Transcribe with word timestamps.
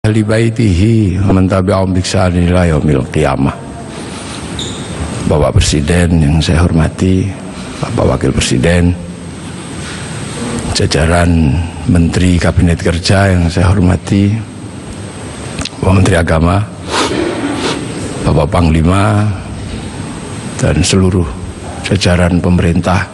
ahli 0.00 0.24
baitihi 0.24 1.20
wa 1.22 1.36
man 1.36 1.44
tabi'ahum 1.44 1.92
bi 1.92 2.00
ihsan 2.00 2.32
ila 2.32 2.64
yaumil 2.64 3.04
qiyamah. 3.12 3.52
Bapak 5.28 5.60
Presiden 5.60 6.24
yang 6.24 6.40
saya 6.40 6.64
hormati, 6.64 7.28
Bapak 7.78 8.16
Wakil 8.16 8.32
Presiden, 8.32 8.96
jajaran 10.74 11.52
Menteri 11.86 12.40
Kabinet 12.40 12.82
Kerja 12.82 13.28
yang 13.28 13.46
saya 13.52 13.68
hormati, 13.68 14.34
Bapak 15.78 15.92
Menteri 15.92 16.16
Agama, 16.16 16.64
Bapak 18.24 18.48
Panglima, 18.50 19.28
dan 20.58 20.80
seluruh 20.80 21.28
jajaran 21.84 22.40
pemerintah 22.40 23.04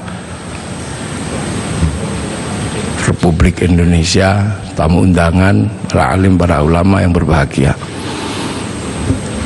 Republik 3.10 3.66
Indonesia, 3.66 4.64
tamu 4.76 5.08
undangan, 5.08 5.64
para 5.88 6.12
alim, 6.12 6.36
para 6.36 6.60
ulama 6.60 7.00
yang 7.00 7.16
berbahagia. 7.16 7.72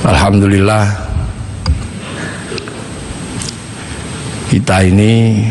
Alhamdulillah 0.03 0.91
kita 4.51 4.83
ini 4.83 5.47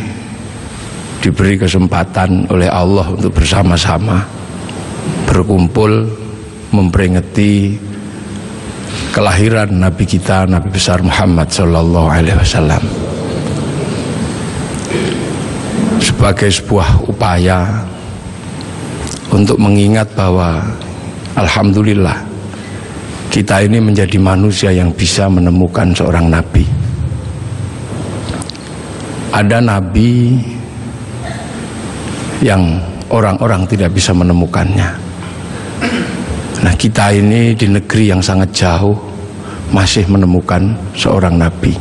diberi 1.24 1.56
kesempatan 1.56 2.52
oleh 2.52 2.68
Allah 2.68 3.08
untuk 3.08 3.32
bersama-sama 3.40 4.28
berkumpul 5.24 6.12
memperingati 6.76 7.80
kelahiran 9.16 9.72
Nabi 9.72 10.04
kita 10.04 10.44
Nabi 10.44 10.68
besar 10.76 11.00
Muhammad 11.00 11.48
Sallallahu 11.48 12.10
Alaihi 12.12 12.36
Wasallam 12.36 12.84
sebagai 16.04 16.52
sebuah 16.52 17.08
upaya 17.08 17.86
untuk 19.30 19.58
mengingat 19.62 20.10
bahwa 20.18 20.62
Alhamdulillah 21.38 22.18
kita 23.30 23.62
ini 23.62 23.78
menjadi 23.78 24.18
manusia 24.18 24.74
yang 24.74 24.90
bisa 24.90 25.30
menemukan 25.30 25.94
seorang 25.94 26.34
nabi. 26.34 26.66
Ada 29.30 29.62
nabi 29.62 30.42
yang 32.42 32.82
orang-orang 33.14 33.70
tidak 33.70 33.94
bisa 33.94 34.18
menemukannya. 34.18 34.90
Nah 36.66 36.74
kita 36.74 37.14
ini 37.14 37.54
di 37.54 37.70
negeri 37.70 38.10
yang 38.10 38.20
sangat 38.26 38.50
jauh 38.52 38.98
masih 39.70 40.10
menemukan 40.10 40.74
seorang 40.98 41.38
nabi. 41.38 41.78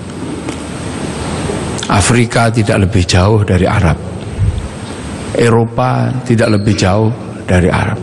Afrika 1.89 2.53
tidak 2.53 2.85
lebih 2.85 3.09
jauh 3.09 3.41
dari 3.41 3.65
Arab. 3.65 3.97
Eropa 5.33 6.13
tidak 6.29 6.61
lebih 6.61 6.77
jauh 6.77 7.09
dari 7.49 7.73
Arab. 7.73 7.97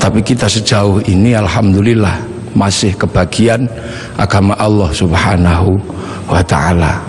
Tapi 0.00 0.24
kita 0.24 0.48
sejauh 0.48 1.04
ini 1.04 1.36
alhamdulillah 1.36 2.16
masih 2.56 2.96
kebagian 2.96 3.68
agama 4.16 4.56
Allah 4.56 4.88
Subhanahu 4.88 5.76
wa 6.28 6.40
taala. 6.40 7.04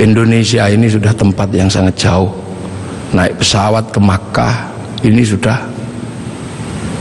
Indonesia 0.00 0.68
ini 0.68 0.88
sudah 0.88 1.12
tempat 1.12 1.52
yang 1.52 1.68
sangat 1.68 1.96
jauh. 1.96 2.32
Naik 3.12 3.40
pesawat 3.40 3.84
ke 3.92 4.00
Makkah 4.00 4.54
ini 5.04 5.24
sudah 5.24 5.56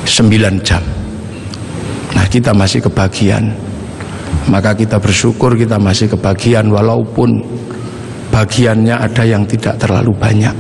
9 0.06 0.62
jam. 0.64 0.80
Nah, 2.16 2.26
kita 2.30 2.56
masih 2.56 2.80
kebagian. 2.86 3.52
Maka 4.48 4.78
kita 4.78 5.02
bersyukur 5.02 5.58
kita 5.58 5.76
masih 5.82 6.08
kebagian 6.08 6.70
walaupun 6.70 7.42
bagiannya 8.30 8.96
ada 8.96 9.24
yang 9.26 9.44
tidak 9.44 9.76
terlalu 9.82 10.14
banyak. 10.16 10.54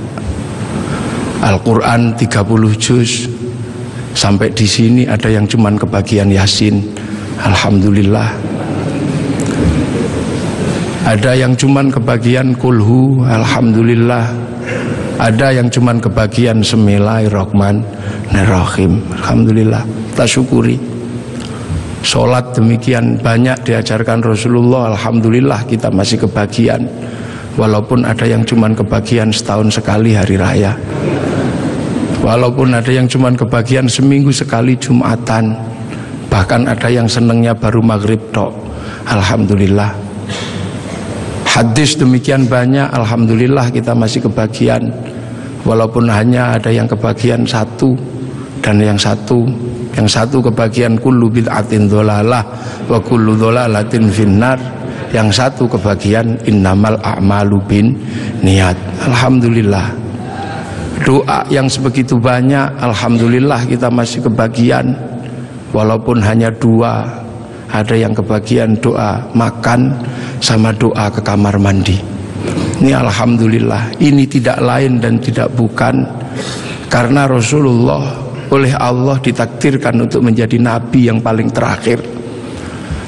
Al-Quran 1.44 2.16
30 2.16 2.75
juz. 2.80 3.28
Sampai 4.16 4.47
di 4.55 4.64
sini 4.64 5.03
ada 5.03 5.28
yang 5.28 5.44
cuman 5.44 5.75
kebagian 5.75 6.31
Yasin. 6.31 6.80
Alhamdulillah. 7.44 8.31
Ada 11.03 11.36
yang 11.36 11.53
cuman 11.59 11.91
kebagian 11.91 12.56
Kulhu. 12.56 13.28
Alhamdulillah. 13.28 14.31
Ada 15.16 15.59
yang 15.59 15.68
cuman 15.72 16.00
kebagian 16.00 16.59
Semilai 16.59 17.31
Rahman 17.31 17.79
Rahim 18.31 19.00
Alhamdulillah. 19.16 19.84
Kita 20.12 20.28
syukuri. 20.28 20.75
Sholat 22.03 22.56
demikian 22.56 23.19
banyak 23.19 23.63
diajarkan 23.63 24.23
Rasulullah. 24.23 24.96
Alhamdulillah 24.96 25.63
kita 25.67 25.91
masih 25.91 26.23
kebagian. 26.23 26.88
Walaupun 27.56 28.03
ada 28.03 28.28
yang 28.28 28.44
cuman 28.44 28.75
kebagian 28.75 29.31
setahun 29.31 29.79
sekali 29.79 30.12
hari 30.12 30.35
raya 30.35 30.75
Walaupun 32.25 32.74
ada 32.74 32.90
yang 32.90 33.06
cuma 33.06 33.30
kebagian 33.30 33.86
seminggu 33.86 34.34
sekali 34.34 34.74
Jumatan 34.81 35.53
Bahkan 36.25 36.66
ada 36.66 36.90
yang 36.90 37.06
senengnya 37.06 37.53
baru 37.53 37.86
maghrib 37.86 38.18
tok. 38.34 38.50
Alhamdulillah. 39.06 39.94
Hadis 41.46 41.94
demikian 41.94 42.50
banyak 42.50 42.90
Alhamdulillah 42.90 43.69
kita 43.69 43.94
masih 43.94 44.25
kebagian. 44.25 44.90
Walaupun 45.69 46.09
hanya 46.09 46.58
ada 46.58 46.74
yang 46.74 46.90
kebagian 46.90 47.46
satu 47.46 47.94
Dan 48.58 48.81
yang 48.81 48.97
satu 48.97 49.46
Yang 49.94 50.18
satu 50.18 50.41
kebagian 50.50 50.97
kullu 50.97 51.30
bid'atin 51.30 51.85
dolalah 51.85 52.41
Wa 52.90 52.97
kullu 53.06 53.38
dolalatin 53.38 54.09
finnar. 54.09 54.58
Yang 55.14 55.46
satu 55.46 55.69
kebagian 55.69 56.41
innamal 56.50 56.97
a'malu 57.06 57.62
bin 57.69 57.94
niat. 58.41 58.75
Alhamdulillah 59.06 60.04
doa 61.03 61.44
yang 61.51 61.67
sebegitu 61.67 62.16
banyak 62.16 62.79
Alhamdulillah 62.79 63.67
kita 63.67 63.91
masih 63.91 64.23
kebagian. 64.23 64.95
Walaupun 65.75 66.23
hanya 66.23 66.47
dua 66.56 67.03
ada 67.67 67.95
yang 67.97 68.16
kebagian 68.16 68.79
doa 68.79 69.19
makan 69.35 69.91
sama 70.39 70.72
doa 70.72 71.11
ke 71.11 71.19
kamar 71.19 71.59
mandi. 71.59 72.00
Ini 72.79 72.95
Alhamdulillah. 72.95 74.00
Ini 74.00 74.23
tidak 74.29 74.63
lain 74.63 75.03
dan 75.03 75.19
tidak 75.19 75.51
bukan. 75.51 76.07
Karena 76.88 77.28
Rasulullah 77.28 78.23
oleh 78.53 78.72
Allah 78.78 79.17
ditakdirkan 79.19 80.00
untuk 80.05 80.23
menjadi 80.23 80.55
nabi 80.61 81.11
yang 81.11 81.19
paling 81.19 81.50
terakhir. 81.51 82.00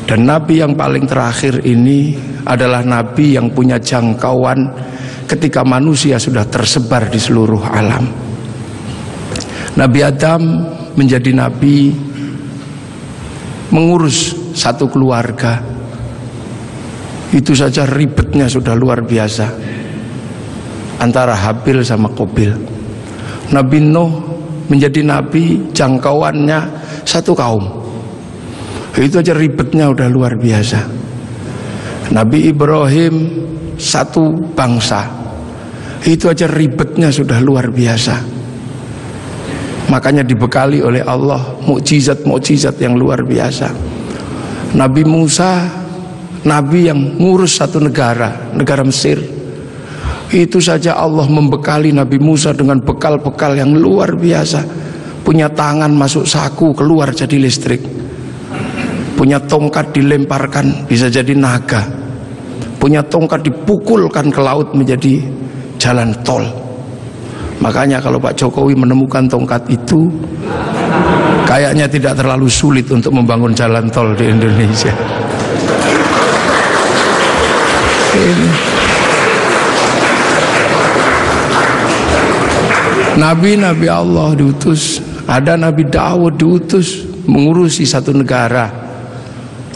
Dan 0.08 0.24
nabi 0.24 0.64
yang 0.64 0.76
paling 0.76 1.04
terakhir 1.04 1.64
ini 1.68 2.16
adalah 2.48 2.80
nabi 2.84 3.36
yang 3.36 3.52
punya 3.52 3.76
jangkauan 3.76 4.72
ketika 5.28 5.62
manusia 5.68 6.16
sudah 6.16 6.48
tersebar 6.48 7.12
di 7.12 7.20
seluruh 7.20 7.62
alam. 7.68 8.08
Nabi 9.78 10.00
Adam 10.02 10.42
menjadi 10.98 11.36
nabi 11.36 11.94
mengurus 13.70 14.34
satu 14.56 14.90
keluarga. 14.90 15.62
Itu 17.30 17.52
saja 17.54 17.84
ribetnya 17.84 18.48
sudah 18.48 18.74
luar 18.74 19.04
biasa. 19.04 19.46
Antara 20.98 21.36
Habil 21.36 21.84
sama 21.86 22.10
Kobil. 22.10 22.50
Nabi 23.54 23.78
Nuh 23.84 24.12
menjadi 24.72 25.04
nabi 25.04 25.70
jangkauannya 25.76 26.60
satu 27.04 27.38
kaum. 27.38 27.64
Itu 28.98 29.22
aja 29.22 29.38
ribetnya 29.38 29.94
udah 29.94 30.08
luar 30.10 30.40
biasa. 30.42 30.80
Nabi 32.16 32.50
Ibrahim 32.50 33.16
satu 33.78 34.34
bangsa. 34.58 35.06
Itu 36.04 36.30
aja 36.30 36.50
ribetnya 36.50 37.14
sudah 37.14 37.38
luar 37.42 37.70
biasa. 37.70 38.16
Makanya 39.88 40.26
dibekali 40.26 40.84
oleh 40.84 41.00
Allah 41.06 41.40
mukjizat-mukjizat 41.64 42.76
yang 42.84 43.00
luar 43.00 43.24
biasa. 43.24 43.72
Nabi 44.76 45.08
Musa 45.08 45.64
Nabi 46.44 46.92
yang 46.92 47.18
ngurus 47.18 47.60
satu 47.64 47.80
negara 47.80 48.52
negara 48.52 48.84
Mesir. 48.84 49.20
Itu 50.28 50.60
saja 50.60 51.00
Allah 51.00 51.24
membekali 51.24 51.96
Nabi 51.96 52.20
Musa 52.20 52.52
dengan 52.52 52.84
bekal-bekal 52.84 53.56
yang 53.56 53.72
luar 53.80 54.20
biasa. 54.20 54.60
Punya 55.24 55.48
tangan 55.48 55.92
masuk 55.96 56.28
saku 56.28 56.76
keluar 56.76 57.16
jadi 57.16 57.40
listrik. 57.40 57.80
Punya 59.16 59.40
tongkat 59.40 59.96
dilemparkan 59.96 60.88
bisa 60.88 61.08
jadi 61.08 61.32
naga 61.32 62.07
punya 62.78 63.02
tongkat 63.06 63.44
dipukulkan 63.46 64.30
ke 64.30 64.42
laut 64.42 64.74
menjadi 64.74 65.22
jalan 65.82 66.14
tol. 66.26 66.46
Makanya 67.58 67.98
kalau 67.98 68.22
Pak 68.22 68.38
Jokowi 68.38 68.78
menemukan 68.78 69.26
tongkat 69.26 69.66
itu 69.66 70.06
kayaknya 71.50 71.90
tidak 71.90 72.14
terlalu 72.14 72.46
sulit 72.46 72.86
untuk 72.94 73.18
membangun 73.18 73.54
jalan 73.58 73.90
tol 73.90 74.14
di 74.14 74.30
Indonesia. 74.30 74.94
Nabi-nabi 83.18 83.88
Allah 83.90 84.38
diutus. 84.38 85.02
Ada 85.28 85.60
Nabi 85.60 85.84
Dawud 85.84 86.40
diutus 86.40 87.04
mengurusi 87.28 87.84
satu 87.84 88.16
negara 88.16 88.87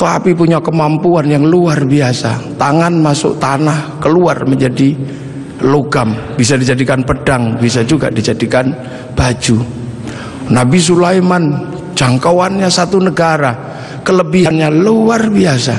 tapi 0.01 0.33
punya 0.33 0.57
kemampuan 0.57 1.29
yang 1.29 1.45
luar 1.45 1.85
biasa 1.85 2.57
tangan 2.57 2.97
masuk 2.97 3.37
tanah 3.37 4.01
keluar 4.01 4.41
menjadi 4.49 4.97
logam 5.61 6.17
bisa 6.33 6.57
dijadikan 6.57 7.05
pedang 7.05 7.61
bisa 7.61 7.85
juga 7.85 8.09
dijadikan 8.09 8.73
baju 9.13 9.81
Nabi 10.51 10.79
Sulaiman 10.83 11.71
jangkauannya 11.95 12.67
satu 12.67 12.99
negara, 12.99 13.55
kelebihannya 14.03 14.67
luar 14.73 15.31
biasa. 15.31 15.75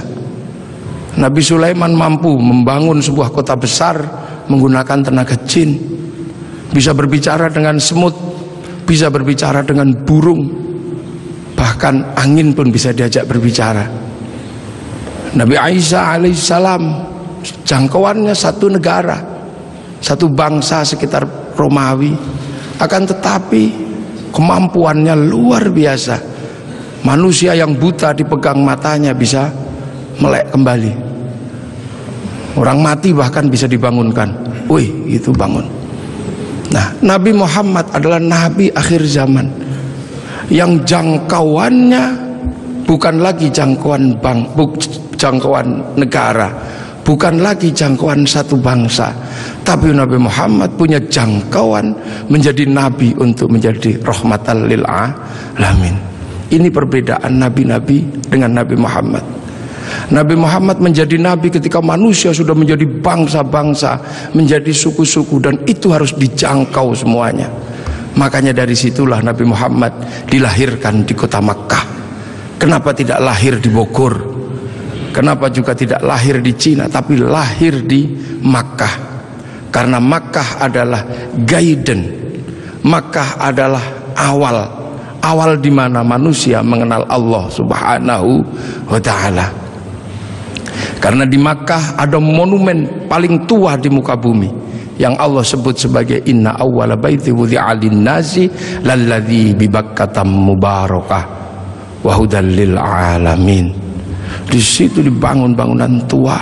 Nabi 1.18 1.42
Sulaiman 1.44 1.92
mampu 1.92 2.32
membangun 2.40 3.02
sebuah 3.02 3.28
kota 3.34 3.52
besar 3.52 4.00
menggunakan 4.48 5.12
tenaga 5.12 5.36
jin. 5.44 5.76
Bisa 6.72 6.96
berbicara 6.96 7.52
dengan 7.52 7.76
semut, 7.76 8.16
bisa 8.88 9.12
berbicara 9.12 9.60
dengan 9.60 9.92
burung, 9.92 10.40
bahkan 11.52 12.16
angin 12.16 12.56
pun 12.56 12.72
bisa 12.72 12.96
diajak 12.96 13.28
berbicara. 13.28 14.01
Nabi 15.32 15.56
Isa 15.80 16.20
alaihissalam 16.20 16.82
jangkauannya 17.64 18.36
satu 18.36 18.68
negara, 18.68 19.16
satu 20.04 20.28
bangsa 20.28 20.84
sekitar 20.84 21.24
Romawi, 21.56 22.12
akan 22.76 23.02
tetapi 23.08 23.62
kemampuannya 24.28 25.16
luar 25.16 25.72
biasa. 25.72 26.16
Manusia 27.02 27.56
yang 27.58 27.74
buta 27.74 28.14
dipegang 28.14 28.62
matanya 28.62 29.10
bisa 29.10 29.50
melek 30.22 30.54
kembali. 30.54 30.92
Orang 32.54 32.84
mati 32.84 33.10
bahkan 33.10 33.48
bisa 33.48 33.66
dibangunkan. 33.66 34.30
Wih, 34.70 35.10
itu 35.10 35.34
bangun. 35.34 35.66
Nah, 36.70 36.94
Nabi 37.02 37.34
Muhammad 37.34 37.90
adalah 37.90 38.22
nabi 38.22 38.70
akhir 38.70 39.02
zaman 39.08 39.50
yang 40.52 40.84
jangkauannya 40.84 42.04
bukan 42.86 43.18
lagi 43.18 43.50
jangkauan 43.50 44.14
bang, 44.22 44.46
jangkauan 45.22 45.94
negara, 45.94 46.50
bukan 47.06 47.38
lagi 47.38 47.70
jangkauan 47.70 48.26
satu 48.26 48.58
bangsa, 48.58 49.14
tapi 49.62 49.94
Nabi 49.94 50.18
Muhammad 50.18 50.74
punya 50.74 50.98
jangkauan 50.98 51.94
menjadi 52.26 52.66
nabi 52.66 53.14
untuk 53.22 53.54
menjadi 53.54 54.02
rahmatan 54.02 54.66
lil 54.66 54.82
alamin. 54.82 55.94
Ini 56.52 56.68
perbedaan 56.68 57.40
nabi-nabi 57.40 58.28
dengan 58.28 58.52
Nabi 58.52 58.76
Muhammad. 58.76 59.24
Nabi 60.12 60.36
Muhammad 60.36 60.84
menjadi 60.84 61.16
nabi 61.16 61.48
ketika 61.48 61.80
manusia 61.80 62.28
sudah 62.28 62.52
menjadi 62.52 62.84
bangsa-bangsa, 62.84 63.96
menjadi 64.36 64.68
suku-suku 64.68 65.40
dan 65.40 65.56
itu 65.64 65.88
harus 65.88 66.12
dijangkau 66.12 66.92
semuanya. 66.92 67.48
Makanya 68.12 68.52
dari 68.52 68.76
situlah 68.76 69.24
Nabi 69.24 69.48
Muhammad 69.48 69.96
dilahirkan 70.28 71.08
di 71.08 71.16
kota 71.16 71.40
Makkah. 71.40 71.84
Kenapa 72.60 72.92
tidak 72.92 73.24
lahir 73.24 73.56
di 73.56 73.72
Bogor? 73.72 74.31
Kenapa 75.12 75.52
juga 75.52 75.76
tidak 75.76 76.00
lahir 76.00 76.40
di 76.40 76.56
Cina 76.56 76.88
tapi 76.88 77.20
lahir 77.20 77.84
di 77.84 78.08
Makkah? 78.40 78.94
Karena 79.68 80.00
Makkah 80.00 80.56
adalah 80.64 81.04
guidance. 81.44 82.08
Makkah 82.82 83.38
adalah 83.38 83.84
awal 84.16 84.82
awal 85.22 85.60
di 85.60 85.70
mana 85.70 86.02
manusia 86.02 86.60
mengenal 86.60 87.06
Allah 87.06 87.46
Subhanahu 87.48 88.42
wa 88.90 88.98
taala. 88.98 89.46
Karena 90.98 91.26
di 91.26 91.38
Makkah 91.38 91.98
ada 91.98 92.18
monumen 92.18 93.06
paling 93.06 93.46
tua 93.46 93.74
di 93.78 93.90
muka 93.90 94.14
bumi 94.18 94.50
yang 94.98 95.18
Allah 95.18 95.42
sebut 95.42 95.74
sebagai 95.74 96.22
inna 96.30 96.54
awwala 96.58 96.94
baiti 96.94 97.34
wudi'a 97.34 97.74
lin-nasi 97.74 98.46
lalladzi 98.86 99.56
bi 99.56 99.66
Bakkah 99.66 100.22
mubarakah 100.22 101.24
wa 102.02 102.12
alamin. 102.16 103.81
Di 104.48 104.60
situ 104.60 105.00
dibangun 105.00 105.56
bangunan 105.56 106.02
tua. 106.08 106.38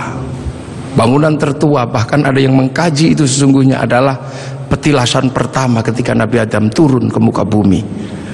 Bangunan 0.91 1.39
tertua 1.39 1.87
bahkan 1.87 2.19
ada 2.27 2.35
yang 2.35 2.55
mengkaji 2.55 3.15
itu 3.15 3.23
sesungguhnya 3.23 3.79
adalah 3.79 4.19
petilasan 4.67 5.31
pertama 5.31 5.79
ketika 5.79 6.11
Nabi 6.11 6.43
Adam 6.43 6.67
turun 6.67 7.07
ke 7.07 7.19
muka 7.19 7.47
bumi 7.47 7.83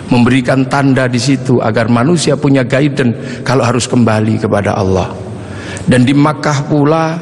memberikan 0.07 0.63
tanda 0.67 1.05
di 1.07 1.19
situ 1.19 1.59
agar 1.59 1.91
manusia 1.91 2.39
punya 2.39 2.63
guidance 2.63 3.43
kalau 3.43 3.63
harus 3.63 3.85
kembali 3.87 4.39
kepada 4.39 4.75
Allah. 4.75 5.11
Dan 5.87 6.03
di 6.03 6.15
Makkah 6.15 6.67
pula 6.67 7.15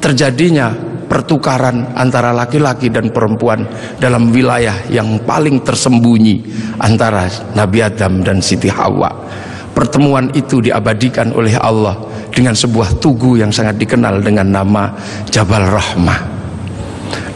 terjadinya 0.00 0.72
pertukaran 1.08 1.96
antara 1.96 2.36
laki-laki 2.36 2.92
dan 2.92 3.08
perempuan 3.08 3.64
dalam 3.96 4.28
wilayah 4.28 4.76
yang 4.92 5.20
paling 5.24 5.64
tersembunyi 5.64 6.44
antara 6.80 7.28
Nabi 7.56 7.78
Adam 7.80 8.20
dan 8.20 8.44
Siti 8.44 8.68
Hawa. 8.68 9.08
Pertemuan 9.78 10.26
itu 10.34 10.58
diabadikan 10.58 11.30
oleh 11.38 11.54
Allah 11.54 11.94
dengan 12.34 12.50
sebuah 12.50 12.98
tugu 12.98 13.38
yang 13.38 13.54
sangat 13.54 13.78
dikenal 13.78 14.18
dengan 14.18 14.50
nama 14.50 14.90
Jabal 15.30 15.70
Rahmah. 15.70 16.18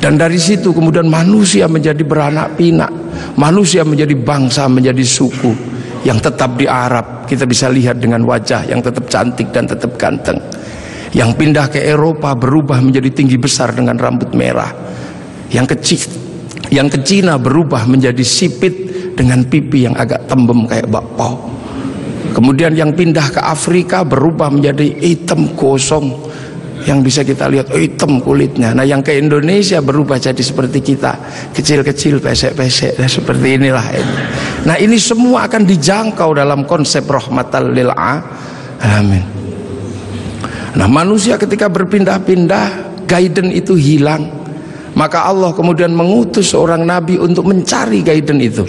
Dan 0.02 0.18
dari 0.18 0.42
situ 0.42 0.74
kemudian 0.74 1.06
manusia 1.06 1.70
menjadi 1.70 2.02
beranak 2.02 2.58
pinak, 2.58 2.90
manusia 3.38 3.86
menjadi 3.86 4.18
bangsa, 4.18 4.66
menjadi 4.66 5.06
suku 5.06 5.54
yang 6.02 6.18
tetap 6.18 6.58
di 6.58 6.66
Arab. 6.66 7.30
Kita 7.30 7.46
bisa 7.46 7.70
lihat 7.70 8.02
dengan 8.02 8.26
wajah 8.26 8.66
yang 8.66 8.82
tetap 8.82 9.06
cantik 9.06 9.54
dan 9.54 9.70
tetap 9.70 9.94
ganteng 9.94 10.42
yang 11.14 11.38
pindah 11.38 11.70
ke 11.70 11.78
Eropa 11.78 12.34
berubah 12.34 12.82
menjadi 12.82 13.06
tinggi 13.14 13.38
besar 13.38 13.70
dengan 13.70 13.94
rambut 14.00 14.34
merah. 14.34 14.74
Yang 15.54 15.78
kecil 15.78 16.00
yang 16.74 16.90
ke 16.90 17.06
Cina 17.06 17.38
berubah 17.38 17.84
menjadi 17.84 18.24
sipit 18.26 18.74
dengan 19.14 19.44
pipi 19.44 19.86
yang 19.86 19.94
agak 19.94 20.24
tembem 20.26 20.64
kayak 20.64 20.90
bakpao. 20.90 21.51
Kemudian 22.32 22.72
yang 22.72 22.96
pindah 22.96 23.28
ke 23.28 23.40
Afrika 23.44 24.02
berubah 24.02 24.48
menjadi 24.48 24.88
hitam 25.04 25.52
gosong 25.52 26.32
yang 26.82 27.04
bisa 27.04 27.22
kita 27.22 27.46
lihat 27.46 27.70
oh, 27.70 27.78
hitam 27.78 28.18
kulitnya. 28.18 28.74
Nah 28.74 28.82
yang 28.82 29.04
ke 29.04 29.14
Indonesia 29.14 29.78
berubah 29.78 30.18
jadi 30.18 30.40
seperti 30.42 30.82
kita 30.82 31.14
kecil-kecil 31.54 32.18
pesek-pesek 32.18 32.98
nah, 32.98 33.06
seperti 33.06 33.60
inilah 33.60 33.86
ini. 33.94 34.14
Nah 34.66 34.76
ini 34.80 34.96
semua 34.98 35.46
akan 35.46 35.62
dijangkau 35.62 36.34
dalam 36.34 36.66
konsep 36.66 37.06
rahmatal 37.06 37.70
lil 37.70 37.92
alamin. 37.92 39.24
Nah 40.72 40.88
manusia 40.88 41.38
ketika 41.38 41.68
berpindah-pindah 41.68 42.96
guidance 43.06 43.52
itu 43.52 43.76
hilang 43.76 44.42
maka 44.92 45.24
Allah 45.24 45.52
kemudian 45.56 45.92
mengutus 45.92 46.52
seorang 46.52 46.84
nabi 46.84 47.16
untuk 47.16 47.48
mencari 47.48 48.04
guidance 48.04 48.42
itu 48.44 48.64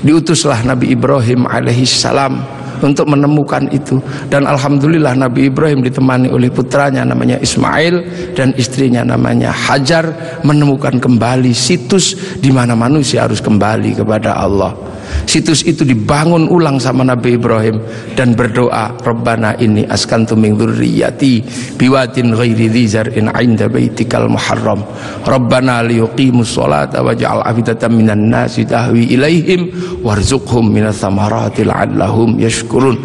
diutuslah 0.00 0.64
Nabi 0.64 0.96
Ibrahim 0.96 1.44
alaihissalam 1.44 2.59
untuk 2.82 3.06
menemukan 3.06 3.70
itu. 3.70 4.02
Dan 4.26 4.48
alhamdulillah 4.48 5.14
Nabi 5.14 5.48
Ibrahim 5.52 5.84
ditemani 5.86 6.32
oleh 6.32 6.50
putranya 6.50 7.06
namanya 7.06 7.38
Ismail 7.38 8.02
dan 8.34 8.56
istrinya 8.56 9.06
namanya 9.06 9.54
Hajar 9.54 10.40
menemukan 10.42 10.98
kembali 10.98 11.54
situs 11.54 12.36
di 12.40 12.50
mana 12.50 12.74
manusia 12.74 13.24
harus 13.28 13.38
kembali 13.38 14.00
kepada 14.00 14.34
Allah 14.34 14.89
Situs 15.24 15.64
itu 15.64 15.86
dibangun 15.86 16.48
ulang 16.50 16.80
sama 16.80 17.06
Nabi 17.06 17.36
Ibrahim 17.36 17.80
dan 18.14 18.34
berdoa, 18.34 18.96
"Rabbana 19.00 19.56
inni 19.60 19.86
askantu 19.86 20.34
min 20.36 20.56
dzurriyyati 20.56 21.32
biwatin 21.80 22.34
ghairi 22.34 22.68
dzar'in 22.70 23.30
'inda 23.30 23.66
baitikal 23.70 24.28
muharram. 24.28 24.84
Rabbana 25.24 25.82
liyuqimus 25.86 26.54
sholata 26.54 27.00
waj'al 27.00 27.42
afidatan 27.46 27.92
minan 27.94 28.30
nasi 28.30 28.66
tahwi 28.66 29.10
ilaihim 29.14 29.70
warzuqhum 30.04 30.70
minas 30.70 31.02
thamarati 31.02 31.64
la'allahum 31.66 32.38
yashkurun." 32.38 32.98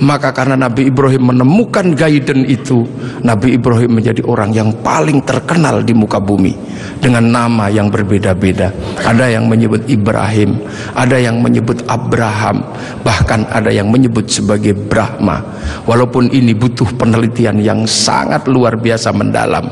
Maka 0.00 0.32
karena 0.32 0.56
Nabi 0.56 0.88
Ibrahim 0.88 1.34
menemukan 1.34 1.92
guidance 1.92 2.48
itu, 2.48 2.86
Nabi 3.20 3.58
Ibrahim 3.58 4.00
menjadi 4.00 4.22
orang 4.24 4.56
yang 4.56 4.72
paling 4.80 5.20
terkenal 5.26 5.84
di 5.84 5.92
muka 5.92 6.16
bumi 6.16 6.56
dengan 7.02 7.28
nama 7.28 7.68
yang 7.68 7.90
berbeda-beda. 7.90 8.72
Ada 9.02 9.34
yang 9.34 9.50
menyebut 9.50 9.84
Ibrahim, 9.90 10.56
ada 10.94 11.18
yang 11.18 11.42
menyebut 11.42 11.82
Abraham, 11.90 12.62
bahkan 13.02 13.44
ada 13.50 13.68
yang 13.68 13.90
menyebut 13.90 14.30
sebagai 14.30 14.72
Brahma. 14.72 15.42
Walaupun 15.84 16.30
ini 16.30 16.54
butuh 16.54 16.94
penelitian 16.94 17.58
yang 17.58 17.84
sangat 17.84 18.46
luar 18.46 18.78
biasa 18.78 19.10
mendalam. 19.10 19.66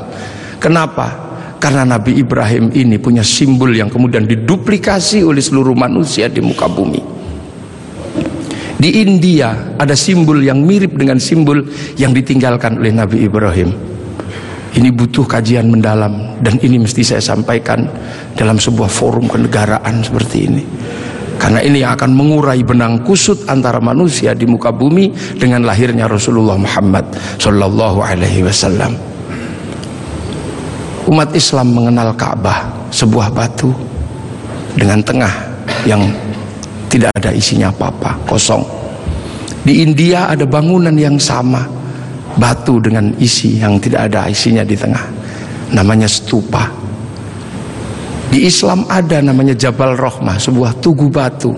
Kenapa? 0.61 1.31
Karena 1.61 1.85
Nabi 1.85 2.17
Ibrahim 2.17 2.73
ini 2.73 2.97
punya 2.97 3.21
simbol 3.21 3.69
yang 3.69 3.87
kemudian 3.87 4.25
diduplikasi 4.25 5.21
oleh 5.21 5.41
seluruh 5.41 5.77
manusia 5.77 6.25
di 6.25 6.41
muka 6.41 6.65
bumi. 6.65 7.20
Di 8.81 8.97
India 8.97 9.77
ada 9.77 9.93
simbol 9.93 10.41
yang 10.41 10.65
mirip 10.65 10.97
dengan 10.97 11.21
simbol 11.21 11.61
yang 12.01 12.17
ditinggalkan 12.17 12.81
oleh 12.81 12.89
Nabi 12.89 13.29
Ibrahim. 13.29 13.69
Ini 14.73 14.89
butuh 14.89 15.21
kajian 15.29 15.69
mendalam 15.69 16.41
dan 16.41 16.57
ini 16.65 16.81
mesti 16.81 17.05
saya 17.05 17.21
sampaikan 17.21 17.85
dalam 18.33 18.57
sebuah 18.57 18.89
forum 18.89 19.29
kenegaraan 19.29 20.01
seperti 20.01 20.49
ini. 20.49 20.63
Karena 21.37 21.61
ini 21.61 21.85
akan 21.85 22.09
mengurai 22.09 22.65
benang 22.65 23.05
kusut 23.05 23.45
antara 23.45 23.77
manusia 23.77 24.33
di 24.33 24.49
muka 24.49 24.73
bumi 24.73 25.13
dengan 25.37 25.61
lahirnya 25.61 26.09
Rasulullah 26.09 26.57
Muhammad 26.57 27.05
Sallallahu 27.37 28.01
Alaihi 28.01 28.41
Wasallam. 28.41 28.97
Umat 31.05 31.29
Islam 31.37 31.69
mengenal 31.69 32.17
Ka'bah, 32.17 32.89
sebuah 32.89 33.29
batu 33.29 33.69
dengan 34.73 35.05
tengah 35.05 35.33
yang 35.85 36.01
tidak 36.91 37.15
ada 37.15 37.31
isinya 37.31 37.71
apa-apa, 37.71 38.19
kosong. 38.27 38.59
Di 39.63 39.79
India 39.79 40.27
ada 40.27 40.43
bangunan 40.43 40.91
yang 40.91 41.15
sama, 41.15 41.63
batu 42.35 42.83
dengan 42.83 43.15
isi 43.15 43.63
yang 43.63 43.79
tidak 43.79 44.11
ada 44.11 44.27
isinya 44.27 44.67
di 44.67 44.75
tengah. 44.75 45.07
Namanya 45.71 46.11
stupa. 46.11 46.67
Di 48.27 48.43
Islam 48.43 48.83
ada 48.91 49.23
namanya 49.23 49.55
Jabal 49.55 49.95
Rohmah, 49.95 50.35
sebuah 50.35 50.83
tugu 50.83 51.07
batu. 51.07 51.55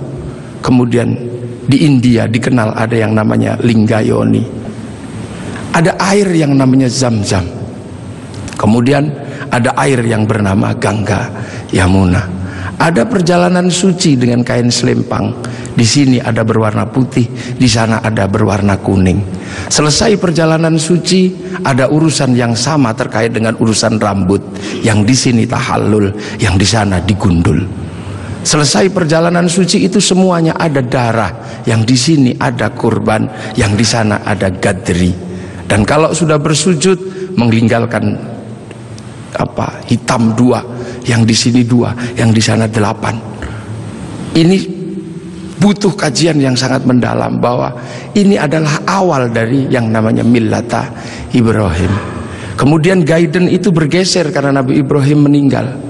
Kemudian 0.61 1.17
di 1.65 1.81
India 1.81 2.29
dikenal 2.29 2.77
ada 2.77 2.93
yang 2.93 3.17
namanya 3.17 3.57
Linggayoni. 3.57 4.45
Ada 5.73 5.97
air 6.13 6.29
yang 6.29 6.53
namanya 6.53 6.85
Zam-Zam. 6.85 7.49
Kemudian 8.53 9.09
ada 9.49 9.73
air 9.81 9.97
yang 10.05 10.29
bernama 10.29 10.69
Gangga 10.77 11.33
Yamuna. 11.73 12.42
Ada 12.79 13.07
perjalanan 13.07 13.69
suci 13.71 14.19
dengan 14.19 14.41
kain 14.43 14.67
selempang. 14.67 15.31
Di 15.73 15.81
sini 15.81 16.21
ada 16.21 16.45
berwarna 16.45 16.85
putih, 16.85 17.25
di 17.57 17.65
sana 17.65 17.97
ada 18.03 18.29
berwarna 18.29 18.77
kuning. 18.77 19.23
Selesai 19.69 20.21
perjalanan 20.21 20.77
suci, 20.77 21.33
ada 21.65 21.89
urusan 21.89 22.37
yang 22.37 22.53
sama 22.53 22.93
terkait 22.93 23.33
dengan 23.33 23.57
urusan 23.57 23.97
rambut. 23.97 24.41
Yang 24.85 24.99
di 25.05 25.15
sini 25.15 25.43
tahallul, 25.49 26.13
yang 26.37 26.57
di 26.59 26.67
sana 26.67 27.01
digundul. 27.01 27.65
Selesai 28.43 28.91
perjalanan 28.91 29.47
suci 29.47 29.87
itu 29.87 30.03
semuanya 30.03 30.59
ada 30.59 30.83
darah, 30.83 31.63
yang 31.63 31.87
di 31.87 31.95
sini 31.95 32.35
ada 32.35 32.75
kurban, 32.75 33.23
yang 33.55 33.71
di 33.79 33.87
sana 33.87 34.19
ada 34.27 34.51
gadri. 34.51 35.15
Dan 35.63 35.87
kalau 35.87 36.11
sudah 36.11 36.35
bersujud 36.35 36.99
meninggalkan 37.39 38.19
apa 39.33 39.81
hitam 39.87 40.35
dua, 40.35 40.59
yang 41.03 41.27
di 41.27 41.35
sini 41.35 41.61
dua, 41.67 41.91
yang 42.15 42.31
di 42.31 42.39
sana 42.39 42.65
delapan. 42.67 43.15
Ini 44.33 44.57
butuh 45.59 45.93
kajian 45.93 46.39
yang 46.41 46.57
sangat 46.57 46.83
mendalam 46.83 47.37
bahwa 47.37 47.71
ini 48.17 48.35
adalah 48.35 48.83
awal 48.87 49.29
dari 49.31 49.69
yang 49.69 49.91
namanya 49.91 50.25
millata 50.25 50.89
Ibrahim. 51.31 51.91
Kemudian 52.53 53.01
guidance 53.01 53.49
itu 53.49 53.73
bergeser 53.73 54.29
karena 54.29 54.61
Nabi 54.61 54.79
Ibrahim 54.79 55.25
meninggal 55.25 55.82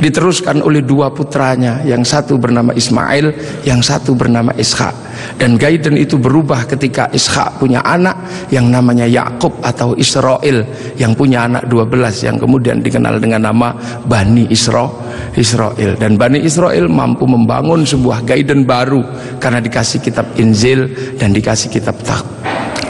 diteruskan 0.00 0.64
oleh 0.64 0.80
dua 0.80 1.12
putranya 1.12 1.84
yang 1.84 2.02
satu 2.02 2.40
bernama 2.40 2.72
Ismail 2.72 3.32
yang 3.68 3.84
satu 3.84 4.16
bernama 4.16 4.50
Ishak. 4.56 4.92
Dan 5.36 5.60
Gaiden 5.60 6.00
itu 6.00 6.16
berubah 6.16 6.64
ketika 6.64 7.12
Ishak 7.12 7.60
punya 7.60 7.84
anak 7.84 8.16
yang 8.48 8.72
namanya 8.72 9.04
Yakub 9.04 9.60
atau 9.60 9.92
Israel 10.00 10.64
yang 10.96 11.12
punya 11.12 11.44
anak 11.44 11.68
12 11.68 12.26
yang 12.26 12.36
kemudian 12.40 12.80
dikenal 12.80 13.20
dengan 13.20 13.52
nama 13.52 13.76
Bani 14.08 14.48
Isra 14.48 14.88
Israel. 15.36 16.00
Dan 16.00 16.16
Bani 16.16 16.40
Israel 16.40 16.88
mampu 16.88 17.28
membangun 17.28 17.84
sebuah 17.84 18.24
Gaiden 18.24 18.64
baru 18.64 19.04
karena 19.36 19.60
dikasih 19.60 20.00
kitab 20.00 20.26
Injil 20.40 20.88
dan 21.20 21.36
dikasih 21.36 21.68
kitab 21.68 22.00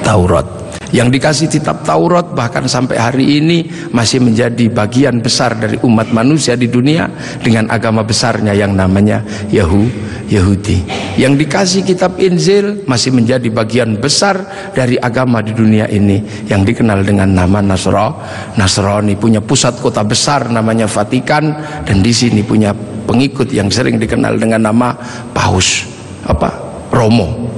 Taurat 0.07 0.60
yang 0.91 1.09
dikasih 1.11 1.47
kitab 1.47 1.87
Taurat 1.87 2.35
bahkan 2.35 2.67
sampai 2.67 2.99
hari 2.99 3.27
ini 3.39 3.71
masih 3.95 4.19
menjadi 4.23 4.67
bagian 4.71 5.23
besar 5.23 5.55
dari 5.55 5.79
umat 5.87 6.11
manusia 6.11 6.59
di 6.59 6.67
dunia 6.67 7.07
dengan 7.43 7.71
agama 7.71 8.03
besarnya 8.03 8.55
yang 8.55 8.75
namanya 8.75 9.23
Yahu 9.51 9.87
Yahudi. 10.31 10.87
Yang 11.19 11.33
dikasih 11.47 11.83
kitab 11.83 12.19
Injil 12.23 12.87
masih 12.87 13.11
menjadi 13.11 13.51
bagian 13.51 13.99
besar 13.99 14.39
dari 14.75 14.95
agama 14.99 15.43
di 15.43 15.51
dunia 15.51 15.91
ini 15.91 16.47
yang 16.47 16.63
dikenal 16.63 17.03
dengan 17.03 17.31
nama 17.35 17.59
Nasro. 17.59 18.23
Nasrani 18.55 19.19
punya 19.19 19.43
pusat 19.43 19.79
kota 19.83 20.07
besar 20.07 20.47
namanya 20.51 20.87
Vatikan 20.87 21.51
dan 21.83 21.99
di 22.03 22.15
sini 22.15 22.47
punya 22.47 22.71
pengikut 23.07 23.51
yang 23.51 23.67
sering 23.71 23.99
dikenal 23.99 24.39
dengan 24.39 24.71
nama 24.71 24.95
Paus 25.35 25.87
apa? 26.27 26.51
Romo. 26.91 27.51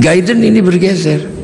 Gaiden 0.00 0.40
ini 0.40 0.64
bergeser 0.64 1.41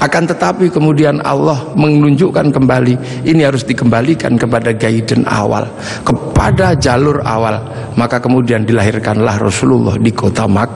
akan 0.00 0.22
tetapi 0.32 0.72
kemudian 0.72 1.20
Allah 1.20 1.60
menunjukkan 1.76 2.48
kembali 2.48 3.24
ini 3.28 3.44
harus 3.44 3.68
dikembalikan 3.68 4.40
kepada 4.40 4.72
gaiden 4.72 5.28
awal 5.28 5.68
kepada 6.02 6.72
jalur 6.72 7.20
awal. 7.20 7.60
Maka 8.00 8.16
kemudian 8.16 8.64
dilahirkanlah 8.64 9.36
Rasulullah 9.36 10.00
di 10.00 10.08
kota 10.14 10.48
Mak 10.48 10.72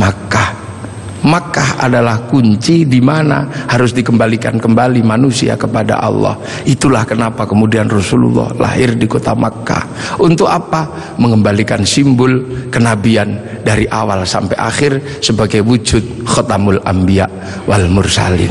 Makkah 0.00 0.61
Makkah 1.22 1.86
adalah 1.86 2.26
kunci 2.26 2.82
di 2.82 2.98
mana 2.98 3.46
harus 3.70 3.94
dikembalikan 3.94 4.58
kembali 4.58 5.06
manusia 5.06 5.54
kepada 5.54 6.02
Allah. 6.02 6.34
Itulah 6.66 7.06
kenapa 7.06 7.46
kemudian 7.46 7.86
Rasulullah 7.86 8.50
lahir 8.58 8.98
di 8.98 9.06
kota 9.06 9.30
Makkah. 9.30 10.18
Untuk 10.18 10.50
apa? 10.50 11.14
Mengembalikan 11.22 11.86
simbol 11.86 12.42
kenabian 12.74 13.38
dari 13.62 13.86
awal 13.86 14.26
sampai 14.26 14.58
akhir 14.58 15.22
sebagai 15.22 15.62
wujud 15.62 16.26
khotamul 16.26 16.82
anbiya 16.82 17.30
wal 17.70 17.86
mursalin. 17.86 18.50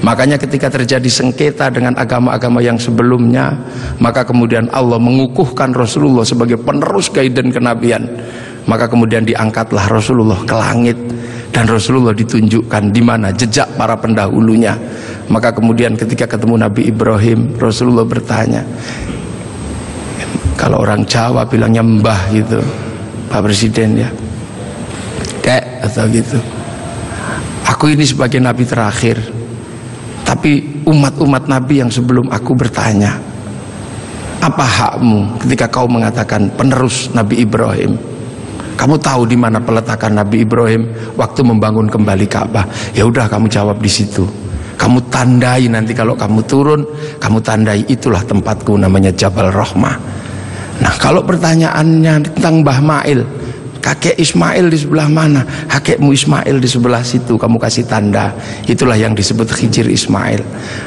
Makanya 0.00 0.40
ketika 0.40 0.72
terjadi 0.72 1.06
sengketa 1.06 1.68
dengan 1.68 1.92
agama-agama 1.94 2.64
yang 2.64 2.80
sebelumnya, 2.80 3.52
maka 4.00 4.24
kemudian 4.24 4.66
Allah 4.72 4.96
mengukuhkan 4.96 5.76
Rasulullah 5.76 6.24
sebagai 6.24 6.56
penerus 6.56 7.12
gaiden 7.12 7.52
kenabian. 7.52 8.08
Maka 8.64 8.88
kemudian 8.88 9.24
diangkatlah 9.24 9.88
Rasulullah 9.92 10.40
ke 10.44 10.56
langit 10.56 11.09
dan 11.50 11.66
Rasulullah 11.66 12.14
ditunjukkan 12.14 12.94
di 12.94 13.02
mana 13.02 13.34
jejak 13.34 13.74
para 13.74 13.98
pendahulunya. 13.98 14.74
Maka 15.30 15.54
kemudian 15.54 15.94
ketika 15.94 16.26
ketemu 16.26 16.58
Nabi 16.58 16.90
Ibrahim 16.90 17.54
Rasulullah 17.58 18.06
bertanya 18.06 18.66
kalau 20.58 20.82
orang 20.82 21.06
Jawa 21.06 21.46
bilangnya 21.46 21.82
mbah 21.86 22.30
gitu 22.34 22.58
Pak 23.30 23.40
Presiden 23.46 24.06
ya. 24.06 24.10
Kayak 25.40 25.86
atau 25.86 26.04
gitu. 26.10 26.38
Aku 27.70 27.94
ini 27.94 28.02
sebagai 28.02 28.42
Nabi 28.42 28.66
terakhir 28.66 29.40
tapi 30.30 30.82
umat-umat 30.86 31.50
Nabi 31.50 31.82
yang 31.82 31.90
sebelum 31.90 32.30
aku 32.30 32.54
bertanya 32.54 33.18
apa 34.40 34.62
hakmu 34.62 35.42
ketika 35.42 35.66
kau 35.66 35.90
mengatakan 35.90 36.46
penerus 36.54 37.10
Nabi 37.12 37.42
Ibrahim 37.42 37.98
kamu 38.80 38.96
tahu 38.96 39.28
di 39.28 39.36
mana 39.36 39.60
peletakan 39.60 40.24
Nabi 40.24 40.48
Ibrahim 40.48 40.88
waktu 41.20 41.44
membangun 41.44 41.84
kembali 41.92 42.24
Ka'bah. 42.24 42.64
Ya 42.96 43.04
udah 43.04 43.28
kamu 43.28 43.52
jawab 43.52 43.76
di 43.76 43.92
situ. 43.92 44.24
Kamu 44.80 45.12
tandai 45.12 45.68
nanti 45.68 45.92
kalau 45.92 46.16
kamu 46.16 46.40
turun, 46.48 46.88
kamu 47.20 47.44
tandai 47.44 47.84
itulah 47.92 48.24
tempatku 48.24 48.80
namanya 48.80 49.12
Jabal 49.12 49.52
Rahmah. 49.52 50.00
Nah, 50.80 50.96
kalau 50.96 51.20
pertanyaannya 51.20 52.32
tentang 52.32 52.64
Mbah 52.64 52.80
Mail, 52.80 53.20
kakek 53.84 54.16
Ismail 54.16 54.72
di 54.72 54.80
sebelah 54.80 55.12
mana? 55.12 55.44
Kakekmu 55.68 56.16
Ismail 56.16 56.56
di 56.56 56.64
sebelah 56.64 57.04
situ, 57.04 57.36
kamu 57.36 57.60
kasih 57.60 57.84
tanda. 57.84 58.32
Itulah 58.64 58.96
yang 58.96 59.12
disebut 59.12 59.52
Hijir 59.60 59.92
Ismail. 59.92 60.40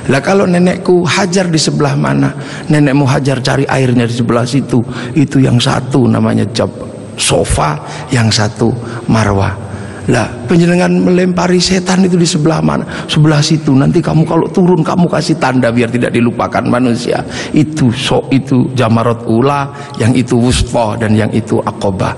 Lah 0.09 0.21
kalau 0.25 0.49
nenekku 0.49 1.05
Hajar 1.05 1.45
di 1.45 1.61
sebelah 1.61 1.93
mana? 1.93 2.33
Nenekmu 2.73 3.05
Hajar 3.05 3.37
cari 3.45 3.69
airnya 3.69 4.09
di 4.09 4.17
sebelah 4.17 4.49
situ. 4.49 4.81
Itu 5.13 5.37
yang 5.37 5.61
satu 5.61 6.09
namanya 6.09 6.49
Jabal 6.49 6.92
sofa, 7.17 7.79
yang 8.09 8.29
satu 8.29 8.71
marwah. 9.09 9.53
Lah, 10.11 10.27
penjenengan 10.51 10.91
melempari 10.91 11.63
setan 11.63 12.03
itu 12.03 12.19
di 12.19 12.27
sebelah 12.27 12.59
mana? 12.59 12.83
Sebelah 13.07 13.39
situ. 13.39 13.71
Nanti 13.71 14.03
kamu 14.03 14.27
kalau 14.27 14.51
turun 14.51 14.83
kamu 14.83 15.07
kasih 15.07 15.39
tanda 15.39 15.71
biar 15.71 15.87
tidak 15.87 16.11
dilupakan 16.11 16.59
manusia. 16.67 17.23
Itu 17.55 17.87
so 17.95 18.27
itu 18.27 18.67
jamarot 18.75 19.23
ula, 19.23 19.71
yang 19.95 20.11
itu 20.11 20.35
wusfa 20.35 20.99
dan 20.99 21.15
yang 21.15 21.31
itu 21.31 21.55
akobah. 21.63 22.11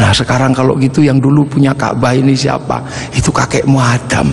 Nah, 0.00 0.10
sekarang 0.16 0.56
kalau 0.56 0.80
gitu 0.80 1.04
yang 1.04 1.20
dulu 1.20 1.44
punya 1.44 1.76
Ka'bah 1.76 2.16
ini 2.16 2.32
siapa? 2.32 2.80
Itu 3.12 3.28
kakekmu 3.30 3.76
Adam. 3.76 4.32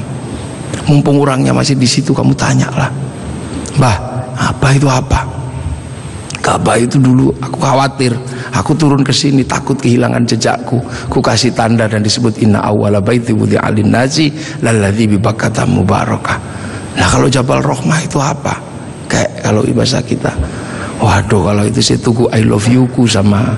Mumpung 0.88 1.20
orangnya 1.22 1.52
masih 1.52 1.76
di 1.76 1.86
situ 1.86 2.16
kamu 2.16 2.32
tanyalah. 2.34 2.90
Bah, 3.76 3.98
apa 4.40 4.68
itu 4.74 4.88
apa? 4.88 5.41
Ka'bah 6.42 6.74
itu 6.74 6.98
dulu 6.98 7.30
aku 7.38 7.62
khawatir. 7.62 8.18
Aku 8.58 8.74
turun 8.74 9.06
ke 9.06 9.14
sini 9.14 9.46
takut 9.46 9.78
kehilangan 9.78 10.26
jejakku. 10.26 10.82
Ku 11.06 11.22
kasih 11.22 11.54
tanda 11.54 11.86
dan 11.86 12.02
disebut 12.02 12.42
inna 12.42 12.66
awwala 12.66 12.98
baiti 12.98 13.30
wudi 13.30 13.62
alin 13.62 13.94
nazi 13.94 14.34
lalladzi 14.66 15.06
bi 15.06 15.18
bakata 15.22 15.70
mubarakah. 15.70 16.38
Nah 16.98 17.08
kalau 17.08 17.30
Jabal 17.30 17.62
Rohmah 17.62 18.02
itu 18.02 18.18
apa? 18.18 18.58
Kayak 19.06 19.46
kalau 19.46 19.62
bahasa 19.70 20.02
kita. 20.02 20.34
Waduh 21.02 21.42
kalau 21.46 21.64
itu 21.66 21.82
saya 21.82 21.98
tunggu 22.02 22.26
I 22.34 22.46
love 22.46 22.70
you 22.70 22.86
ku 22.94 23.10
sama 23.10 23.58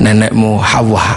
nenekmu 0.00 0.60
Hawa 0.60 1.16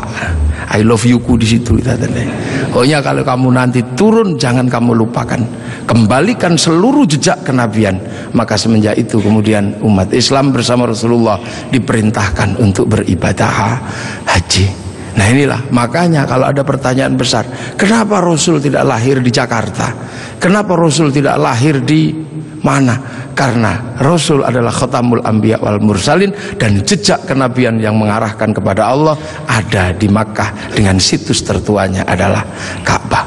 I 0.68 0.84
love 0.84 1.08
you 1.08 1.24
ku 1.24 1.40
di 1.40 1.48
situ 1.48 1.80
pokoknya 1.80 3.00
kalau 3.00 3.24
kamu 3.24 3.48
nanti 3.56 3.80
turun 3.96 4.36
jangan 4.36 4.68
kamu 4.68 5.00
lupakan. 5.00 5.40
Kembalikan 5.88 6.60
seluruh 6.60 7.08
jejak 7.08 7.48
kenabian. 7.48 7.96
Maka 8.36 8.60
semenjak 8.60 9.00
itu 9.00 9.24
kemudian 9.24 9.80
umat 9.80 10.12
Islam 10.12 10.52
bersama 10.52 10.92
Rasulullah 10.92 11.40
diperintahkan 11.72 12.60
untuk 12.60 12.92
beribadah 12.92 13.80
haji 14.28 14.87
nah 15.18 15.26
inilah. 15.26 15.74
Makanya 15.74 16.30
kalau 16.30 16.46
ada 16.46 16.62
pertanyaan 16.62 17.18
besar 17.18 17.44
kenapa 17.74 18.22
Rasul 18.22 18.62
tidak 18.62 18.86
lahir 18.86 19.20
di 19.20 19.34
Jakarta? 19.34 19.92
Kenapa 20.38 20.78
Rasul 20.78 21.10
tidak 21.10 21.36
lahir 21.42 21.82
di 21.82 22.14
mana? 22.62 23.26
Karena 23.38 23.98
Rasul 24.02 24.42
adalah 24.42 24.74
khatamul 24.74 25.22
anbiya 25.22 25.62
wal 25.62 25.78
mursalin 25.78 26.34
dan 26.58 26.82
jejak 26.82 27.26
kenabian 27.30 27.78
yang 27.78 27.98
mengarahkan 27.98 28.50
kepada 28.50 28.90
Allah 28.90 29.14
ada 29.46 29.94
di 29.94 30.10
Makkah 30.10 30.74
dengan 30.74 30.98
situs 30.98 31.46
tertuanya 31.46 32.06
adalah 32.06 32.42
Ka'bah. 32.82 33.26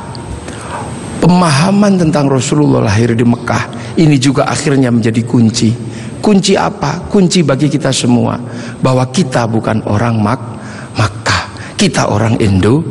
Pemahaman 1.22 2.00
tentang 2.00 2.26
Rasulullah 2.26 2.90
lahir 2.90 3.14
di 3.14 3.22
Mekah 3.22 3.94
ini 4.02 4.18
juga 4.18 4.50
akhirnya 4.50 4.90
menjadi 4.90 5.22
kunci. 5.22 5.70
Kunci 6.20 6.52
apa? 6.52 7.06
kunci 7.08 7.40
bagi 7.40 7.70
kita 7.70 7.94
semua 7.94 8.36
bahwa 8.82 9.08
kita 9.08 9.46
bukan 9.46 9.84
orang 9.88 10.20
Mak 10.20 10.40
Makkah 10.40 10.59
kita 11.80 12.12
orang 12.12 12.36
Indo 12.44 12.84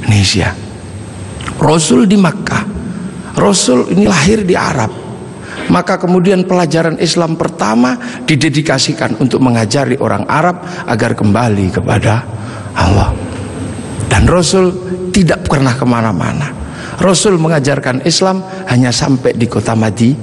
Indonesia. 0.00 0.56
Rasul 1.60 2.08
di 2.08 2.16
Makkah. 2.16 2.64
Rasul 3.36 3.92
ini 3.92 4.08
lahir 4.08 4.48
di 4.48 4.56
Arab. 4.56 4.88
Maka 5.68 6.00
kemudian 6.00 6.48
pelajaran 6.48 6.96
Islam 6.98 7.36
pertama 7.36 7.94
didedikasikan 8.24 9.20
untuk 9.20 9.44
mengajari 9.44 10.00
orang 10.00 10.24
Arab 10.24 10.64
agar 10.88 11.12
kembali 11.12 11.68
kepada 11.68 12.24
Allah. 12.74 13.12
Dan 14.08 14.24
Rasul 14.26 14.72
tidak 15.12 15.46
pernah 15.46 15.76
ke 15.76 15.84
mana-mana. 15.84 16.48
Rasul 16.98 17.38
mengajarkan 17.38 18.02
Islam 18.08 18.42
hanya 18.66 18.90
sampai 18.90 19.36
di 19.36 19.46
kota 19.46 19.76
Madi, 19.78 20.16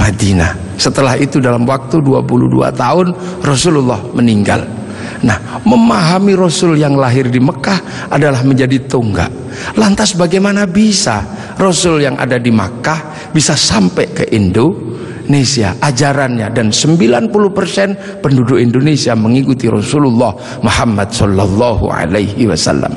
Madinah. 0.00 0.76
Setelah 0.80 1.14
itu 1.20 1.38
dalam 1.38 1.62
waktu 1.68 2.00
22 2.00 2.74
tahun 2.74 3.06
Rasulullah 3.44 4.02
meninggal. 4.16 4.77
Nah, 5.18 5.58
memahami 5.66 6.38
Rasul 6.38 6.78
yang 6.78 6.94
lahir 6.94 7.26
di 7.26 7.42
Mekah 7.42 8.10
adalah 8.14 8.46
menjadi 8.46 8.86
tonggak. 8.86 9.30
Lantas 9.74 10.14
bagaimana 10.14 10.70
bisa 10.70 11.26
Rasul 11.58 12.06
yang 12.06 12.14
ada 12.14 12.38
di 12.38 12.54
Makkah 12.54 13.30
bisa 13.34 13.58
sampai 13.58 14.06
ke 14.14 14.24
Indonesia 14.30 15.74
ajarannya 15.82 16.54
dan 16.54 16.70
90% 16.70 18.22
penduduk 18.22 18.62
Indonesia 18.62 19.18
mengikuti 19.18 19.66
Rasulullah 19.66 20.62
Muhammad 20.62 21.10
sallallahu 21.10 21.90
alaihi 21.90 22.46
wasallam. 22.46 22.94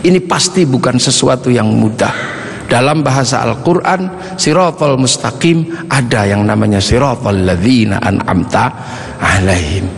Ini 0.00 0.24
pasti 0.24 0.64
bukan 0.64 0.96
sesuatu 0.96 1.52
yang 1.52 1.68
mudah. 1.68 2.40
Dalam 2.68 3.00
bahasa 3.00 3.40
Al-Quran 3.48 4.36
Siratul 4.36 5.00
mustaqim 5.00 5.88
Ada 5.88 6.36
yang 6.36 6.44
namanya 6.44 6.84
siratul 6.84 7.48
ladzina 7.48 7.96
an'amta 7.96 8.68
alaihim 9.16 9.88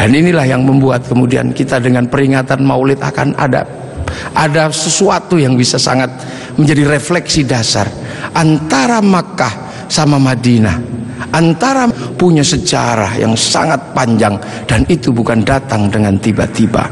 dan 0.00 0.16
inilah 0.16 0.48
yang 0.48 0.64
membuat 0.64 1.04
kemudian 1.04 1.52
kita 1.52 1.76
dengan 1.76 2.08
peringatan 2.08 2.64
maulid 2.64 2.96
akan 3.04 3.36
ada 3.36 3.68
ada 4.32 4.72
sesuatu 4.72 5.36
yang 5.36 5.60
bisa 5.60 5.76
sangat 5.76 6.08
menjadi 6.56 6.88
refleksi 6.88 7.44
dasar 7.44 7.84
antara 8.32 9.04
Makkah 9.04 9.84
sama 9.92 10.16
Madinah 10.16 11.00
antara 11.36 11.84
punya 12.16 12.40
sejarah 12.40 13.20
yang 13.20 13.36
sangat 13.36 13.92
panjang 13.92 14.40
dan 14.64 14.88
itu 14.88 15.12
bukan 15.12 15.44
datang 15.44 15.92
dengan 15.92 16.16
tiba-tiba. 16.16 16.88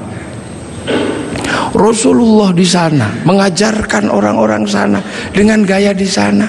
Rasulullah 1.73 2.53
di 2.53 2.65
sana 2.65 3.09
mengajarkan 3.25 4.09
orang-orang 4.13 4.69
sana 4.69 5.01
dengan 5.33 5.65
gaya 5.65 5.97
di 5.97 6.05
sana. 6.05 6.49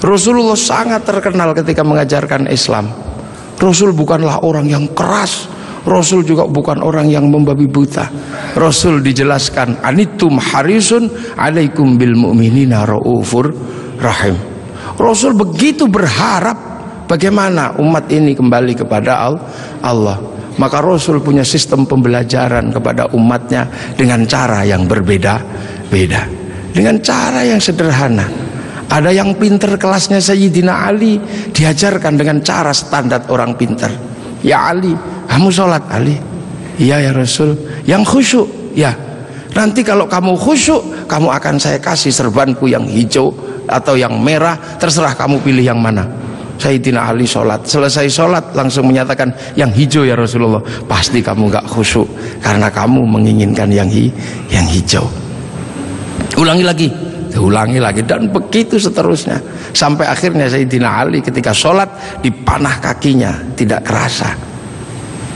Rasulullah 0.00 0.56
sangat 0.56 1.04
terkenal 1.04 1.52
ketika 1.52 1.84
mengajarkan 1.84 2.48
Islam. 2.48 2.88
Rasul 3.60 3.92
bukanlah 3.92 4.40
orang 4.40 4.64
yang 4.64 4.88
keras 4.96 5.59
Rasul 5.80 6.28
juga 6.28 6.44
bukan 6.44 6.84
orang 6.84 7.08
yang 7.08 7.28
membabi 7.32 7.64
buta. 7.64 8.04
Rasul 8.52 9.00
dijelaskan 9.00 9.80
anitum 9.80 10.36
harisun 10.36 11.08
alaikum 11.40 11.96
bil 11.96 12.12
mu'minina 12.12 12.84
raufur 12.84 13.48
rahim. 13.96 14.36
Rasul 15.00 15.32
begitu 15.32 15.88
berharap 15.88 16.56
bagaimana 17.08 17.80
umat 17.80 18.12
ini 18.12 18.36
kembali 18.36 18.76
kepada 18.76 19.24
Allah. 19.80 20.20
Maka 20.60 20.84
Rasul 20.84 21.24
punya 21.24 21.40
sistem 21.40 21.88
pembelajaran 21.88 22.68
kepada 22.68 23.08
umatnya 23.16 23.64
dengan 23.96 24.28
cara 24.28 24.60
yang 24.68 24.84
berbeda-beda. 24.84 26.28
Dengan 26.76 27.00
cara 27.00 27.40
yang 27.48 27.56
sederhana. 27.56 28.28
Ada 28.90 29.14
yang 29.14 29.38
pinter 29.38 29.78
kelasnya 29.80 30.20
Sayyidina 30.20 30.90
Ali 30.90 31.16
diajarkan 31.54 32.18
dengan 32.18 32.42
cara 32.44 32.74
standar 32.74 33.24
orang 33.32 33.56
pinter. 33.56 33.88
Ya 34.40 34.72
Ali, 34.72 34.96
kamu 35.28 35.48
sholat 35.52 35.84
Ali. 35.92 36.16
Iya 36.80 36.96
ya 37.00 37.12
Rasul. 37.12 37.52
Yang 37.84 38.02
khusyuk 38.08 38.48
ya. 38.72 38.96
Nanti 39.52 39.84
kalau 39.84 40.08
kamu 40.08 40.32
khusyuk 40.38 41.04
kamu 41.04 41.28
akan 41.28 41.60
saya 41.60 41.76
kasih 41.76 42.08
serbanku 42.08 42.70
yang 42.70 42.88
hijau 42.88 43.34
atau 43.68 44.00
yang 44.00 44.16
merah. 44.16 44.56
Terserah 44.80 45.12
kamu 45.12 45.44
pilih 45.44 45.64
yang 45.64 45.76
mana. 45.76 46.08
Sayyidina 46.60 47.08
Ali 47.08 47.24
sholat. 47.28 47.64
Selesai 47.68 48.08
sholat 48.08 48.52
langsung 48.56 48.88
menyatakan 48.88 49.32
yang 49.56 49.68
hijau 49.72 50.08
ya 50.08 50.16
Rasulullah. 50.16 50.60
Pasti 50.88 51.20
kamu 51.20 51.52
gak 51.52 51.68
khusyuk 51.68 52.08
karena 52.40 52.72
kamu 52.72 53.04
menginginkan 53.04 53.68
yang 53.68 53.88
hi 53.88 54.08
yang 54.48 54.64
hijau. 54.64 55.04
Ulangi 56.40 56.64
lagi 56.64 56.88
ulangi 57.38 57.78
lagi 57.78 58.02
dan 58.02 58.32
begitu 58.32 58.80
seterusnya 58.80 59.38
sampai 59.70 60.08
akhirnya 60.10 60.50
Sayyidina 60.50 60.88
Ali 61.04 61.22
ketika 61.22 61.54
sholat 61.54 61.86
dipanah 62.24 62.82
kakinya 62.82 63.54
tidak 63.54 63.86
kerasa 63.86 64.50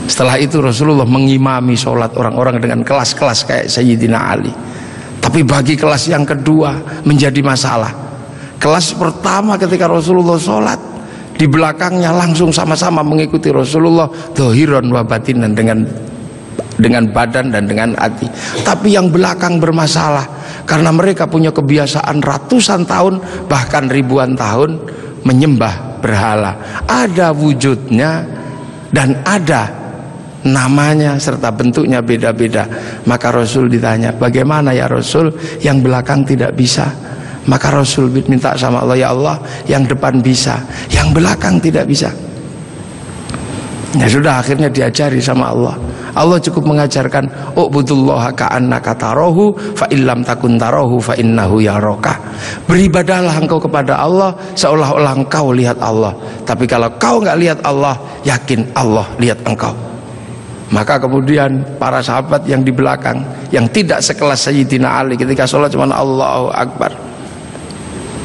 setelah 0.05 0.37
itu 0.37 0.61
Rasulullah 0.61 1.05
mengimami 1.05 1.73
sholat 1.73 2.13
orang-orang 2.13 2.61
dengan 2.61 2.85
kelas-kelas 2.85 3.39
kayak 3.49 3.65
Sayyidina 3.73 4.19
Ali. 4.21 4.53
Tapi 5.17 5.41
bagi 5.41 5.73
kelas 5.73 6.05
yang 6.05 6.21
kedua 6.21 7.01
menjadi 7.01 7.41
masalah. 7.41 7.89
Kelas 8.61 8.93
pertama 8.93 9.57
ketika 9.57 9.89
Rasulullah 9.89 10.37
sholat 10.37 10.77
di 11.35 11.49
belakangnya 11.49 12.13
langsung 12.13 12.53
sama-sama 12.53 13.01
mengikuti 13.01 13.49
Rasulullah 13.49 14.07
dohiron 14.37 14.87
wa 14.93 15.01
batinan 15.01 15.57
dengan 15.57 15.83
dengan 16.75 17.07
badan 17.09 17.51
dan 17.51 17.65
dengan 17.67 17.95
hati. 17.95 18.27
Tapi 18.63 18.95
yang 18.95 19.11
belakang 19.11 19.59
bermasalah 19.59 20.27
karena 20.67 20.91
mereka 20.91 21.27
punya 21.27 21.51
kebiasaan 21.51 22.19
ratusan 22.19 22.83
tahun 22.87 23.21
bahkan 23.47 23.87
ribuan 23.87 24.35
tahun 24.35 24.79
menyembah 25.23 25.99
berhala. 26.03 26.83
Ada 26.85 27.31
wujudnya 27.31 28.25
dan 28.93 29.19
ada 29.25 29.85
namanya 30.45 31.17
serta 31.17 31.49
bentuknya 31.49 32.05
beda-beda 32.05 32.69
maka 33.09 33.33
Rasul 33.33 33.65
ditanya 33.65 34.13
bagaimana 34.13 34.77
ya 34.77 34.85
Rasul 34.85 35.33
yang 35.65 35.81
belakang 35.81 36.21
tidak 36.21 36.53
bisa 36.53 36.85
maka 37.49 37.73
Rasul 37.73 38.13
minta 38.29 38.53
sama 38.53 38.85
Allah 38.85 38.97
ya 38.97 39.09
Allah 39.09 39.41
yang 39.65 39.89
depan 39.89 40.21
bisa 40.21 40.61
yang 40.93 41.09
belakang 41.09 41.57
tidak 41.57 41.89
bisa 41.89 42.13
ya 43.97 44.05
sudah 44.05 44.37
akhirnya 44.37 44.69
diajari 44.69 45.17
sama 45.17 45.49
Allah 45.49 45.75
Allah 46.15 46.39
cukup 46.39 46.63
mengajarkan 46.71 47.27
ubudullaha 47.59 48.31
ka'annaka 48.31 48.95
tarahu 48.95 49.51
fa 49.75 49.85
illam 49.91 50.23
takun 50.23 50.55
tarahu 50.55 50.97
fa 50.97 51.13
innahu 51.19 51.59
yaraka 51.59 52.15
beribadahlah 52.65 53.35
engkau 53.35 53.59
kepada 53.59 53.99
Allah 53.99 54.31
seolah-olah 54.55 55.13
engkau 55.13 55.51
lihat 55.51 55.77
Allah 55.83 56.15
tapi 56.47 56.63
kalau 56.65 56.87
kau 56.95 57.19
nggak 57.19 57.37
lihat 57.37 57.59
Allah 57.67 57.99
yakin 58.23 58.63
Allah 58.73 59.05
lihat 59.19 59.43
engkau 59.43 59.75
maka 60.73 60.97
kemudian 60.97 61.61
para 61.77 62.01
sahabat 62.01 62.41
yang 62.49 62.65
di 62.65 62.73
belakang 62.73 63.21
yang 63.53 63.69
tidak 63.69 64.01
sekelas 64.01 64.49
Sayyidina 64.49 65.05
Ali 65.05 65.13
ketika 65.13 65.45
sholat 65.45 65.69
cuma 65.69 65.85
Allahu 65.87 66.49
Akbar. 66.49 66.89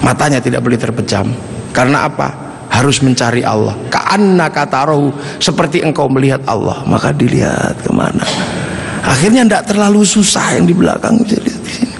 Matanya 0.01 0.41
tidak 0.41 0.65
boleh 0.65 0.81
terpejam. 0.81 1.29
Karena 1.77 2.09
apa? 2.09 2.50
Harus 2.71 3.03
mencari 3.03 3.43
Allah. 3.43 3.75
Ka'anna 3.91 4.47
katarahu 4.49 5.11
seperti 5.43 5.83
engkau 5.83 6.07
melihat 6.07 6.41
Allah, 6.47 6.81
maka 6.87 7.11
dilihat 7.11 7.77
ke 7.83 7.91
mana. 7.91 8.25
Akhirnya 9.05 9.43
tidak 9.45 9.75
terlalu 9.75 10.07
susah 10.07 10.55
yang 10.57 10.71
di 10.71 10.75
belakang 10.77 11.19
bisa 11.21 11.37
di 11.43 11.51
sini. 11.51 11.95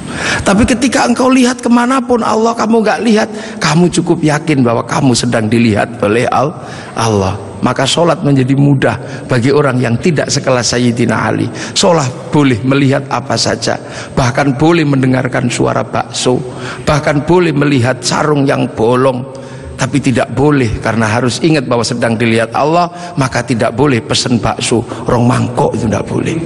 Tapi 0.47 0.63
ketika 0.65 1.05
engkau 1.05 1.29
lihat 1.29 1.61
ke 1.61 1.69
mana 1.69 1.99
pun 2.01 2.23
Allah 2.23 2.55
kamu 2.55 2.87
gak 2.87 3.01
lihat, 3.03 3.29
kamu 3.59 3.91
cukup 4.01 4.23
yakin 4.23 4.63
bahwa 4.63 4.87
kamu 4.87 5.13
sedang 5.13 5.51
dilihat 5.51 6.01
oleh 6.01 6.25
Allah 6.31 7.51
maka 7.61 7.85
sholat 7.85 8.25
menjadi 8.25 8.57
mudah 8.57 8.97
bagi 9.29 9.53
orang 9.53 9.81
yang 9.81 9.97
tidak 10.01 10.33
sekelas 10.33 10.73
Sayyidina 10.77 11.17
Ali 11.29 11.47
sholat 11.77 12.09
boleh 12.33 12.61
melihat 12.65 13.05
apa 13.13 13.37
saja 13.37 13.77
bahkan 14.17 14.57
boleh 14.57 14.85
mendengarkan 14.85 15.53
suara 15.53 15.85
bakso 15.85 16.41
bahkan 16.89 17.23
boleh 17.25 17.53
melihat 17.53 18.01
sarung 18.01 18.49
yang 18.49 18.69
bolong 18.73 19.40
tapi 19.81 19.97
tidak 19.97 20.37
boleh 20.37 20.77
karena 20.85 21.09
harus 21.09 21.41
ingat 21.41 21.65
bahwa 21.65 21.81
sedang 21.81 22.13
dilihat 22.13 22.53
Allah 22.53 23.17
maka 23.17 23.41
tidak 23.41 23.73
boleh 23.73 24.05
pesen 24.05 24.37
bakso 24.37 24.85
rong 25.09 25.25
mangkok 25.25 25.73
itu 25.73 25.89
tidak 25.89 26.05
boleh 26.05 26.37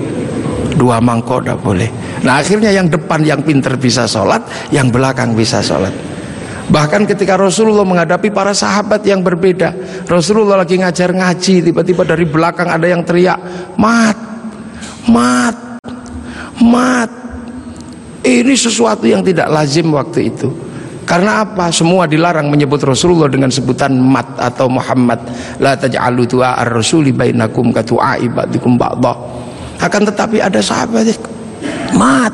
dua 0.78 1.02
mangkok 1.02 1.42
tidak 1.42 1.58
boleh 1.58 1.90
nah 2.22 2.38
akhirnya 2.38 2.70
yang 2.70 2.86
depan 2.86 3.26
yang 3.26 3.42
pinter 3.42 3.74
bisa 3.74 4.06
sholat 4.06 4.70
yang 4.70 4.86
belakang 4.94 5.34
bisa 5.34 5.58
sholat 5.58 5.90
Bahkan 6.64 7.04
ketika 7.04 7.36
Rasulullah 7.36 7.84
menghadapi 7.84 8.32
para 8.32 8.56
sahabat 8.56 9.04
yang 9.04 9.20
berbeda, 9.20 9.76
Rasulullah 10.08 10.64
lagi 10.64 10.80
ngajar 10.80 11.12
ngaji, 11.12 11.60
tiba-tiba 11.60 12.08
dari 12.08 12.24
belakang 12.24 12.72
ada 12.72 12.88
yang 12.88 13.04
teriak, 13.04 13.36
"Mat! 13.76 14.16
Mat! 15.04 15.56
Mat!" 16.64 17.10
Ini 18.24 18.56
sesuatu 18.56 19.04
yang 19.04 19.20
tidak 19.20 19.52
lazim 19.52 19.92
waktu 19.92 20.32
itu. 20.32 20.48
Karena 21.04 21.44
apa? 21.44 21.68
Semua 21.68 22.08
dilarang 22.08 22.48
menyebut 22.48 22.80
Rasulullah 22.80 23.28
dengan 23.28 23.52
sebutan 23.52 23.92
mat 23.96 24.40
atau 24.40 24.72
Muhammad. 24.72 25.20
La 25.60 25.76
taj'alu 25.76 26.24
tu'a 26.24 26.56
ar-rasuli 26.64 27.12
bainakum 27.12 27.70
ka 27.70 27.84
tu'ai 27.84 28.28
ba'dikum 28.32 28.80
ba'dha. 28.80 29.12
Akan 29.84 30.08
tetapi 30.08 30.40
ada 30.40 30.64
sahabat 30.64 31.04
mat 31.92 32.32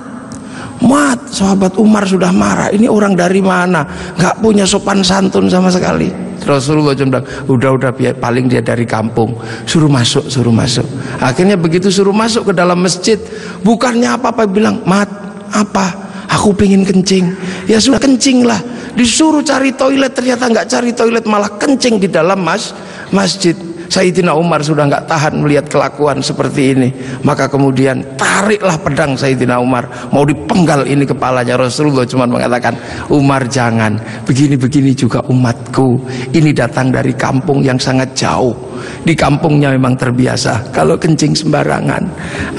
Mat, 0.80 1.28
sahabat 1.28 1.76
Umar 1.76 2.08
sudah 2.08 2.32
marah. 2.32 2.72
Ini 2.72 2.88
orang 2.88 3.12
dari 3.12 3.44
mana? 3.44 3.84
Gak 4.16 4.40
punya 4.40 4.64
sopan 4.64 5.04
santun 5.04 5.44
sama 5.52 5.68
sekali. 5.68 6.08
Rasulullah 6.40 6.96
cuma 6.96 7.20
bilang, 7.20 7.26
udah 7.52 7.70
udah 7.76 7.90
paling 8.16 8.48
dia 8.48 8.64
dari 8.64 8.88
kampung. 8.88 9.36
Suruh 9.68 9.92
masuk, 9.92 10.24
suruh 10.32 10.48
masuk. 10.48 10.88
Akhirnya 11.20 11.60
begitu 11.60 11.92
suruh 11.92 12.16
masuk 12.16 12.48
ke 12.48 12.52
dalam 12.56 12.80
masjid, 12.80 13.20
bukannya 13.60 14.08
apa-apa 14.08 14.48
bilang, 14.48 14.80
mat, 14.88 15.12
apa 15.52 16.09
aku 16.30 16.54
pengen 16.54 16.86
kencing. 16.86 17.34
Ya 17.66 17.82
sudah 17.82 17.98
kencing 17.98 18.46
lah 18.46 18.62
disuruh 18.94 19.42
cari 19.42 19.74
toilet 19.74 20.14
ternyata 20.14 20.46
nggak 20.46 20.66
cari 20.70 20.90
toilet 20.94 21.24
malah 21.26 21.50
kencing 21.58 21.98
di 21.98 22.06
dalam 22.06 22.40
mas 22.40 22.70
masjid. 23.10 23.58
Sayyidina 23.90 24.38
Umar 24.38 24.62
sudah 24.62 24.86
nggak 24.86 25.10
tahan 25.10 25.42
melihat 25.42 25.66
kelakuan 25.66 26.22
seperti 26.22 26.78
ini. 26.78 26.88
Maka 27.26 27.50
kemudian 27.50 28.14
tariklah 28.14 28.78
pedang 28.78 29.18
Sayyidina 29.18 29.58
Umar. 29.58 29.90
Mau 30.14 30.22
dipenggal 30.22 30.86
ini 30.86 31.02
kepalanya. 31.02 31.58
Rasulullah 31.58 32.06
cuma 32.06 32.22
mengatakan 32.30 32.78
Umar 33.10 33.50
jangan. 33.50 33.98
Begini-begini 34.22 34.94
juga 34.94 35.26
umatku. 35.26 36.06
Ini 36.30 36.54
datang 36.54 36.94
dari 36.94 37.18
kampung 37.18 37.66
yang 37.66 37.82
sangat 37.82 38.14
jauh. 38.14 38.54
Di 39.02 39.18
kampungnya 39.18 39.74
memang 39.74 39.98
terbiasa. 39.98 40.70
Kalau 40.70 40.94
kencing 40.94 41.34
sembarangan 41.34 42.02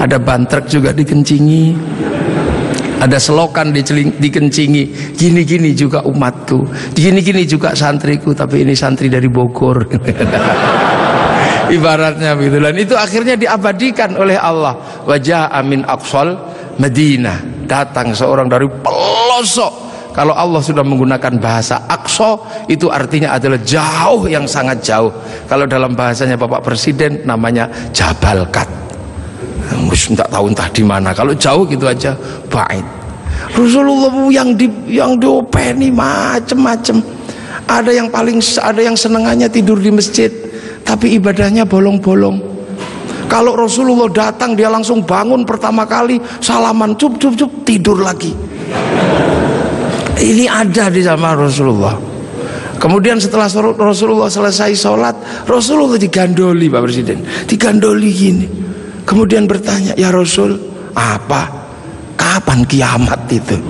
ada 0.04 0.20
bantrek 0.20 0.68
juga 0.68 0.92
dikencingi 0.92 1.64
ada 3.02 3.18
selokan 3.18 3.74
dikencingi. 4.22 5.14
Gini-gini 5.18 5.74
juga 5.74 6.06
umatku. 6.06 6.70
Gini-gini 6.94 7.42
juga 7.42 7.74
santriku. 7.74 8.30
Tapi 8.30 8.62
ini 8.62 8.78
santri 8.78 9.10
dari 9.10 9.26
Bogor. 9.26 9.82
Ibaratnya 11.76 12.38
begitu. 12.38 12.62
Dan 12.62 12.76
itu 12.78 12.94
akhirnya 12.94 13.34
diabadikan 13.34 14.14
oleh 14.14 14.38
Allah. 14.38 15.02
Wajah 15.02 15.50
amin 15.50 15.82
aqsal 15.82 16.38
Madinah. 16.78 17.66
Datang 17.66 18.14
seorang 18.14 18.46
dari 18.46 18.70
pelosok. 18.70 19.90
Kalau 20.12 20.36
Allah 20.36 20.60
sudah 20.60 20.84
menggunakan 20.84 21.40
bahasa 21.40 21.88
akso 21.88 22.44
itu 22.68 22.92
artinya 22.92 23.32
adalah 23.32 23.56
jauh 23.64 24.28
yang 24.28 24.44
sangat 24.44 24.84
jauh. 24.84 25.08
Kalau 25.48 25.64
dalam 25.64 25.96
bahasanya 25.96 26.36
Bapak 26.36 26.60
Presiden 26.60 27.24
namanya 27.24 27.64
Jabal 27.96 28.44
Kat 28.52 28.81
Mus 29.78 30.10
tak 30.12 30.28
tahu 30.28 30.50
entah 30.50 30.68
di 30.70 30.82
mana. 30.82 31.14
Kalau 31.14 31.32
jauh 31.32 31.62
gitu 31.66 31.86
aja 31.86 32.16
baik 32.50 33.02
Rasulullah 33.52 34.12
yang 34.32 34.54
di 34.56 34.70
yang 34.88 35.18
diopeni 35.18 35.92
macem-macem. 35.92 37.02
Ada 37.68 37.94
yang 37.94 38.08
paling 38.10 38.42
ada 38.58 38.80
yang 38.80 38.96
senengannya 38.98 39.48
tidur 39.48 39.78
di 39.78 39.92
masjid 39.92 40.28
tapi 40.82 41.16
ibadahnya 41.16 41.64
bolong-bolong. 41.68 42.52
Kalau 43.30 43.56
Rasulullah 43.56 44.12
datang 44.12 44.52
dia 44.52 44.68
langsung 44.68 45.00
bangun 45.00 45.46
pertama 45.48 45.88
kali 45.88 46.20
salaman 46.42 46.92
cup 47.00 47.16
cup 47.16 47.32
cup 47.38 47.50
tidur 47.64 47.96
lagi. 48.02 48.34
Ini 50.22 50.44
ada 50.46 50.92
di 50.92 51.00
zaman 51.00 51.34
Rasulullah. 51.38 51.96
Kemudian 52.76 53.22
setelah 53.22 53.46
Rasulullah 53.78 54.26
selesai 54.26 54.74
sholat 54.74 55.14
Rasulullah 55.46 55.96
digandoli 55.96 56.66
Pak 56.66 56.80
Presiden. 56.82 57.22
Digandoli 57.46 58.10
gini 58.10 58.46
kemudian 59.12 59.44
bertanya 59.44 59.92
ya 59.92 60.08
Rasul 60.08 60.56
apa? 60.96 61.60
Kapan 62.16 62.64
kiamat 62.64 63.28
itu? 63.28 63.60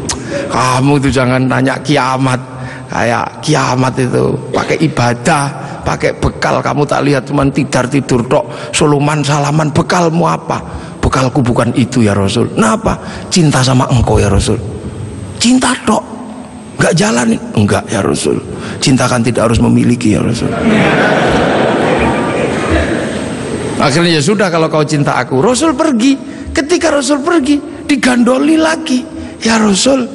Kamu 0.46 1.02
tuh 1.02 1.10
jangan 1.10 1.50
tanya 1.50 1.74
kiamat. 1.82 2.38
Kayak 2.86 3.40
kiamat 3.42 3.96
itu 3.98 4.36
pakai 4.54 4.76
ibadah 4.86 5.44
pakai 5.82 6.14
bekal. 6.14 6.62
Kamu 6.62 6.86
tak 6.86 7.02
lihat 7.02 7.26
cuman 7.26 7.50
tidar 7.50 7.90
tidur 7.90 8.22
tok. 8.30 8.46
Suluman 8.70 9.26
salaman 9.26 9.74
bekalmu 9.74 10.30
apa? 10.30 10.62
Bekalku 11.02 11.42
bukan 11.42 11.74
itu 11.74 12.06
ya 12.06 12.14
Rasul. 12.14 12.54
Nah 12.54 12.78
apa 12.78 12.94
cinta 13.26 13.66
sama 13.66 13.90
engkau 13.90 14.22
ya 14.22 14.30
Rasul. 14.30 14.60
Cinta 15.42 15.74
tok. 15.82 16.04
Nggak 16.78 16.94
jalan 16.94 17.28
enggak 17.58 17.84
ya 17.90 17.98
Rasul. 17.98 18.38
Cinta 18.78 19.10
kan 19.10 19.26
tidak 19.26 19.50
harus 19.50 19.58
memiliki 19.58 20.14
ya 20.14 20.20
Rasul 20.22 20.52
akhirnya 23.82 24.16
ya 24.16 24.22
sudah 24.22 24.46
kalau 24.46 24.70
kau 24.70 24.86
cinta 24.86 25.18
aku 25.18 25.42
Rasul 25.42 25.74
pergi 25.74 26.14
ketika 26.54 26.94
Rasul 26.94 27.18
pergi 27.20 27.58
digandoli 27.90 28.54
lagi 28.54 29.02
ya 29.42 29.58
Rasul 29.58 30.06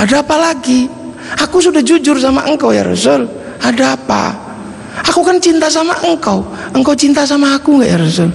ada 0.00 0.24
apa 0.24 0.36
lagi 0.40 0.88
aku 1.36 1.60
sudah 1.60 1.84
jujur 1.84 2.16
sama 2.16 2.48
engkau 2.48 2.72
ya 2.72 2.80
Rasul 2.80 3.28
ada 3.60 3.92
apa 3.92 4.44
Aku 5.02 5.26
kan 5.26 5.42
cinta 5.42 5.66
sama 5.66 5.90
engkau. 6.06 6.46
Engkau 6.70 6.94
cinta 6.94 7.26
sama 7.26 7.58
aku 7.58 7.82
nggak 7.82 7.90
ya 7.90 7.98
Rasul? 7.98 8.30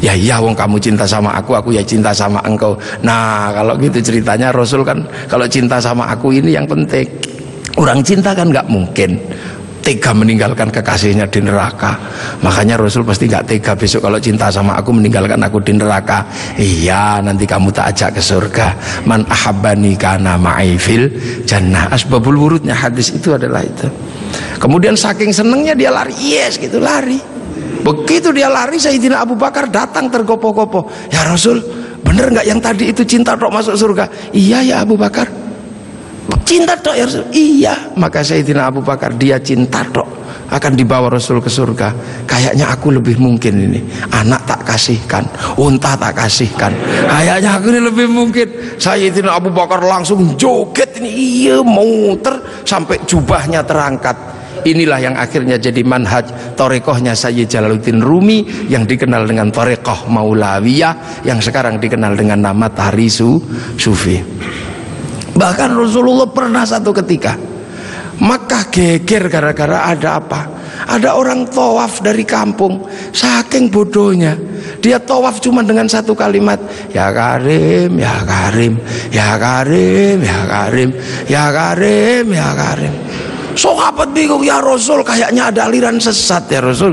Ya 0.00 0.12
iya 0.14 0.36
wong 0.38 0.54
kamu 0.54 0.78
cinta 0.78 1.04
sama 1.04 1.34
aku, 1.34 1.56
aku 1.56 1.74
ya 1.74 1.82
cinta 1.82 2.14
sama 2.14 2.38
engkau. 2.46 2.78
Nah, 3.02 3.50
kalau 3.50 3.74
gitu 3.80 3.98
ceritanya 3.98 4.54
Rasul 4.54 4.86
kan 4.86 5.02
kalau 5.26 5.50
cinta 5.50 5.82
sama 5.82 6.06
aku 6.06 6.30
ini 6.30 6.54
yang 6.54 6.68
penting. 6.68 7.04
Orang 7.78 8.02
cinta 8.02 8.34
kan 8.34 8.50
nggak 8.50 8.66
mungkin 8.66 9.18
tega 9.80 10.12
meninggalkan 10.12 10.68
kekasihnya 10.68 11.26
di 11.28 11.40
neraka. 11.42 11.96
Makanya 12.44 12.78
Rasul 12.78 13.02
pasti 13.02 13.26
nggak 13.26 13.44
tega 13.48 13.72
besok 13.74 14.06
kalau 14.06 14.20
cinta 14.20 14.52
sama 14.52 14.76
aku 14.76 14.94
meninggalkan 14.94 15.40
aku 15.40 15.58
di 15.64 15.74
neraka. 15.74 16.24
Iya 16.56 17.18
nanti 17.24 17.48
kamu 17.48 17.72
tak 17.72 17.96
ajak 17.96 18.20
ke 18.20 18.22
surga. 18.22 18.66
Man 19.08 19.24
ahabbani 19.26 19.96
kana 19.96 20.36
ma'ifil 20.36 21.10
jannah. 21.48 21.90
Asbabul 21.90 22.36
wurudnya 22.36 22.76
hadis 22.76 23.10
itu 23.10 23.34
adalah 23.34 23.64
itu. 23.64 23.88
Kemudian 24.60 24.94
saking 24.94 25.32
senengnya 25.34 25.74
dia 25.74 25.90
lari. 25.90 26.14
Yes 26.20 26.60
gitu 26.60 26.78
lari. 26.78 27.18
Begitu 27.80 28.30
dia 28.30 28.52
lari 28.52 28.76
Sayyidina 28.76 29.24
Abu 29.24 29.34
Bakar 29.34 29.72
datang 29.72 30.12
tergopoh-gopoh. 30.12 30.86
Ya 31.08 31.24
Rasul 31.24 31.64
bener 32.04 32.28
nggak 32.28 32.46
yang 32.46 32.60
tadi 32.60 32.92
itu 32.92 33.02
cinta 33.08 33.34
tok 33.34 33.52
masuk 33.52 33.74
surga? 33.74 34.04
Iya 34.36 34.60
ya 34.60 34.76
Abu 34.84 35.00
Bakar 35.00 35.49
cinta 36.50 36.74
tok 36.74 36.94
ya 36.98 37.04
Rasul 37.06 37.24
iya. 37.30 37.74
Maka 37.94 38.26
Sayyidina 38.26 38.66
Abu 38.66 38.82
Bakar 38.82 39.14
dia 39.14 39.38
cinta 39.38 39.86
tok 39.86 40.18
akan 40.50 40.74
dibawa 40.74 41.06
Rasul 41.06 41.38
ke 41.38 41.46
surga. 41.46 41.94
Kayaknya 42.26 42.74
aku 42.74 42.90
lebih 42.90 43.22
mungkin 43.22 43.70
ini. 43.70 43.80
Anak 44.10 44.50
tak 44.50 44.66
kasihkan 44.66 45.22
unta 45.54 45.94
tak 45.94 46.18
kasihkan. 46.18 46.74
Kayaknya 47.06 47.54
aku 47.54 47.70
ini 47.70 47.80
lebih 47.86 48.10
mungkin. 48.10 48.48
Sayyidina 48.74 49.38
Abu 49.38 49.54
Bakar 49.54 49.78
langsung 49.78 50.34
joget 50.34 50.98
ini. 50.98 51.10
Iya 51.46 51.62
muter 51.62 52.66
sampai 52.66 52.98
jubahnya 53.06 53.62
terangkat. 53.62 54.18
Inilah 54.60 55.00
yang 55.00 55.16
akhirnya 55.16 55.56
jadi 55.56 55.80
manhaj 55.86 56.52
torekohnya 56.52 57.16
Sayyid 57.16 57.48
Jalaluddin 57.48 58.04
Rumi 58.04 58.68
yang 58.68 58.84
dikenal 58.84 59.24
dengan 59.24 59.48
torekoh 59.48 60.04
Maulawiyah 60.10 61.24
yang 61.24 61.40
sekarang 61.40 61.80
dikenal 61.80 62.12
dengan 62.12 62.44
nama 62.44 62.68
Tarisu 62.68 63.40
Sufi 63.80 64.20
bahkan 65.40 65.72
Rasulullah 65.72 66.28
pernah 66.28 66.68
satu 66.68 66.92
ketika 66.92 67.32
Makkah 68.20 68.68
geger 68.68 69.32
gara-gara 69.32 69.88
ada 69.88 70.20
apa? 70.20 70.44
Ada 70.84 71.16
orang 71.16 71.48
tawaf 71.48 72.04
dari 72.04 72.20
kampung 72.28 72.84
saking 73.16 73.72
bodohnya. 73.72 74.36
Dia 74.84 75.00
tawaf 75.00 75.40
cuma 75.40 75.64
dengan 75.64 75.88
satu 75.88 76.12
kalimat 76.12 76.60
ya 76.92 77.08
karim 77.16 77.96
ya 77.96 78.20
karim 78.28 78.76
ya 79.08 79.40
karim 79.40 80.20
ya 80.20 80.40
karim 80.44 80.88
ya 81.32 81.44
karim 81.48 82.24
ya 82.28 82.48
karim. 82.52 82.92
Sahabat 83.56 84.12
bingung 84.12 84.44
ya 84.44 84.60
Rasul 84.60 85.00
kayaknya 85.00 85.48
ada 85.48 85.72
aliran 85.72 85.96
sesat 85.96 86.44
ya 86.52 86.60
Rasul. 86.60 86.92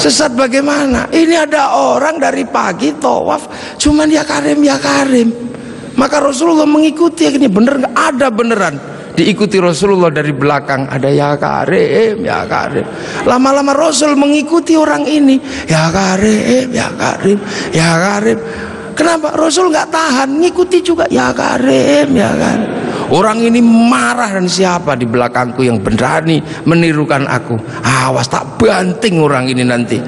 Sesat 0.00 0.32
bagaimana? 0.32 1.12
Ini 1.12 1.44
ada 1.44 1.76
orang 1.76 2.16
dari 2.16 2.48
pagi 2.48 2.96
tawaf 2.96 3.76
cuman 3.76 4.08
ya 4.08 4.24
karim 4.24 4.64
ya 4.64 4.80
karim 4.80 5.47
maka 5.98 6.22
Rasulullah 6.22 6.64
mengikuti. 6.64 7.26
Ini 7.26 7.50
bener 7.50 7.82
nggak? 7.82 7.94
Ada 7.94 8.30
beneran. 8.30 8.74
Diikuti 9.18 9.58
Rasulullah 9.58 10.14
dari 10.14 10.30
belakang. 10.30 10.86
Ada 10.86 11.10
ya 11.10 11.34
karim 11.34 12.22
ya 12.22 12.46
karim. 12.46 12.86
Lama-lama 13.26 13.74
Rasul 13.74 14.14
mengikuti 14.14 14.78
orang 14.78 15.02
ini. 15.04 15.42
Ya 15.66 15.90
karim 15.90 16.70
ya 16.70 16.88
karim 16.94 17.38
ya 17.74 17.90
karim. 17.98 18.38
Kenapa? 18.94 19.34
Rasul 19.34 19.74
nggak 19.74 19.90
tahan. 19.90 20.38
Ngikuti 20.38 20.78
juga 20.86 21.10
ya 21.10 21.34
karim 21.34 22.14
ya 22.14 22.30
kan 22.38 22.78
orang 23.08 23.40
ini 23.40 23.60
marah 23.64 24.36
dan 24.36 24.46
siapa 24.48 24.96
di 24.96 25.08
belakangku 25.08 25.64
yang 25.64 25.80
berani 25.80 26.40
menirukan 26.68 27.24
aku? 27.24 27.56
Awas 27.84 28.28
tak 28.28 28.60
banting 28.60 29.20
orang 29.20 29.48
ini 29.48 29.64
nanti 29.64 29.98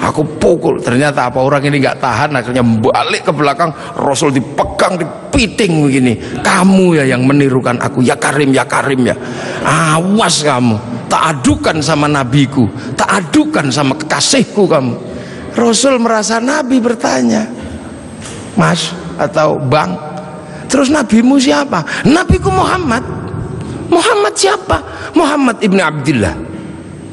aku 0.00 0.24
pukul. 0.40 0.80
Ternyata 0.80 1.28
apa? 1.28 1.38
Orang 1.38 1.62
ini 1.68 1.78
nggak 1.78 2.00
tahan. 2.00 2.32
Akhirnya 2.32 2.64
balik 2.64 3.28
ke 3.28 3.32
belakang. 3.36 3.70
Rasul 4.00 4.32
dipegang 4.32 4.96
dipiting 4.96 5.84
begini. 5.84 6.12
Kamu 6.40 6.96
ya 6.96 7.04
yang 7.04 7.22
menirukan 7.28 7.76
aku. 7.78 8.00
Ya 8.00 8.16
Karim 8.16 8.50
ya 8.56 8.64
Karim 8.64 9.04
ya. 9.04 9.16
Awas 9.62 10.40
kamu. 10.40 11.06
Tak 11.06 11.22
adukan 11.38 11.78
sama 11.84 12.08
nabiku. 12.08 12.66
Tak 12.96 13.08
adukan 13.08 13.68
sama 13.68 13.94
kekasihku 13.94 14.64
kamu. 14.66 14.94
Rasul 15.54 15.98
merasa 15.98 16.38
Nabi 16.38 16.78
bertanya 16.78 17.50
Mas 18.54 18.94
atau 19.18 19.58
Bang 19.58 19.98
terus 20.70 20.86
nabimu 20.86 21.42
siapa? 21.42 21.82
Nabiku 22.06 22.54
Muhammad. 22.54 23.02
Muhammad 23.90 24.34
siapa? 24.38 24.78
Muhammad 25.18 25.58
ibnu 25.58 25.82
Abdullah 25.82 26.49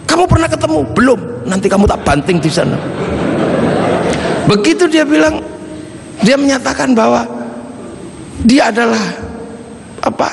kamu 0.07 0.23
pernah 0.25 0.47
ketemu? 0.47 0.79
Belum. 0.95 1.19
Nanti 1.43 1.67
kamu 1.67 1.83
tak 1.83 2.01
banting 2.07 2.39
di 2.39 2.47
sana. 2.47 2.79
Begitu 4.47 4.87
dia 4.87 5.03
bilang 5.03 5.43
dia 6.23 6.39
menyatakan 6.39 6.95
bahwa 6.95 7.27
dia 8.47 8.71
adalah 8.71 9.03
apa 9.99 10.29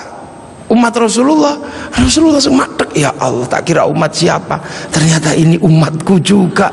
umat 0.70 0.94
Rasulullah. 0.94 1.58
Rasulullah 1.90 2.38
langsung 2.38 2.56
ya 2.94 3.10
Allah 3.18 3.46
tak 3.50 3.66
kira 3.66 3.84
umat 3.90 4.14
siapa. 4.14 4.62
Ternyata 4.94 5.34
ini 5.34 5.58
umatku 5.58 6.22
juga. 6.22 6.70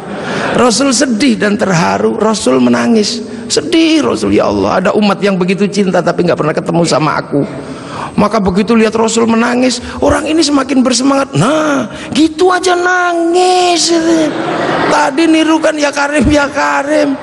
Rasul 0.53 0.93
sedih 0.93 1.41
dan 1.41 1.57
terharu. 1.57 2.15
Rasul 2.21 2.61
menangis. 2.61 3.19
Sedih 3.51 3.99
Rasul 4.05 4.37
ya 4.37 4.47
Allah 4.47 4.79
ada 4.79 4.89
umat 4.95 5.19
yang 5.19 5.35
begitu 5.35 5.67
cinta 5.67 5.99
tapi 5.99 6.23
nggak 6.23 6.39
pernah 6.39 6.55
ketemu 6.55 6.87
sama 6.87 7.19
aku 7.19 7.43
maka 8.17 8.41
begitu 8.41 8.73
lihat 8.73 8.97
Rasul 8.97 9.29
menangis 9.29 9.79
orang 10.01 10.25
ini 10.27 10.41
semakin 10.41 10.81
bersemangat. 10.81 11.37
Nah 11.37 11.87
gitu 12.15 12.49
aja 12.49 12.73
nangis. 12.73 13.93
Tadi 14.89 15.23
nirukan 15.29 15.75
ya 15.77 15.93
Karim 15.93 16.25
ya 16.27 16.49
Karim. 16.49 17.13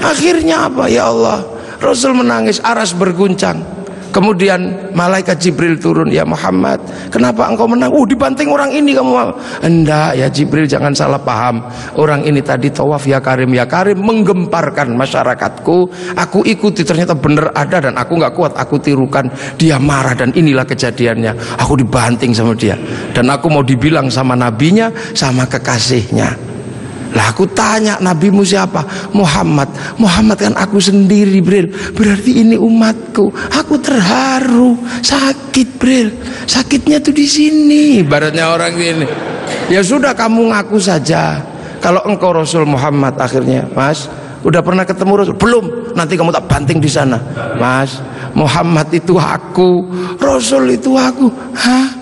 Akhirnya 0.00 0.70
apa? 0.70 0.86
Ya 0.86 1.10
Allah 1.10 1.42
Rasul 1.82 2.16
menangis 2.16 2.62
aras 2.62 2.96
berguncang 2.96 3.75
Kemudian 4.16 4.88
malaikat 4.96 5.36
Jibril 5.36 5.76
turun, 5.76 6.08
"Ya 6.08 6.24
Muhammad, 6.24 6.80
kenapa 7.12 7.52
engkau 7.52 7.68
menang? 7.68 7.92
Oh, 7.92 8.08
dibanting 8.08 8.48
orang 8.48 8.72
ini 8.72 8.96
kamu." 8.96 9.12
Enggak, 9.60 10.16
ya 10.16 10.32
Jibril 10.32 10.64
jangan 10.64 10.96
salah 10.96 11.20
paham. 11.20 11.60
Orang 12.00 12.24
ini 12.24 12.40
tadi 12.40 12.72
tawaf 12.72 13.04
ya 13.04 13.20
Karim 13.20 13.52
ya 13.52 13.68
Karim 13.68 14.00
menggemparkan 14.00 14.96
masyarakatku. 14.96 15.92
Aku 16.16 16.40
ikuti 16.48 16.80
ternyata 16.80 17.12
benar 17.12 17.52
ada 17.52 17.92
dan 17.92 18.00
aku 18.00 18.16
nggak 18.16 18.32
kuat, 18.32 18.56
aku 18.56 18.80
tirukan. 18.80 19.28
Dia 19.60 19.76
marah 19.76 20.16
dan 20.16 20.32
inilah 20.32 20.64
kejadiannya. 20.64 21.60
Aku 21.60 21.76
dibanting 21.76 22.32
sama 22.32 22.56
dia 22.56 22.80
dan 23.12 23.28
aku 23.28 23.52
mau 23.52 23.60
dibilang 23.60 24.08
sama 24.08 24.32
nabinya, 24.32 24.88
sama 25.12 25.44
kekasihnya. 25.44 26.55
Lah 27.14 27.30
aku 27.30 27.46
tanya 27.50 28.00
nabimu 28.02 28.42
siapa? 28.42 28.82
Muhammad. 29.14 29.70
Muhammad 30.00 30.38
kan 30.40 30.54
aku 30.58 30.82
sendiri, 30.82 31.38
Bril. 31.38 31.70
Berarti 31.94 32.42
ini 32.42 32.56
umatku. 32.58 33.30
Aku 33.54 33.78
terharu, 33.78 34.74
sakit, 35.04 35.68
Bril. 35.78 36.08
Sakitnya 36.48 36.98
tuh 36.98 37.14
di 37.14 37.26
sini. 37.28 38.02
Baratnya 38.02 38.50
orang 38.50 38.74
ini. 38.74 39.06
Ya 39.70 39.82
sudah 39.82 40.14
kamu 40.14 40.50
ngaku 40.50 40.78
saja. 40.82 41.42
Kalau 41.78 42.02
engkau 42.08 42.34
Rasul 42.34 42.66
Muhammad 42.66 43.14
akhirnya, 43.20 43.68
Mas, 43.70 44.10
udah 44.42 44.58
pernah 44.64 44.82
ketemu 44.82 45.12
Rasul? 45.22 45.36
Belum. 45.38 45.64
Nanti 45.94 46.18
kamu 46.18 46.34
tak 46.34 46.46
banting 46.50 46.82
di 46.82 46.90
sana. 46.90 47.18
Mas, 47.56 48.02
Muhammad 48.36 48.92
itu 48.92 49.16
aku, 49.16 49.88
Rasul 50.20 50.76
itu 50.76 50.92
aku. 50.92 51.32
Hah? 51.56 51.95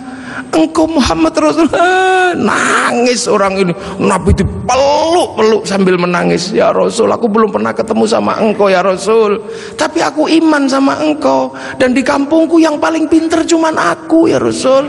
Engkau 0.54 0.86
Muhammad 0.86 1.34
Rasulullah. 1.36 2.32
Nangis 2.34 3.26
orang 3.26 3.54
ini. 3.60 3.72
Nabi 4.00 4.32
dipeluk-peluk 4.32 5.66
sambil 5.66 5.98
menangis. 6.00 6.54
Ya 6.54 6.70
Rasul 6.70 7.10
aku 7.10 7.26
belum 7.26 7.50
pernah 7.50 7.74
ketemu 7.74 8.04
sama 8.06 8.38
engkau 8.38 8.70
ya 8.70 8.80
Rasul. 8.80 9.42
Tapi 9.74 10.00
aku 10.00 10.30
iman 10.30 10.70
sama 10.70 11.02
engkau. 11.02 11.52
Dan 11.76 11.92
di 11.92 12.00
kampungku 12.00 12.62
yang 12.62 12.78
paling 12.78 13.10
pinter 13.10 13.42
cuman 13.44 13.74
aku 13.76 14.30
ya 14.30 14.38
Rasul. 14.38 14.88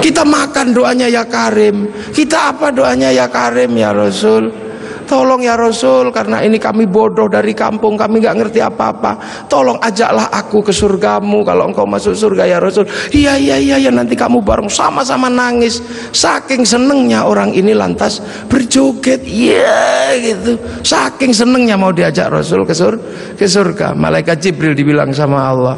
Kita 0.00 0.22
makan 0.22 0.72
doanya 0.72 1.08
ya 1.10 1.24
Karim. 1.26 1.90
Kita 2.14 2.54
apa 2.54 2.70
doanya 2.70 3.10
ya 3.10 3.26
Karim 3.28 3.74
ya 3.76 3.90
Rasul 3.90 4.63
Tolong 5.04 5.44
ya 5.44 5.54
Rasul 5.54 6.08
karena 6.08 6.40
ini 6.40 6.56
kami 6.56 6.88
bodoh 6.88 7.28
dari 7.28 7.52
kampung 7.52 7.94
kami 7.94 8.24
nggak 8.24 8.36
ngerti 8.40 8.60
apa-apa. 8.64 9.44
Tolong 9.46 9.76
ajaklah 9.84 10.32
aku 10.32 10.64
ke 10.64 10.72
surgamu 10.72 11.44
kalau 11.44 11.68
engkau 11.68 11.84
masuk 11.84 12.16
surga 12.16 12.48
ya 12.48 12.58
Rasul. 12.58 12.88
Iya 13.12 13.36
iya 13.36 13.56
iya 13.60 13.76
ya 13.76 13.90
nanti 13.92 14.16
kamu 14.16 14.40
bareng 14.40 14.72
sama-sama 14.72 15.28
nangis. 15.28 15.84
Saking 16.10 16.64
senengnya 16.64 17.28
orang 17.28 17.52
ini 17.52 17.76
lantas 17.76 18.24
berjoget. 18.48 19.20
Iya 19.28 20.16
gitu. 20.24 20.56
Saking 20.80 21.36
senengnya 21.36 21.76
mau 21.76 21.92
diajak 21.92 22.32
Rasul 22.32 22.64
ke 22.64 22.72
sur 22.72 22.96
ke 23.36 23.44
surga. 23.44 23.92
Malaikat 23.92 24.40
Jibril 24.40 24.72
dibilang 24.72 25.12
sama 25.12 25.52
Allah. 25.52 25.76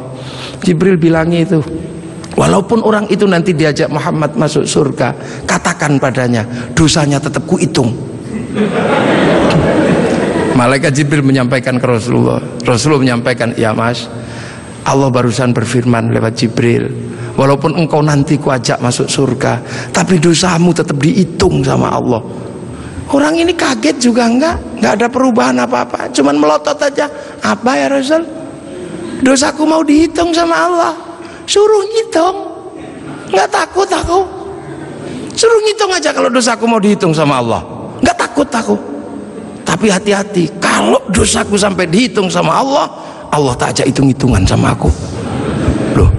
Jibril 0.63 0.97
bilang 0.97 1.35
itu. 1.35 1.59
Walaupun 2.37 2.85
orang 2.85 3.09
itu 3.09 3.25
nanti 3.25 3.57
diajak 3.57 3.89
Muhammad 3.89 4.37
masuk 4.37 4.69
surga, 4.69 5.17
katakan 5.49 5.97
padanya, 5.97 6.45
dosanya 6.77 7.17
tetap 7.17 7.49
kuhitung. 7.49 8.16
Malaikat 10.57 10.97
Jibril 10.97 11.21
menyampaikan 11.21 11.77
ke 11.77 11.85
Rasulullah. 11.85 12.41
Rasulullah 12.65 13.05
menyampaikan, 13.05 13.53
"Ya 13.61 13.77
Mas, 13.77 14.09
Allah 14.89 15.13
barusan 15.13 15.53
berfirman 15.53 16.09
lewat 16.17 16.33
Jibril, 16.41 16.89
walaupun 17.37 17.77
engkau 17.77 18.01
nanti 18.01 18.41
kuajak 18.41 18.81
masuk 18.81 19.05
surga, 19.05 19.61
tapi 19.93 20.17
dosamu 20.17 20.73
tetap 20.73 20.97
dihitung 20.97 21.61
sama 21.61 21.93
Allah." 21.93 22.25
Orang 23.13 23.37
ini 23.37 23.53
kaget 23.53 24.01
juga 24.01 24.27
enggak, 24.27 24.57
enggak 24.81 24.93
ada 24.99 25.07
perubahan 25.13 25.57
apa-apa, 25.63 26.11
cuman 26.11 26.41
melotot 26.41 26.75
aja. 26.81 27.07
Apa 27.45 27.77
ya 27.77 27.87
Rasul? 27.93 28.25
Dosaku 29.23 29.63
mau 29.63 29.85
dihitung 29.85 30.35
sama 30.35 30.57
Allah. 30.57 30.93
Suruh 31.47 31.85
hitung. 31.95 32.37
Enggak 33.31 33.49
takut 33.53 33.87
aku. 33.87 34.25
Suruh 35.37 35.61
ngitung 35.69 35.93
aja 35.93 36.11
kalau 36.17 36.33
dosaku 36.33 36.65
mau 36.65 36.81
dihitung 36.81 37.13
sama 37.13 37.37
Allah 37.45 37.76
takut 38.37 38.53
aku. 38.53 38.77
Tapi 39.65 39.89
hati-hati 39.89 40.61
kalau 40.61 41.01
dosaku 41.09 41.57
sampai 41.57 41.89
dihitung 41.89 42.29
sama 42.29 42.61
Allah 42.61 42.87
Allah 43.33 43.57
tak 43.57 43.73
ajak 43.73 43.87
hitung-hitungan 43.91 44.45
sama 44.45 44.77
aku. 44.77 44.93
Loh 45.97 46.11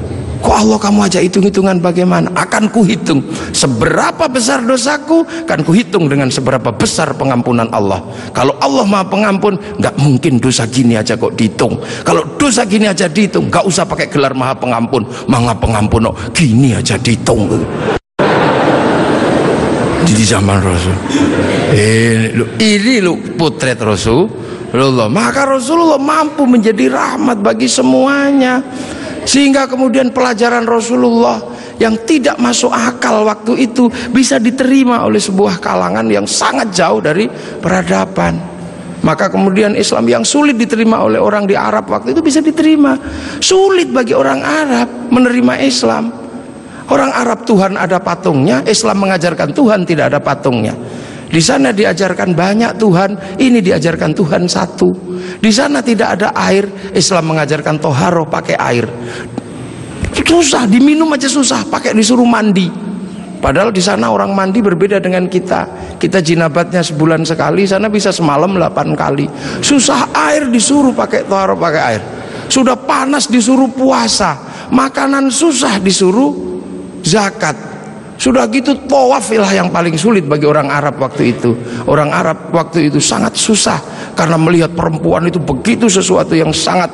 kok 0.41 0.57
Allah 0.57 0.77
kamu 0.81 0.99
ajak 1.07 1.21
hitung-hitungan 1.29 1.77
bagaimana? 1.79 2.33
Akan 2.33 2.73
kuhitung 2.73 3.21
seberapa 3.53 4.25
besar 4.27 4.65
dosaku 4.65 5.23
kan 5.45 5.61
kuhitung 5.61 6.09
dengan 6.09 6.27
seberapa 6.33 6.73
besar 6.73 7.13
pengampunan 7.15 7.69
Allah. 7.69 8.01
Kalau 8.33 8.57
Allah 8.59 8.83
maha 8.83 9.05
pengampun 9.07 9.55
nggak 9.77 9.95
mungkin 10.01 10.41
dosa 10.41 10.65
gini 10.67 10.97
aja 10.97 11.15
kok 11.15 11.37
dihitung. 11.37 11.77
Kalau 12.01 12.25
dosa 12.35 12.65
gini 12.65 12.89
aja 12.89 13.05
dihitung 13.05 13.47
nggak 13.47 13.63
usah 13.63 13.85
pakai 13.85 14.09
gelar 14.09 14.33
maha 14.33 14.57
pengampun. 14.57 15.05
Maha 15.29 15.53
pengampun 15.55 16.09
oh, 16.09 16.15
gini 16.33 16.73
aja 16.73 16.97
dihitung 16.97 17.45
di 20.13 20.23
zaman 20.23 20.57
Rasul. 20.63 20.95
Ini, 21.73 22.33
ini 22.59 22.93
lu 23.03 23.19
putret 23.35 23.79
Rasulullah. 23.79 25.07
Maka 25.11 25.43
Rasulullah 25.47 25.99
mampu 25.99 26.47
menjadi 26.47 26.91
rahmat 26.91 27.43
bagi 27.43 27.67
semuanya. 27.67 28.63
Sehingga 29.27 29.67
kemudian 29.67 30.15
pelajaran 30.15 30.63
Rasulullah 30.63 31.43
yang 31.77 31.99
tidak 32.07 32.39
masuk 32.39 32.71
akal 32.71 33.27
waktu 33.27 33.67
itu 33.67 33.91
bisa 34.09 34.39
diterima 34.39 35.03
oleh 35.03 35.19
sebuah 35.19 35.59
kalangan 35.59 36.07
yang 36.07 36.23
sangat 36.23 36.71
jauh 36.71 37.03
dari 37.03 37.27
peradaban. 37.59 38.57
Maka 39.05 39.29
kemudian 39.29 39.77
Islam 39.77 40.09
yang 40.09 40.23
sulit 40.25 40.57
diterima 40.57 41.05
oleh 41.05 41.21
orang 41.21 41.45
di 41.45 41.53
Arab 41.53 41.85
waktu 41.91 42.17
itu 42.17 42.21
bisa 42.23 42.41
diterima. 42.41 42.97
Sulit 43.37 43.93
bagi 43.93 44.17
orang 44.17 44.41
Arab 44.41 44.89
menerima 45.13 45.53
Islam. 45.61 46.26
Orang 46.87 47.11
Arab 47.11 47.43
Tuhan 47.43 47.75
ada 47.75 47.99
patungnya, 47.99 48.63
Islam 48.63 49.03
mengajarkan 49.03 49.51
Tuhan 49.51 49.83
tidak 49.83 50.15
ada 50.15 50.19
patungnya. 50.23 50.71
Di 51.27 51.43
sana 51.43 51.75
diajarkan 51.75 52.31
banyak 52.31 52.79
Tuhan, 52.79 53.35
ini 53.43 53.59
diajarkan 53.59 54.15
Tuhan 54.15 54.47
satu. 54.47 54.95
Di 55.43 55.51
sana 55.51 55.83
tidak 55.83 56.15
ada 56.15 56.31
air, 56.31 56.63
Islam 56.95 57.35
mengajarkan 57.35 57.75
toharo 57.83 58.23
pakai 58.23 58.55
air. 58.55 58.87
Susah, 60.27 60.63
diminum 60.67 61.11
aja 61.11 61.27
susah, 61.27 61.67
pakai 61.67 61.91
disuruh 61.91 62.27
mandi. 62.27 62.71
Padahal 63.37 63.69
di 63.69 63.83
sana 63.83 64.07
orang 64.07 64.31
mandi 64.31 64.63
berbeda 64.63 65.03
dengan 65.03 65.27
kita. 65.27 65.67
Kita 65.99 66.23
jinabatnya 66.23 66.79
sebulan 66.79 67.27
sekali, 67.27 67.67
sana 67.67 67.91
bisa 67.91 68.11
semalam 68.15 68.55
8 68.55 68.95
kali. 68.95 69.27
Susah 69.59 70.07
air 70.15 70.47
disuruh 70.47 70.95
pakai 70.95 71.27
toharo 71.27 71.59
pakai 71.59 71.81
air. 71.83 72.01
Sudah 72.47 72.79
panas 72.79 73.27
disuruh 73.27 73.67
puasa, 73.71 74.39
makanan 74.71 75.27
susah 75.27 75.79
disuruh 75.83 76.56
zakat. 77.07 77.55
Sudah 78.17 78.49
gitu 78.49 78.73
tawafilah 78.89 79.53
yang 79.53 79.69
paling 79.69 79.93
sulit 79.93 80.25
bagi 80.25 80.43
orang 80.43 80.67
Arab 80.67 80.97
waktu 80.99 81.37
itu. 81.37 81.53
Orang 81.85 82.09
Arab 82.11 82.49
waktu 82.49 82.89
itu 82.89 82.97
sangat 82.99 83.37
susah 83.37 83.77
karena 84.17 84.35
melihat 84.35 84.73
perempuan 84.73 85.29
itu 85.29 85.37
begitu 85.37 85.85
sesuatu 85.85 86.33
yang 86.33 86.49
sangat 86.49 86.89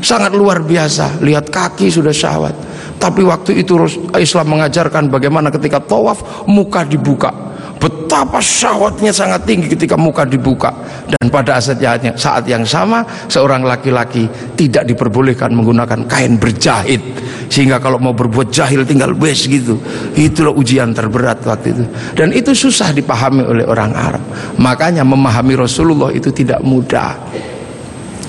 sangat 0.00 0.32
luar 0.32 0.62
biasa. 0.62 1.18
Lihat 1.20 1.50
kaki 1.50 1.90
sudah 1.90 2.14
syahwat. 2.14 2.54
Tapi 2.96 3.26
waktu 3.26 3.60
itu 3.60 3.76
Islam 4.16 4.56
mengajarkan 4.56 5.12
bagaimana 5.12 5.52
ketika 5.52 5.82
tawaf 5.82 6.46
muka 6.48 6.86
dibuka 6.86 7.45
betapa 7.76 8.40
syahwatnya 8.40 9.12
sangat 9.12 9.44
tinggi 9.44 9.70
ketika 9.72 9.94
muka 9.94 10.24
dibuka. 10.24 10.72
Dan 11.06 11.30
pada 11.30 11.60
saat 11.60 12.44
yang 12.48 12.64
sama 12.66 13.06
seorang 13.30 13.62
laki-laki 13.62 14.26
tidak 14.58 14.88
diperbolehkan 14.88 15.54
menggunakan 15.54 16.08
kain 16.08 16.40
berjahit. 16.40 16.98
Sehingga 17.46 17.78
kalau 17.78 18.02
mau 18.02 18.10
berbuat 18.10 18.50
jahil 18.50 18.82
tinggal 18.82 19.14
wes 19.14 19.46
gitu. 19.46 19.78
Itulah 20.18 20.50
ujian 20.50 20.90
terberat 20.90 21.46
waktu 21.46 21.76
itu. 21.76 21.84
Dan 22.18 22.34
itu 22.34 22.50
susah 22.56 22.90
dipahami 22.90 23.46
oleh 23.46 23.64
orang 23.68 23.94
Arab. 23.94 24.24
Makanya 24.58 25.06
memahami 25.06 25.54
Rasulullah 25.54 26.10
itu 26.10 26.34
tidak 26.34 26.58
mudah. 26.66 27.14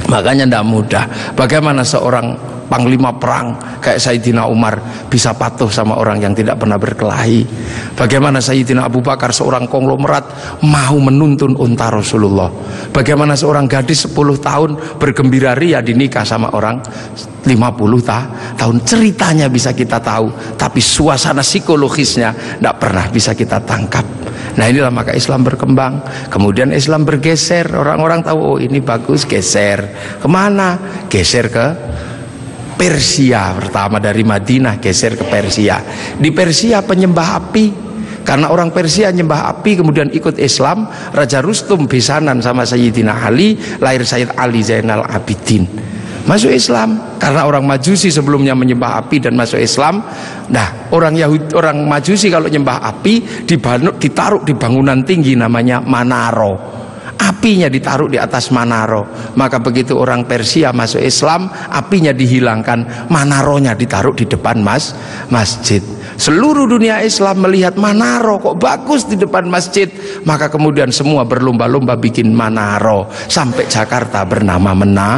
Makanya 0.07 0.45
tidak 0.45 0.65
mudah. 0.69 1.03
Bagaimana 1.33 1.81
seorang 1.81 2.37
panglima 2.67 3.15
perang 3.15 3.79
kayak 3.79 3.99
Sayyidina 3.99 4.45
Umar 4.47 4.79
bisa 5.07 5.33
patuh 5.33 5.71
sama 5.71 5.95
orang 5.95 6.21
yang 6.21 6.35
tidak 6.35 6.59
pernah 6.59 6.75
berkelahi. 6.75 7.47
Bagaimana 7.95 8.43
Sayyidina 8.43 8.85
Abu 8.85 8.99
Bakar 9.01 9.31
seorang 9.31 9.65
konglomerat 9.65 10.23
mau 10.63 10.95
menuntun 10.99 11.55
unta 11.57 11.89
Rasulullah? 11.89 12.51
Bagaimana 12.91 13.33
seorang 13.33 13.65
gadis 13.65 14.05
10 14.05 14.15
tahun 14.43 14.69
bergembira 14.99 15.55
ria 15.55 15.79
dinikah 15.79 16.27
sama 16.27 16.51
orang 16.53 16.83
50 17.47 17.47
ta 18.03 18.27
tahun? 18.59 18.83
Ceritanya 18.83 19.47
bisa 19.47 19.71
kita 19.71 20.03
tahu 20.03 20.59
tapi 20.59 20.83
suasana 20.83 21.41
psikologisnya 21.41 22.59
tidak 22.59 22.75
pernah 22.77 23.05
bisa 23.09 23.31
kita 23.33 23.63
tangkap. 23.63 24.03
Nah 24.57 24.65
inilah 24.65 24.89
maka 24.89 25.13
Islam 25.13 25.45
berkembang. 25.45 26.01
Kemudian 26.33 26.73
Islam 26.73 27.05
bergeser. 27.05 27.69
Orang-orang 27.77 28.25
tahu 28.25 28.39
oh 28.41 28.57
ini 28.57 28.81
bagus 28.81 29.23
geser. 29.29 29.85
Ke 30.17 30.25
mana? 30.25 30.81
Geser 31.07 31.45
ke 31.53 31.67
Persia 32.77 33.57
pertama 33.57 33.97
dari 33.97 34.21
Madinah 34.21 34.77
geser 34.77 35.17
ke 35.17 35.25
Persia. 35.25 35.81
Di 36.15 36.29
Persia 36.29 36.85
penyembah 36.85 37.29
api. 37.41 37.65
Karena 38.21 38.51
orang 38.51 38.75
Persia 38.75 39.07
nyembah 39.07 39.47
api 39.55 39.79
kemudian 39.79 40.11
ikut 40.11 40.35
Islam 40.35 40.83
Raja 41.15 41.39
Rustum 41.39 41.87
besanan 41.87 42.43
sama 42.43 42.67
Sayyidina 42.67 43.23
Ali 43.23 43.55
lahir 43.79 44.03
Sayyid 44.03 44.35
Ali 44.35 44.59
Zainal 44.67 45.07
Abidin. 45.07 45.63
Masuk 46.27 46.51
Islam 46.51 47.15
karena 47.23 47.47
orang 47.47 47.63
Majusi 47.63 48.11
sebelumnya 48.11 48.51
menyembah 48.51 48.99
api 48.99 49.23
dan 49.23 49.31
masuk 49.39 49.63
Islam. 49.63 50.03
Nah 50.51 50.91
orang 50.91 51.15
Yahudi 51.15 51.55
orang 51.55 51.87
Majusi 51.87 52.27
kalau 52.27 52.51
nyembah 52.51 52.83
api 52.83 53.47
ditaruh 53.47 54.43
di 54.43 54.53
bangunan 54.59 55.07
tinggi 55.07 55.39
namanya 55.39 55.79
Manaro 55.79 56.77
apinya 57.17 57.67
ditaruh 57.67 58.07
di 58.07 58.17
atas 58.21 58.53
Manaro. 58.53 59.33
Maka 59.35 59.59
begitu 59.59 59.97
orang 59.97 60.23
Persia 60.29 60.71
masuk 60.71 61.01
Islam 61.01 61.49
apinya 61.69 62.13
dihilangkan. 62.13 63.09
Manaronya 63.09 63.73
ditaruh 63.73 64.13
di 64.13 64.29
depan 64.29 64.61
mas 64.61 64.93
masjid. 65.33 65.81
Seluruh 66.17 66.65
dunia 66.65 67.05
Islam 67.05 67.45
melihat 67.45 67.77
Manaro 67.77 68.41
kok 68.41 68.57
bagus 68.57 69.05
di 69.05 69.17
depan 69.17 69.45
masjid. 69.49 69.89
Maka 70.25 70.49
kemudian 70.49 70.89
semua 70.89 71.25
berlomba-lomba 71.25 71.97
bikin 71.97 72.33
Manaro. 72.33 73.09
Sampai 73.29 73.69
Jakarta 73.69 74.25
bernama 74.25 74.73
Mena 74.73 75.11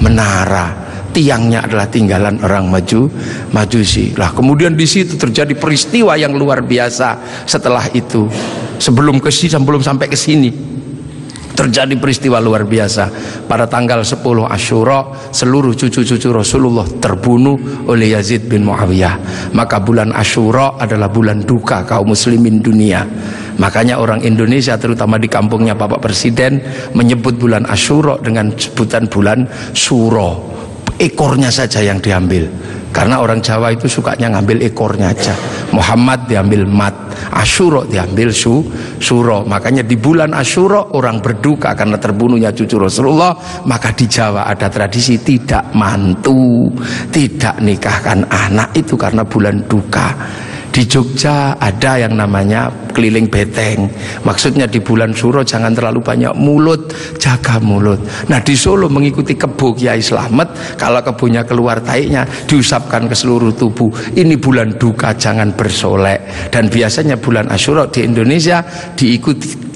Menara. 0.00 0.92
Tiangnya 1.12 1.68
adalah 1.68 1.92
tinggalan 1.92 2.40
orang 2.40 2.72
maju 2.72 3.04
majusi. 3.52 4.16
Lah 4.16 4.32
kemudian 4.32 4.72
di 4.72 4.88
situ 4.88 5.20
terjadi 5.20 5.52
peristiwa 5.52 6.16
yang 6.16 6.32
luar 6.32 6.64
biasa 6.64 7.44
setelah 7.44 7.84
itu. 7.92 8.24
Sebelum 8.80 9.20
ke 9.20 9.28
sebelum 9.28 9.84
sampai 9.84 10.08
ke 10.08 10.16
sini 10.16 10.72
terjadi 11.52 11.94
peristiwa 11.96 12.40
luar 12.40 12.68
biasa. 12.68 13.08
Pada 13.48 13.68
tanggal 13.68 14.04
10 14.04 14.20
Asyura 14.48 15.30
seluruh 15.32 15.72
cucu-cucu 15.72 16.28
Rasulullah 16.32 16.84
terbunuh 17.00 17.88
oleh 17.88 18.12
Yazid 18.16 18.48
bin 18.48 18.68
Muawiyah. 18.68 19.48
Maka 19.56 19.80
bulan 19.80 20.12
Asyura 20.12 20.76
adalah 20.76 21.08
bulan 21.08 21.44
duka 21.44 21.84
kaum 21.88 22.12
muslimin 22.12 22.60
dunia. 22.60 23.04
Makanya 23.60 24.00
orang 24.00 24.24
Indonesia 24.24 24.76
terutama 24.80 25.20
di 25.20 25.28
kampungnya 25.28 25.76
Bapak 25.76 26.00
Presiden 26.00 26.60
menyebut 26.96 27.36
bulan 27.36 27.68
Asyura 27.68 28.16
dengan 28.20 28.52
sebutan 28.56 29.08
bulan 29.08 29.44
Suro 29.76 30.51
ekornya 31.02 31.50
saja 31.50 31.82
yang 31.82 31.98
diambil. 31.98 32.46
Karena 32.92 33.24
orang 33.24 33.40
Jawa 33.40 33.72
itu 33.72 33.88
sukanya 33.88 34.36
ngambil 34.36 34.68
ekornya 34.68 35.10
aja. 35.10 35.32
Muhammad 35.72 36.28
diambil 36.28 36.68
mat. 36.68 36.92
Asyuro 37.32 37.88
diambil 37.88 38.28
su 38.28 38.60
suro. 39.00 39.48
Makanya 39.48 39.80
di 39.80 39.96
bulan 39.96 40.36
Asyuro 40.36 40.92
orang 40.92 41.24
berduka 41.24 41.72
karena 41.72 41.96
terbunuhnya 41.96 42.52
cucu 42.52 42.76
Rasulullah. 42.76 43.32
Maka 43.64 43.96
di 43.96 44.04
Jawa 44.04 44.44
ada 44.44 44.68
tradisi 44.68 45.16
tidak 45.24 45.72
mantu 45.72 46.68
tidak 47.08 47.64
nikahkan 47.64 48.28
anak. 48.28 48.76
Itu 48.76 49.00
karena 49.00 49.24
bulan 49.24 49.64
duka 49.64 50.12
di 50.72 50.88
Jogja 50.88 51.60
ada 51.60 52.00
yang 52.00 52.16
namanya 52.16 52.72
keliling 52.96 53.28
beteng. 53.28 53.92
Maksudnya 54.24 54.64
di 54.64 54.80
bulan 54.80 55.12
suro 55.12 55.44
jangan 55.44 55.76
terlalu 55.76 56.00
banyak 56.00 56.32
mulut 56.32 56.96
jaga 57.20 57.60
mulut. 57.60 58.00
Nah 58.32 58.40
di 58.40 58.56
Solo 58.56 58.88
mengikuti 58.88 59.36
kebo 59.36 59.76
Kiai 59.76 60.00
Slamet 60.00 60.80
kalau 60.80 61.04
kebunnya 61.04 61.44
keluar 61.44 61.84
taiknya 61.84 62.24
diusapkan 62.48 63.04
ke 63.04 63.12
seluruh 63.12 63.52
tubuh. 63.52 63.92
Ini 64.16 64.40
bulan 64.40 64.80
duka 64.80 65.12
jangan 65.12 65.52
bersolek. 65.52 66.48
Dan 66.48 66.72
biasanya 66.72 67.20
bulan 67.20 67.52
Asyura 67.52 67.92
di 67.92 68.08
Indonesia 68.08 68.64
diikuti 68.96 69.72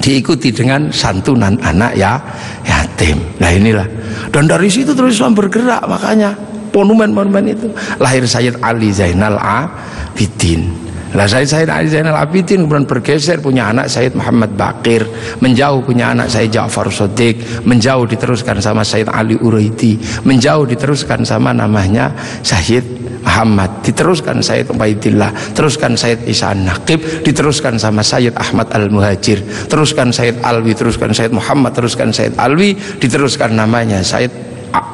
diikuti 0.00 0.50
dengan 0.50 0.90
santunan 0.90 1.60
anak 1.62 1.94
ya 1.94 2.18
yatim. 2.66 3.20
Nah 3.38 3.54
inilah. 3.54 3.86
Dan 4.34 4.50
dari 4.50 4.66
situ 4.66 4.96
terus 4.96 5.14
Islam 5.14 5.36
bergerak 5.36 5.84
makanya 5.86 6.49
monumen-monumen 6.72 7.44
itu. 7.50 7.68
Lahir 7.98 8.24
Sayyid 8.24 8.62
Ali 8.62 8.94
Zainal 8.94 9.36
Abidin. 9.36 10.90
Lah 11.10 11.26
Sayyid 11.26 11.50
Sayyid 11.50 11.70
Ali 11.74 11.90
Zainal 11.90 12.14
Abidin 12.14 12.70
kemudian 12.70 12.86
bergeser 12.86 13.42
punya 13.42 13.74
anak 13.74 13.90
Sayyid 13.90 14.14
Muhammad 14.14 14.54
Bakir 14.54 15.02
menjauh 15.42 15.82
punya 15.82 16.14
anak 16.14 16.30
Sayyid 16.30 16.54
Ja'far 16.54 16.86
Sodik 16.86 17.66
menjauh 17.66 18.06
diteruskan 18.06 18.62
sama 18.62 18.86
Sayyid 18.86 19.10
Ali 19.10 19.34
Uraidi. 19.34 19.98
Menjauh 20.22 20.70
diteruskan 20.70 21.26
sama 21.26 21.50
namanya 21.50 22.14
Sayyid 22.46 22.86
Muhammad. 23.26 23.82
Diteruskan 23.82 24.38
Sayyid 24.38 24.70
Ubaidillah. 24.70 25.34
Teruskan 25.50 25.98
Sayyid 25.98 26.30
Isa 26.30 26.54
Naqib 26.54 27.02
diteruskan 27.26 27.74
sama 27.74 28.06
Sayyid 28.06 28.38
Ahmad 28.38 28.70
Al-Muhajir. 28.70 29.42
Teruskan 29.66 30.14
Sayyid 30.14 30.38
Alwi 30.46 30.78
teruskan 30.78 31.10
Sayyid 31.10 31.34
Muhammad 31.34 31.74
teruskan 31.74 32.14
Sayyid 32.14 32.38
Alwi. 32.38 32.78
Diteruskan 33.02 33.58
namanya 33.58 33.98
Sayyid 34.06 34.30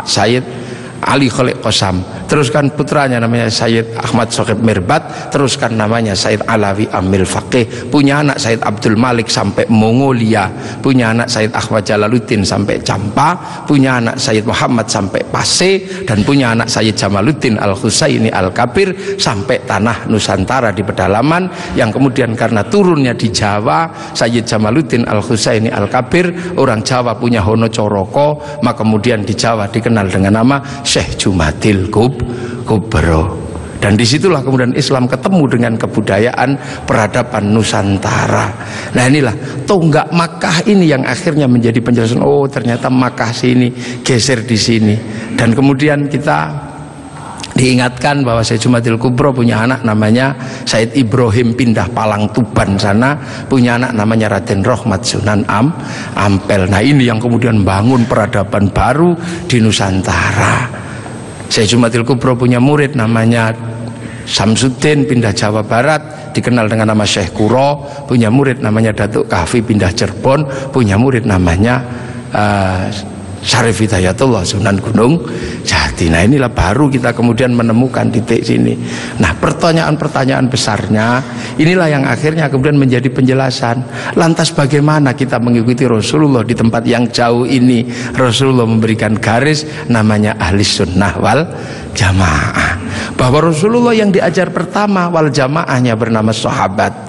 Sayyid 0.08 0.55
Ali 1.04 1.28
Khalid 1.28 1.60
Qasam. 1.60 2.00
Teruskan 2.26 2.72
putranya 2.72 3.20
namanya 3.20 3.50
Sayyid 3.50 3.96
Ahmad 4.00 4.32
Sokib 4.32 4.62
Mirbat. 4.62 5.30
Teruskan 5.30 5.76
namanya 5.76 6.16
Sayyid 6.16 6.46
Alawi 6.48 6.88
Amil 6.90 7.28
Faqih. 7.28 7.90
Punya 7.92 8.24
anak 8.24 8.40
Sayyid 8.40 8.64
Abdul 8.64 8.96
Malik 8.96 9.28
sampai 9.28 9.68
Mongolia. 9.68 10.48
Punya 10.80 11.12
anak 11.12 11.28
Sayyid 11.28 11.52
Ahmad 11.52 11.82
Jalaluddin 11.86 12.42
sampai 12.46 12.80
Campa 12.80 13.36
punya 13.66 13.98
anak 13.98 14.16
Sayyid 14.16 14.46
Muhammad 14.46 14.86
sampai 14.86 15.26
Pase 15.26 16.04
dan 16.06 16.22
punya 16.22 16.54
anak 16.54 16.70
Sayyid 16.70 16.94
Jamaluddin 16.94 17.58
Al-Husaini 17.58 18.30
Al-Kabir 18.30 19.18
sampai 19.18 19.66
tanah 19.66 20.06
Nusantara 20.06 20.70
di 20.70 20.86
pedalaman. 20.86 21.50
Yang 21.74 21.98
kemudian 21.98 22.32
karena 22.38 22.62
turunnya 22.66 23.12
di 23.12 23.28
Jawa 23.34 23.90
Sayyid 24.14 24.46
Jamaluddin 24.46 25.04
Al-Husaini 25.04 25.68
Al-Kabir 25.68 26.56
orang 26.56 26.86
Jawa 26.86 27.18
punya 27.18 27.42
Hono 27.42 27.66
Coroko 27.66 28.40
maka 28.62 28.86
kemudian 28.86 29.26
di 29.26 29.34
Jawa 29.34 29.66
dikenal 29.66 30.06
dengan 30.06 30.38
nama 30.38 30.56
Syekh 30.86 31.18
Jumadil 31.18 31.90
Kub 31.90 32.22
Kubro. 32.62 33.44
Dan 33.76 33.92
di 33.92 34.08
situlah 34.08 34.40
kemudian 34.40 34.72
Islam 34.72 35.04
ketemu 35.04 35.42
dengan 35.52 35.72
kebudayaan 35.76 36.56
peradaban 36.88 37.52
Nusantara. 37.52 38.48
Nah 38.96 39.04
inilah 39.04 39.36
tonggak 39.68 40.08
Makkah 40.10 40.64
ini 40.64 40.88
yang 40.88 41.04
akhirnya 41.04 41.44
menjadi 41.44 41.76
penjelasan 41.84 42.24
oh 42.24 42.48
ternyata 42.48 42.88
Makkah 42.88 43.36
sini 43.36 43.68
geser 44.00 44.42
di 44.48 44.56
sini. 44.56 44.96
Dan 45.36 45.52
kemudian 45.52 46.08
kita 46.08 46.65
diingatkan 47.56 48.20
bahwa 48.20 48.44
Syed 48.44 48.60
Jumadil 48.60 49.00
Kubro 49.00 49.32
punya 49.32 49.64
anak 49.64 49.80
namanya 49.82 50.36
Said 50.68 50.92
Ibrahim 50.92 51.56
pindah 51.56 51.88
Palang 51.90 52.28
Tuban 52.30 52.76
sana. 52.76 53.16
Punya 53.48 53.80
anak 53.80 53.96
namanya 53.96 54.36
Raden 54.36 54.60
Rohmat 54.60 55.02
Sunan 55.02 55.42
Am 55.48 55.72
Ampel. 56.14 56.68
Nah 56.68 56.84
ini 56.84 57.08
yang 57.08 57.18
kemudian 57.18 57.64
bangun 57.64 58.04
peradaban 58.04 58.68
baru 58.70 59.16
di 59.48 59.58
Nusantara. 59.58 60.68
Syekh 61.48 61.74
Jumatil 61.74 62.04
Kubro 62.04 62.36
punya 62.36 62.60
murid 62.60 62.92
namanya 62.94 63.56
Samsudin 64.28 65.08
pindah 65.08 65.32
Jawa 65.32 65.64
Barat. 65.64 66.34
Dikenal 66.36 66.68
dengan 66.68 66.92
nama 66.92 67.08
Syekh 67.08 67.32
Kuro. 67.32 67.80
Punya 68.04 68.28
murid 68.28 68.60
namanya 68.60 68.92
Datuk 68.92 69.32
Kahfi 69.32 69.64
pindah 69.64 69.88
Cirebon. 69.96 70.44
Punya 70.68 71.00
murid 71.00 71.24
namanya 71.24 71.80
uh, 72.36 73.15
Syarif 73.46 73.78
Hidayatullah 73.78 74.42
Sunan 74.42 74.82
Gunung 74.82 75.22
Jati 75.62 76.10
nah 76.10 76.26
inilah 76.26 76.50
baru 76.50 76.90
kita 76.90 77.14
kemudian 77.14 77.54
menemukan 77.54 78.10
titik 78.10 78.42
sini. 78.42 78.74
Nah 79.22 79.32
pertanyaan-pertanyaan 79.38 80.50
besarnya 80.50 81.22
inilah 81.56 81.88
yang 81.88 82.04
akhirnya 82.04 82.50
kemudian 82.50 82.76
menjadi 82.76 83.06
penjelasan. 83.08 83.80
Lantas 84.18 84.50
bagaimana 84.50 85.14
kita 85.14 85.38
mengikuti 85.38 85.86
Rasulullah 85.86 86.42
di 86.42 86.52
tempat 86.52 86.82
yang 86.84 87.06
jauh 87.08 87.46
ini? 87.46 87.86
Rasulullah 88.12 88.66
memberikan 88.66 89.16
garis 89.16 89.64
namanya 89.86 90.34
ahli 90.36 90.66
sunnah 90.66 91.14
wal 91.22 91.46
jamaah. 91.94 92.76
Bahwa 93.16 93.48
Rasulullah 93.48 93.96
yang 93.96 94.12
diajar 94.12 94.52
pertama 94.52 95.08
wal 95.08 95.32
jamaahnya 95.32 95.96
bernama 95.96 96.34
sahabat 96.34 97.05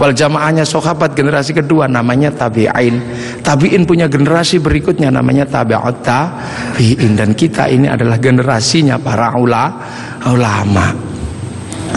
wal 0.00 0.16
jamaahnya 0.16 0.64
sahabat 0.64 1.12
generasi 1.12 1.52
kedua 1.52 1.84
namanya 1.84 2.32
tabi'in. 2.32 2.96
Tabi'in 3.44 3.84
punya 3.84 4.08
generasi 4.08 4.56
berikutnya 4.56 5.12
namanya 5.12 5.44
tabi'ut 5.44 6.00
tabi'in. 6.00 7.20
Dan 7.20 7.36
kita 7.36 7.68
ini 7.68 7.92
adalah 7.92 8.16
generasinya 8.16 8.96
para 8.96 9.36
ulama. 9.36 10.88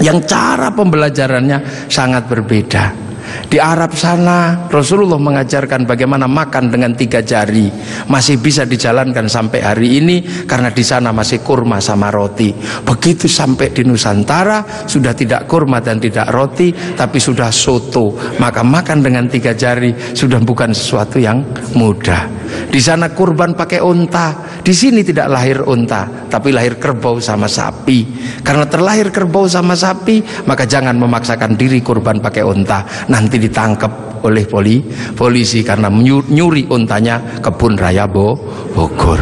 Yang 0.04 0.28
cara 0.28 0.68
pembelajarannya 0.76 1.88
sangat 1.88 2.28
berbeda 2.28 3.03
Di 3.48 3.62
Arab 3.62 3.94
sana 3.94 4.68
Rasulullah 4.68 5.22
mengajarkan 5.22 5.86
bagaimana 5.86 6.26
makan 6.26 6.74
dengan 6.74 6.98
tiga 6.98 7.22
jari 7.22 7.70
masih 8.10 8.42
bisa 8.42 8.66
dijalankan 8.66 9.30
sampai 9.30 9.60
hari 9.62 10.02
ini 10.02 10.46
karena 10.50 10.74
di 10.74 10.82
sana 10.82 11.14
masih 11.14 11.40
kurma 11.46 11.78
sama 11.80 12.10
roti. 12.10 12.52
Begitu 12.84 13.30
sampai 13.30 13.72
di 13.72 13.88
Nusantara 13.88 14.86
sudah 14.90 15.14
tidak 15.16 15.46
kurma 15.46 15.80
dan 15.80 16.02
tidak 16.02 16.34
roti 16.34 16.74
tapi 16.98 17.22
sudah 17.22 17.54
soto. 17.54 18.18
Maka 18.42 18.66
makan 18.66 19.06
dengan 19.06 19.30
tiga 19.30 19.54
jari 19.54 19.94
sudah 20.18 20.42
bukan 20.42 20.74
sesuatu 20.74 21.22
yang 21.22 21.46
mudah. 21.78 22.44
Di 22.70 22.82
sana 22.82 23.14
kurban 23.14 23.54
pakai 23.54 23.82
unta, 23.82 24.34
di 24.62 24.74
sini 24.74 25.02
tidak 25.02 25.30
lahir 25.30 25.62
unta 25.66 26.28
tapi 26.28 26.50
lahir 26.50 26.82
kerbau 26.82 27.22
sama 27.22 27.46
sapi. 27.46 28.06
Karena 28.42 28.66
terlahir 28.66 29.14
kerbau 29.14 29.46
sama 29.46 29.78
sapi 29.78 30.26
maka 30.50 30.66
jangan 30.66 30.98
memaksakan 30.98 31.54
diri 31.54 31.80
kurban 31.86 32.18
pakai 32.18 32.42
unta. 32.42 32.82
Nanti 33.10 33.23
ditangkap 33.28 34.24
oleh 34.24 34.48
poli, 34.48 34.80
polisi 35.14 35.62
karena 35.62 35.92
nyuri 35.92 36.68
untanya 36.72 37.44
kebun 37.44 37.76
raya 37.76 38.08
Bo, 38.08 38.40
Bogor. 38.72 39.20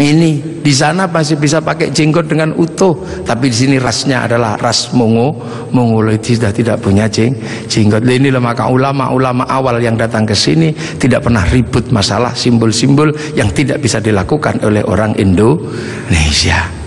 Ini 0.00 0.64
di 0.64 0.72
sana 0.72 1.04
masih 1.04 1.36
bisa 1.36 1.60
pakai 1.60 1.92
jenggot 1.92 2.24
dengan 2.24 2.56
utuh, 2.56 2.96
tapi 3.20 3.52
di 3.52 3.56
sini 3.56 3.76
rasnya 3.76 4.24
adalah 4.24 4.56
ras 4.56 4.96
Mongo. 4.96 5.36
Mongoloid 5.76 6.24
sudah 6.24 6.48
tidak 6.56 6.80
punya 6.80 7.04
jeng, 7.04 7.36
jenggot. 7.68 8.08
Ini 8.08 8.32
maka 8.40 8.64
ulama-ulama 8.72 9.44
awal 9.44 9.76
yang 9.84 10.00
datang 10.00 10.24
ke 10.24 10.32
sini 10.32 10.72
tidak 10.96 11.28
pernah 11.28 11.44
ribut 11.52 11.92
masalah 11.92 12.32
simbol-simbol 12.32 13.12
yang 13.36 13.52
tidak 13.52 13.84
bisa 13.84 14.00
dilakukan 14.00 14.64
oleh 14.64 14.80
orang 14.88 15.12
Indonesia. 15.20 16.79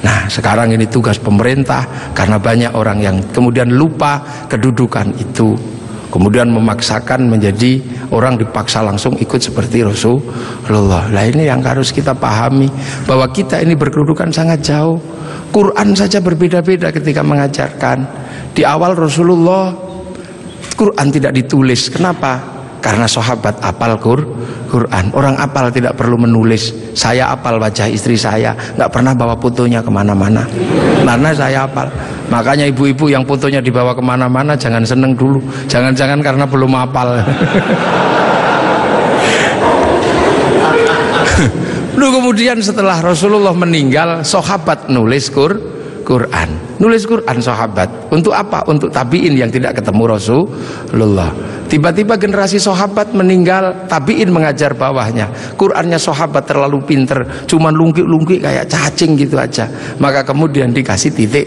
Nah 0.00 0.26
sekarang 0.32 0.72
ini 0.72 0.88
tugas 0.88 1.20
pemerintah 1.20 2.12
karena 2.16 2.40
banyak 2.40 2.72
orang 2.72 2.98
yang 3.04 3.16
kemudian 3.32 3.68
lupa 3.68 4.24
kedudukan 4.48 5.12
itu. 5.20 5.56
Kemudian 6.10 6.50
memaksakan 6.50 7.30
menjadi 7.30 7.78
orang 8.10 8.34
dipaksa 8.34 8.82
langsung 8.82 9.14
ikut 9.14 9.38
seperti 9.38 9.86
Rasulullah. 9.86 11.06
Lah 11.06 11.24
ini 11.30 11.46
yang 11.46 11.62
harus 11.62 11.94
kita 11.94 12.18
pahami 12.18 12.66
bahwa 13.06 13.30
kita 13.30 13.62
ini 13.62 13.78
berkedudukan 13.78 14.34
sangat 14.34 14.58
jauh. 14.58 14.98
Quran 15.54 15.94
saja 15.94 16.18
berbeda-beda 16.18 16.90
ketika 16.90 17.22
mengajarkan. 17.22 18.02
Di 18.50 18.66
awal 18.66 18.98
Rasulullah 18.98 19.70
Quran 20.74 21.08
tidak 21.14 21.30
ditulis. 21.38 21.86
Kenapa? 21.86 22.42
Karena 22.82 23.06
sahabat 23.06 23.62
apal 23.62 23.94
Quran. 24.70 25.10
Orang 25.10 25.34
apal 25.34 25.74
tidak 25.74 25.98
perlu 25.98 26.14
menulis. 26.14 26.70
Saya 26.94 27.34
apal 27.34 27.58
wajah 27.58 27.90
istri 27.90 28.14
saya. 28.14 28.54
Nggak 28.78 28.90
pernah 28.94 29.12
bawa 29.12 29.34
fotonya 29.34 29.82
ke 29.82 29.90
mana-mana. 29.90 30.46
Karena 31.02 31.34
saya 31.34 31.66
apal. 31.66 31.90
Makanya 32.30 32.70
ibu-ibu 32.70 33.10
yang 33.10 33.26
fotonya 33.26 33.58
dibawa 33.58 33.90
ke 33.90 34.00
mana-mana 34.00 34.54
jangan 34.54 34.86
seneng 34.86 35.18
dulu. 35.18 35.42
Jangan-jangan 35.66 36.22
karena 36.22 36.46
belum 36.46 36.72
apal. 36.78 37.18
Lalu 42.00 42.16
kemudian 42.16 42.56
setelah 42.64 42.96
Rasulullah 43.04 43.52
meninggal 43.52 44.24
sahabat 44.24 44.88
nulis 44.88 45.28
Quran 45.28 45.60
Quran 46.00 46.69
nulis 46.80 47.04
Quran 47.04 47.38
sahabat. 47.38 48.10
Untuk 48.10 48.32
apa? 48.32 48.64
untuk 48.66 48.88
tabiin 48.88 49.34
yang 49.36 49.50
tidak 49.52 49.82
ketemu 49.82 50.16
Rasulullah. 50.16 51.30
Tiba-tiba 51.70 52.18
generasi 52.18 52.58
sahabat 52.58 53.14
meninggal 53.14 53.86
tabiin 53.86 54.34
mengajar 54.34 54.74
bawahnya. 54.74 55.30
Qurannya 55.54 56.02
sahabat 56.02 56.50
terlalu 56.50 56.82
pinter 56.82 57.46
cuman 57.46 57.70
lungkik-lungkik 57.70 58.42
kayak 58.42 58.66
cacing 58.66 59.14
gitu 59.14 59.38
aja. 59.38 59.70
Maka 60.02 60.26
kemudian 60.26 60.74
dikasih 60.74 61.14
titik 61.14 61.46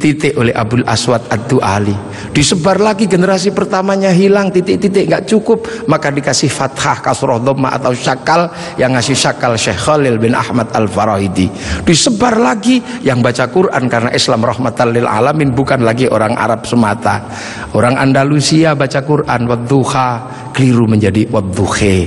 titik 0.00 0.32
oleh 0.40 0.56
Abdul 0.56 0.80
Aswad 0.88 1.28
Ad-Du'ali. 1.28 1.92
Disebar 2.32 2.80
lagi 2.80 3.04
generasi 3.04 3.52
pertamanya 3.52 4.08
hilang 4.08 4.48
titik-titik 4.48 5.12
nggak 5.12 5.28
cukup. 5.28 5.68
Maka 5.84 6.08
dikasih 6.08 6.48
fathah 6.48 7.04
kasroh 7.04 7.36
dhamma 7.36 7.76
atau 7.76 7.92
syakal 7.92 8.48
yang 8.80 8.96
ngasih 8.96 9.12
syakal 9.12 9.60
Syekh 9.60 9.76
Khalil 9.76 10.16
bin 10.16 10.32
Ahmad 10.32 10.72
Al-Farahidi. 10.72 11.52
Disebar 11.84 12.40
lagi 12.40 12.80
yang 13.04 13.20
baca 13.20 13.44
Quran 13.52 13.92
karena 13.92 14.08
Islam 14.16 14.40
rahmatan 14.60 14.92
lil 14.92 15.08
alamin 15.08 15.56
bukan 15.56 15.80
lagi 15.80 16.04
orang 16.04 16.36
Arab 16.36 16.68
semata. 16.68 17.24
Orang 17.72 17.96
Andalusia 17.96 18.76
baca 18.76 19.00
Quran 19.00 19.48
wadduha 19.48 20.08
keliru 20.52 20.84
menjadi 20.84 21.24
wadduhe. 21.32 22.04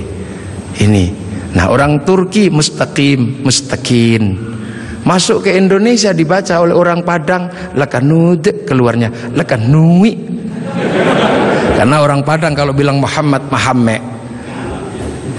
Ini. 0.77 1.05
Nah, 1.57 1.73
orang 1.73 2.05
Turki 2.05 2.53
mustaqim, 2.53 3.41
mustaqin. 3.41 4.53
Masuk 5.01 5.49
ke 5.49 5.57
Indonesia 5.57 6.13
dibaca 6.13 6.61
oleh 6.61 6.77
orang 6.77 7.01
Padang 7.01 7.49
lekanud 7.73 8.45
keluarnya 8.69 9.33
lekanui. 9.33 10.13
Karena 11.81 12.05
orang 12.05 12.21
Padang 12.21 12.53
kalau 12.53 12.71
bilang 12.71 13.01
Muhammad 13.01 13.49
Muhammad 13.49 14.13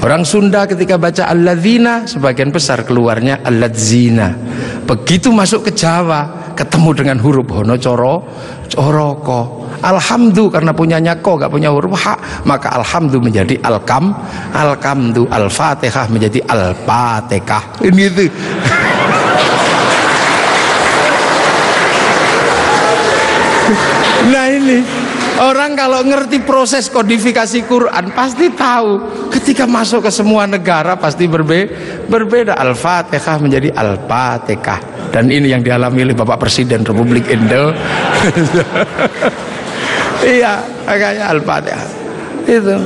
Orang 0.04 0.20
Sunda 0.20 0.68
ketika 0.68 1.00
baca 1.00 1.32
alladzina 1.32 2.04
sebagian 2.04 2.52
besar 2.52 2.84
keluarnya 2.84 3.40
alladzina. 3.40 4.36
Begitu 4.84 5.32
masuk 5.32 5.64
ke 5.64 5.72
Jawa 5.72 6.43
ketemu 6.55 6.94
dengan 6.94 7.18
huruf 7.20 7.46
hono 7.50 7.76
coro 7.76 8.22
coroko. 8.70 9.66
Alhamdu 9.84 10.48
karena 10.48 10.72
punyanya 10.72 11.20
ko 11.20 11.36
gak 11.36 11.52
punya 11.52 11.68
huruf 11.68 11.92
ha 12.09 12.16
maka 12.48 12.72
alhamdu 12.72 13.20
menjadi 13.20 13.61
alkam 13.61 14.16
alkamdu 14.55 15.28
al-fatihah 15.28 16.09
menjadi 16.09 16.40
al-fatihah. 16.48 17.84
Ini 17.84 18.02
itu. 18.09 18.24
nah 24.32 24.48
ini 24.48 24.80
Orang 25.34 25.74
kalau 25.74 25.98
ngerti 26.07 26.46
proses 26.46 26.86
kodifikasi 26.86 27.66
Quran 27.66 28.14
pasti 28.14 28.55
tahu 28.55 29.02
ketika 29.34 29.66
masuk 29.66 30.07
ke 30.07 30.11
semua 30.14 30.46
negara 30.46 30.94
pasti 30.94 31.26
berbe 31.26 31.66
berbeda 32.07 32.55
Al-Fatihah 32.55 33.42
menjadi 33.42 33.74
Al-Fatihah 33.74 34.93
dan 35.14 35.30
ini 35.30 35.46
yang 35.54 35.62
dialami 35.62 36.10
oleh 36.10 36.16
Bapak 36.18 36.42
Presiden 36.42 36.82
Republik 36.82 37.30
Indo. 37.30 37.70
Iya 40.24 40.56
makanya 40.88 41.36
Al-Fatihah. 41.36 41.88
Itu. 42.48 42.76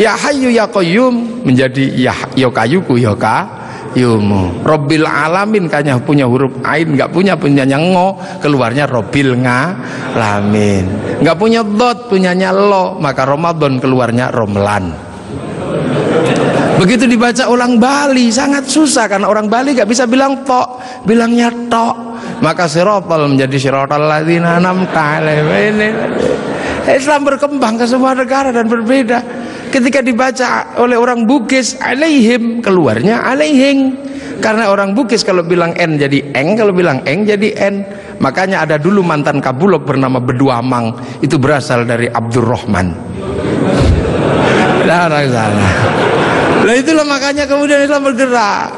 Ya 0.00 0.16
hayyu 0.16 0.48
ya 0.48 0.64
qayyum. 0.64 1.44
Menjadi 1.44 1.92
ya 1.92 2.16
yokayuku 2.32 2.96
yoka 2.96 3.44
yumu 3.92 4.64
Robil 4.64 5.04
alamin 5.04 5.68
kayaknya 5.68 6.00
punya 6.00 6.24
huruf 6.24 6.56
ain. 6.64 6.96
Nggak 6.96 7.12
punya 7.12 7.36
punyanya 7.36 7.76
ngo. 7.76 8.16
Keluarnya 8.40 8.88
Robil 8.88 9.36
ngalamin. 9.36 10.84
Nggak 11.20 11.36
punya 11.36 11.60
dot 11.60 12.08
punyanya 12.08 12.48
lo. 12.48 12.96
Maka 12.96 13.28
Ramadan 13.28 13.76
keluarnya 13.76 14.32
Romlan 14.32 15.05
begitu 16.76 17.08
dibaca 17.08 17.48
ulang 17.48 17.80
Bali 17.80 18.28
sangat 18.28 18.68
susah 18.68 19.08
karena 19.08 19.26
orang 19.26 19.48
Bali 19.48 19.72
nggak 19.72 19.88
bisa 19.88 20.04
bilang 20.04 20.44
tok 20.44 20.80
bilangnya 21.08 21.48
tok. 21.72 21.96
Maka 22.40 22.68
sirotol 22.68 23.32
menjadi 23.32 23.56
sirotol 23.56 24.04
ladina 24.04 24.60
enam 24.60 24.84
ini 24.84 25.88
Islam 26.86 27.26
berkembang 27.26 27.82
ke 27.82 27.84
semua 27.88 28.14
negara 28.14 28.54
dan 28.54 28.70
berbeda. 28.70 29.18
Ketika 29.66 29.98
dibaca 29.98 30.78
oleh 30.78 30.94
orang 30.94 31.26
Bugis 31.26 31.74
alaihim 31.82 32.62
keluarnya 32.62 33.26
alaihing. 33.26 34.06
Karena 34.36 34.68
orang 34.68 34.92
Bugis 34.92 35.24
kalau 35.24 35.42
bilang 35.42 35.72
n 35.74 35.96
jadi 35.96 36.30
eng 36.36 36.54
kalau 36.54 36.70
bilang 36.70 37.02
eng 37.08 37.26
jadi 37.26 37.56
n. 37.72 37.74
Makanya 38.22 38.62
ada 38.62 38.76
dulu 38.78 39.02
mantan 39.02 39.42
kabulok 39.42 39.82
bernama 39.82 40.22
Beduamang. 40.22 40.94
Itu 41.24 41.42
berasal 41.42 41.82
dari 41.88 42.06
Abdurrahman. 42.06 42.86
Nah, 44.86 45.10
salah 45.10 46.25
nah 46.66 46.74
itulah 46.74 47.06
makanya 47.06 47.46
kemudian 47.46 47.86
Islam 47.86 48.02
bergerak. 48.10 48.68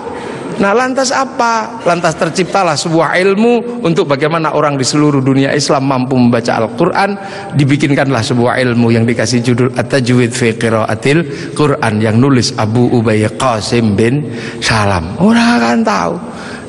Nah 0.59 0.75
lantas 0.75 1.15
apa? 1.15 1.79
Lantas 1.87 2.19
terciptalah 2.19 2.75
sebuah 2.75 3.15
ilmu 3.15 3.79
untuk 3.87 4.11
bagaimana 4.11 4.59
orang 4.59 4.75
di 4.75 4.83
seluruh 4.83 5.23
dunia 5.23 5.55
Islam 5.55 5.87
mampu 5.87 6.19
membaca 6.19 6.59
Al-Quran. 6.59 7.15
Dibikinkanlah 7.55 8.27
sebuah 8.27 8.59
ilmu 8.67 8.91
yang 8.91 9.07
dikasih 9.07 9.39
judul 9.39 9.71
At-Tajwid 9.79 10.35
fi 10.35 10.59
Qiraatil 10.59 11.55
Quran 11.55 12.03
Yang 12.03 12.17
nulis 12.19 12.49
Abu 12.59 12.91
Ubay 12.91 13.23
Qasim 13.39 13.95
bin 13.95 14.35
Salam. 14.59 15.15
Orang 15.23 15.63
akan 15.63 15.79
tahu. 15.87 16.15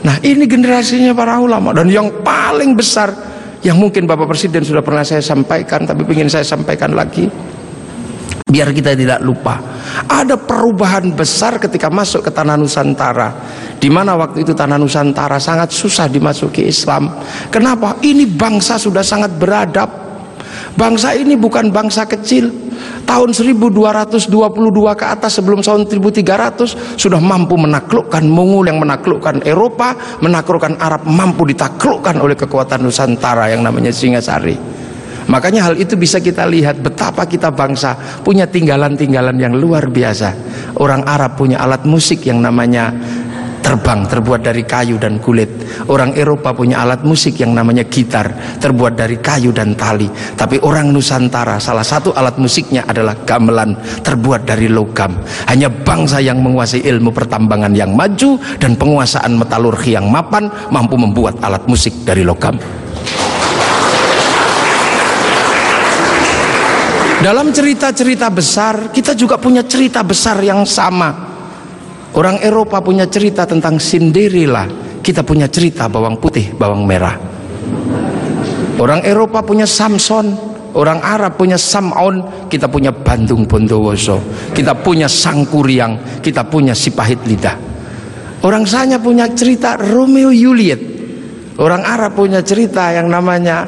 Nah 0.06 0.16
ini 0.24 0.48
generasinya 0.48 1.12
para 1.12 1.44
ulama 1.44 1.76
Dan 1.76 1.92
yang 1.92 2.08
paling 2.24 2.72
besar 2.72 3.12
Yang 3.60 3.78
mungkin 3.84 4.08
Bapak 4.08 4.32
Presiden 4.32 4.64
sudah 4.64 4.80
pernah 4.80 5.04
saya 5.04 5.20
sampaikan 5.20 5.84
Tapi 5.84 6.08
ingin 6.08 6.32
saya 6.32 6.48
sampaikan 6.48 6.96
lagi 6.96 7.28
biar 8.50 8.74
kita 8.74 8.98
tidak 8.98 9.22
lupa. 9.22 9.62
Ada 10.10 10.36
perubahan 10.36 11.14
besar 11.14 11.62
ketika 11.62 11.88
masuk 11.88 12.26
ke 12.28 12.32
tanah 12.34 12.58
Nusantara. 12.58 13.30
Di 13.78 13.88
mana 13.88 14.18
waktu 14.18 14.44
itu 14.44 14.52
tanah 14.58 14.82
Nusantara 14.82 15.38
sangat 15.38 15.70
susah 15.70 16.10
dimasuki 16.10 16.66
Islam. 16.66 17.14
Kenapa? 17.54 18.02
Ini 18.02 18.26
bangsa 18.26 18.82
sudah 18.82 19.06
sangat 19.06 19.38
beradab. 19.38 20.10
Bangsa 20.74 21.14
ini 21.14 21.38
bukan 21.38 21.70
bangsa 21.70 22.10
kecil. 22.10 22.50
Tahun 23.06 23.30
1222 23.34 24.30
ke 24.96 25.06
atas 25.06 25.42
sebelum 25.42 25.60
tahun 25.66 25.90
1300 25.90 26.96
sudah 26.96 27.20
mampu 27.20 27.58
menaklukkan 27.58 28.24
Mongol 28.24 28.70
yang 28.70 28.80
menaklukkan 28.80 29.44
Eropa 29.44 29.98
menaklukkan 30.22 30.78
Arab 30.78 31.04
mampu 31.10 31.44
ditaklukkan 31.50 32.22
oleh 32.22 32.38
kekuatan 32.38 32.86
Nusantara 32.86 33.50
yang 33.52 33.66
namanya 33.66 33.92
Singasari 33.92 34.79
Makanya 35.30 35.70
hal 35.70 35.76
itu 35.78 35.94
bisa 35.94 36.18
kita 36.18 36.50
lihat 36.50 36.82
betapa 36.82 37.30
kita 37.30 37.54
bangsa 37.54 37.94
punya 38.26 38.50
tinggalan-tinggalan 38.50 39.38
yang 39.38 39.54
luar 39.54 39.86
biasa. 39.86 40.34
Orang 40.82 41.06
Arab 41.06 41.38
punya 41.38 41.62
alat 41.62 41.86
musik 41.86 42.26
yang 42.26 42.42
namanya 42.42 42.90
terbang 43.62 44.08
terbuat 44.10 44.42
dari 44.42 44.66
kayu 44.66 44.98
dan 44.98 45.22
kulit. 45.22 45.52
Orang 45.86 46.18
Eropa 46.18 46.56
punya 46.58 46.82
alat 46.82 47.06
musik 47.06 47.38
yang 47.38 47.54
namanya 47.54 47.86
gitar 47.86 48.58
terbuat 48.58 48.98
dari 48.98 49.22
kayu 49.22 49.54
dan 49.54 49.78
tali. 49.78 50.10
Tapi 50.34 50.58
orang 50.66 50.90
Nusantara 50.90 51.62
salah 51.62 51.86
satu 51.86 52.10
alat 52.18 52.42
musiknya 52.42 52.90
adalah 52.90 53.14
gamelan 53.22 53.78
terbuat 54.02 54.50
dari 54.50 54.66
logam. 54.66 55.22
Hanya 55.46 55.70
bangsa 55.70 56.18
yang 56.18 56.42
menguasai 56.42 56.82
ilmu 56.82 57.14
pertambangan 57.14 57.78
yang 57.78 57.94
maju 57.94 58.42
dan 58.58 58.74
penguasaan 58.74 59.38
metalurgi 59.38 59.94
yang 59.94 60.10
mapan 60.10 60.50
mampu 60.74 60.98
membuat 60.98 61.38
alat 61.46 61.62
musik 61.70 61.94
dari 62.02 62.26
logam. 62.26 62.58
Dalam 67.20 67.52
cerita-cerita 67.52 68.32
besar, 68.32 68.96
kita 68.96 69.12
juga 69.12 69.36
punya 69.36 69.60
cerita 69.68 70.00
besar 70.08 70.40
yang 70.40 70.64
sama. 70.64 71.12
Orang 72.16 72.40
Eropa 72.40 72.80
punya 72.80 73.12
cerita 73.12 73.44
tentang 73.44 73.76
Cinderella, 73.76 74.64
kita 75.04 75.28
punya 75.28 75.52
cerita 75.52 75.92
bawang 75.92 76.16
putih, 76.16 76.56
bawang 76.56 76.88
merah. 76.88 77.20
Orang 78.80 79.04
Eropa 79.04 79.44
punya 79.44 79.68
Samson, 79.68 80.32
orang 80.72 81.04
Arab 81.04 81.36
punya 81.36 81.60
Sam'on, 81.60 82.48
kita 82.48 82.72
punya 82.72 82.96
Bandung 82.96 83.44
Bondowoso, 83.44 84.24
kita 84.56 84.72
punya 84.80 85.12
Sangkuriang, 85.12 86.24
kita 86.24 86.48
punya 86.48 86.72
Sipahit 86.72 87.20
Lidah. 87.28 87.60
Orang 88.48 88.64
Sanya 88.64 88.96
punya 88.96 89.28
cerita 89.36 89.76
Romeo 89.76 90.32
Juliet. 90.32 90.80
Orang 91.60 91.84
Arab 91.84 92.16
punya 92.16 92.40
cerita 92.40 92.96
yang 92.96 93.12
namanya 93.12 93.68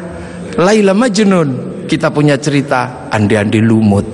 Laila 0.55 0.95
Majnun. 0.95 1.70
Kita 1.91 2.07
punya 2.07 2.39
cerita 2.39 3.11
Andi-Andi 3.11 3.59
Lumut. 3.59 4.07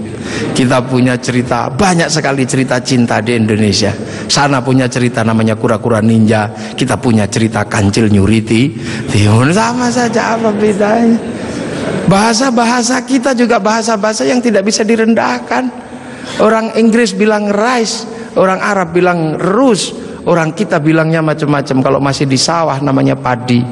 Kita 0.57 0.81
punya 0.81 1.13
cerita, 1.21 1.69
banyak 1.69 2.09
sekali 2.09 2.41
cerita 2.49 2.81
cinta 2.81 3.21
di 3.21 3.37
Indonesia. 3.37 3.93
Sana 4.25 4.65
punya 4.65 4.89
cerita 4.89 5.21
namanya 5.21 5.53
kura-kura 5.53 6.01
ninja, 6.01 6.49
kita 6.73 6.97
punya 6.97 7.29
cerita 7.29 7.69
kancil 7.69 8.09
nyuriti. 8.09 8.73
Timun 9.13 9.53
sama 9.53 9.93
saja 9.93 10.33
apa 10.33 10.49
bedanya? 10.49 11.21
Bahasa-bahasa 12.09 12.97
kita 13.05 13.37
juga 13.37 13.61
bahasa-bahasa 13.61 14.25
yang 14.25 14.41
tidak 14.41 14.65
bisa 14.65 14.81
direndahkan. 14.81 15.69
Orang 16.41 16.73
Inggris 16.81 17.13
bilang 17.13 17.53
rice, 17.53 18.09
orang 18.33 18.57
Arab 18.57 18.89
bilang 18.89 19.37
rus, 19.37 19.93
Orang 20.27 20.51
kita 20.51 20.83
bilangnya 20.83 21.23
macam-macam. 21.23 21.77
Kalau 21.79 21.99
masih 22.03 22.27
di 22.27 22.35
sawah 22.35 22.83
namanya 22.83 23.15
padi. 23.15 23.63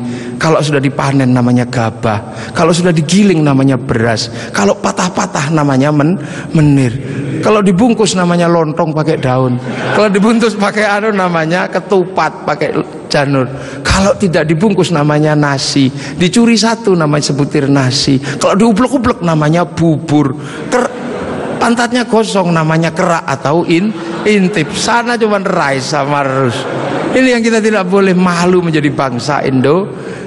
Kalau 0.45 0.61
sudah 0.61 0.77
dipanen 0.77 1.33
namanya 1.33 1.65
gabah. 1.65 2.53
Kalau 2.53 2.69
sudah 2.69 2.93
digiling 2.93 3.41
namanya 3.41 3.81
beras. 3.81 4.29
Kalau 4.53 4.77
patah-patah 4.77 5.49
namanya 5.49 5.89
men 5.89 6.21
menir. 6.53 6.93
Kalau 7.41 7.65
dibungkus 7.65 8.13
namanya 8.13 8.45
lontong 8.45 8.93
pakai 8.93 9.17
daun. 9.17 9.57
Kalau 9.97 10.05
dibungkus 10.05 10.53
pakai 10.53 10.85
anu 10.85 11.09
namanya 11.09 11.65
ketupat 11.65 12.45
pakai 12.45 12.77
janur. 13.09 13.49
Kalau 13.81 14.13
tidak 14.21 14.45
dibungkus 14.45 14.93
namanya 14.93 15.33
nasi. 15.33 15.89
Dicuri 16.13 16.53
satu 16.53 16.93
namanya 16.93 17.33
sebutir 17.33 17.65
nasi. 17.65 18.21
Kalau 18.21 18.53
diublek-ublek 18.53 19.25
namanya 19.25 19.65
bubur. 19.65 20.29
Ker 20.69 20.85
pantatnya 21.57 22.05
kosong 22.05 22.53
namanya 22.53 22.93
kerak 22.93 23.25
atau 23.25 23.65
in 23.65 23.89
intip 24.29 24.69
sana 24.77 25.17
cuma 25.17 25.41
rais 25.41 25.81
sama 25.81 26.21
rus 26.21 26.61
ini 27.15 27.31
yang 27.31 27.41
kita 27.41 27.63
tidak 27.63 27.87
boleh 27.87 28.11
malu 28.11 28.59
menjadi 28.59 28.91
bangsa 28.91 29.41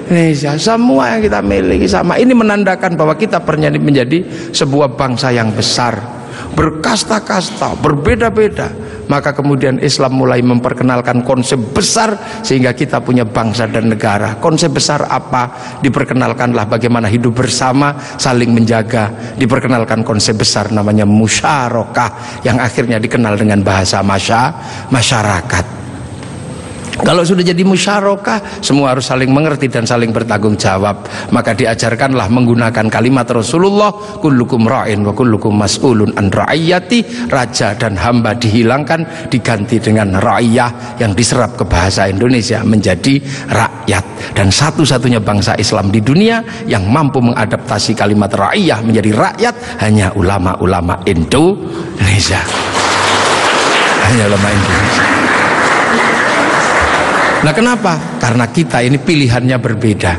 Indonesia. 0.09 0.57
Semua 0.57 1.15
yang 1.15 1.21
kita 1.21 1.39
miliki 1.45 1.85
sama. 1.85 2.17
Ini 2.17 2.33
menandakan 2.33 2.97
bahwa 2.97 3.13
kita 3.13 3.37
pernah 3.45 3.69
menjadi 3.69 4.25
sebuah 4.49 4.97
bangsa 4.97 5.29
yang 5.29 5.53
besar. 5.53 6.17
Berkasta-kasta 6.57 7.77
berbeda-beda. 7.77 8.73
Maka 9.09 9.33
kemudian 9.33 9.81
Islam 9.81 10.21
mulai 10.21 10.41
memperkenalkan 10.45 11.25
konsep 11.25 11.57
besar 11.73 12.13
sehingga 12.45 12.77
kita 12.77 13.01
punya 13.01 13.25
bangsa 13.25 13.65
dan 13.65 13.89
negara. 13.89 14.37
Konsep 14.37 14.69
besar 14.69 15.05
apa? 15.09 15.49
Diperkenalkanlah 15.81 16.69
bagaimana 16.69 17.09
hidup 17.09 17.41
bersama 17.41 17.97
saling 18.17 18.53
menjaga. 18.53 19.09
Diperkenalkan 19.37 20.05
konsep 20.05 20.37
besar 20.37 20.69
namanya 20.69 21.09
musyarakah 21.09 22.41
yang 22.45 22.61
akhirnya 22.61 23.01
dikenal 23.01 23.33
dengan 23.33 23.65
bahasa 23.65 24.05
masya 24.05 24.53
masyarakat 24.93 25.78
kalau 26.99 27.23
sudah 27.23 27.43
jadi 27.43 27.63
musyarakah, 27.63 28.59
semua 28.59 28.91
harus 28.91 29.07
saling 29.07 29.31
mengerti 29.31 29.71
dan 29.71 29.87
saling 29.87 30.11
bertanggung 30.11 30.59
jawab. 30.59 31.07
Maka 31.31 31.55
diajarkanlah 31.55 32.27
menggunakan 32.27 32.91
kalimat 32.91 33.23
Rasulullah, 33.31 33.91
kullukum 34.19 34.67
ra'in 34.67 35.07
wa 35.07 35.15
kullukum 35.15 35.55
mas'ulun 35.55 36.11
an 36.19 36.27
ra'iyati. 36.27 37.31
Raja 37.31 37.75
dan 37.79 37.95
hamba 37.95 38.35
dihilangkan, 38.35 39.31
diganti 39.31 39.79
dengan 39.79 40.19
ra'iyah 40.19 40.99
yang 40.99 41.15
diserap 41.15 41.55
ke 41.55 41.63
bahasa 41.63 42.11
Indonesia 42.11 42.59
menjadi 42.67 43.19
rakyat. 43.47 44.35
Dan 44.35 44.51
satu-satunya 44.51 45.23
bangsa 45.23 45.55
Islam 45.55 45.89
di 45.95 46.03
dunia 46.03 46.43
yang 46.67 46.83
mampu 46.83 47.23
mengadaptasi 47.23 47.95
kalimat 47.95 48.29
ra'iyah 48.35 48.83
menjadi 48.83 49.11
rakyat 49.15 49.55
hanya 49.79 50.11
ulama-ulama 50.19 50.99
Indonesia. 51.07 52.43
Hanya 54.03 54.23
ulama 54.27 54.47
Indonesia. 54.51 55.28
Nah 57.39 57.55
kenapa? 57.55 58.19
Karena 58.19 58.51
kita 58.51 58.83
ini 58.83 58.99
pilihannya 58.99 59.57
berbeda. 59.63 60.13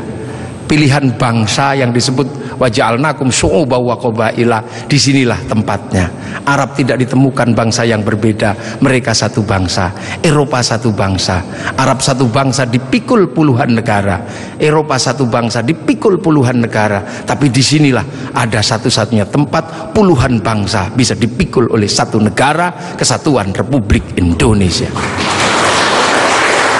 Pilihan 0.65 1.19
bangsa 1.19 1.77
yang 1.77 1.93
disebut 1.93 2.57
waja'alnakum 2.57 3.29
syu'uba 3.29 3.77
wa 3.77 3.93
qabaila. 3.93 4.65
Di 4.89 4.97
sinilah 4.97 5.45
tempatnya. 5.45 6.09
Arab 6.49 6.73
tidak 6.73 6.97
ditemukan 6.97 7.53
bangsa 7.53 7.85
yang 7.85 8.01
berbeda. 8.01 8.81
Mereka 8.81 9.13
satu 9.13 9.45
bangsa. 9.45 9.93
Eropa 10.23 10.65
satu 10.65 10.89
bangsa. 10.95 11.45
Arab 11.77 12.01
satu 12.01 12.25
bangsa 12.25 12.65
dipikul 12.65 13.29
puluhan 13.29 13.77
negara. 13.77 14.25
Eropa 14.57 14.97
satu 14.97 15.29
bangsa 15.29 15.61
dipikul 15.61 16.17
puluhan 16.17 16.65
negara. 16.65 17.05
Tapi 17.05 17.53
di 17.53 17.61
sinilah 17.61 18.33
ada 18.33 18.65
satu-satunya 18.65 19.29
tempat 19.29 19.93
puluhan 19.93 20.41
bangsa 20.41 20.89
bisa 20.89 21.13
dipikul 21.13 21.69
oleh 21.69 21.91
satu 21.91 22.17
negara 22.17 22.97
kesatuan 22.97 23.53
Republik 23.53 24.17
Indonesia 24.17 24.89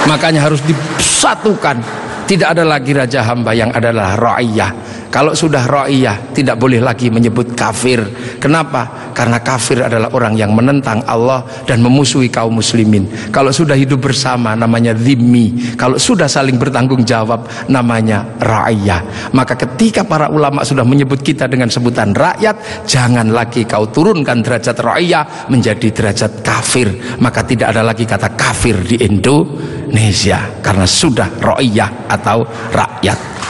makanya 0.06 0.46
harus 0.48 0.62
disatukan. 0.64 1.82
Tidak 2.26 2.48
ada 2.48 2.64
lagi 2.64 2.96
raja 2.96 3.28
hamba 3.28 3.52
yang 3.52 3.76
adalah 3.76 4.16
ra'iyah 4.16 5.01
kalau 5.12 5.36
sudah 5.36 5.68
ra'iyah 5.68 6.32
tidak 6.32 6.56
boleh 6.56 6.80
lagi 6.80 7.12
menyebut 7.12 7.54
kafir. 7.54 8.00
Kenapa? 8.40 9.12
karena 9.12 9.38
kafir 9.44 9.84
adalah 9.84 10.10
orang 10.16 10.34
yang 10.40 10.56
menentang 10.56 11.04
Allah 11.06 11.44
dan 11.68 11.84
memusuhi 11.84 12.32
kaum 12.32 12.58
muslimin. 12.58 13.06
Kalau 13.30 13.52
sudah 13.54 13.76
hidup 13.76 14.02
bersama 14.02 14.56
namanya 14.56 14.96
zimmi 14.96 15.76
kalau 15.76 16.00
sudah 16.00 16.26
saling 16.26 16.58
bertanggung 16.58 17.04
jawab 17.04 17.46
namanya 17.68 18.26
ra'iyah. 18.40 19.32
Maka 19.36 19.60
ketika 19.60 20.08
para 20.08 20.32
ulama 20.32 20.64
sudah 20.66 20.88
menyebut 20.88 21.22
kita 21.22 21.46
dengan 21.46 21.70
sebutan 21.70 22.16
rakyat 22.16 22.88
jangan 22.88 23.30
lagi 23.30 23.68
kau 23.68 23.88
turunkan 23.92 24.42
derajat 24.42 24.80
ra'iyah 24.80 25.52
menjadi 25.52 25.88
derajat 25.92 26.42
kafir. 26.42 27.20
Maka 27.22 27.46
tidak 27.46 27.76
ada 27.76 27.84
lagi 27.86 28.08
kata 28.08 28.34
kafir 28.34 28.80
di 28.82 28.98
Indonesia. 29.06 30.64
Karena 30.64 30.88
sudah 30.88 31.30
ra'iyah 31.38 32.10
atau 32.10 32.48
rakyat 32.74 33.41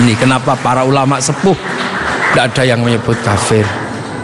ini 0.00 0.16
kenapa 0.16 0.56
para 0.56 0.88
ulama 0.88 1.20
sepuh? 1.20 1.56
Tidak 2.32 2.44
ada 2.48 2.62
yang 2.64 2.80
menyebut 2.80 3.20
kafir 3.20 3.81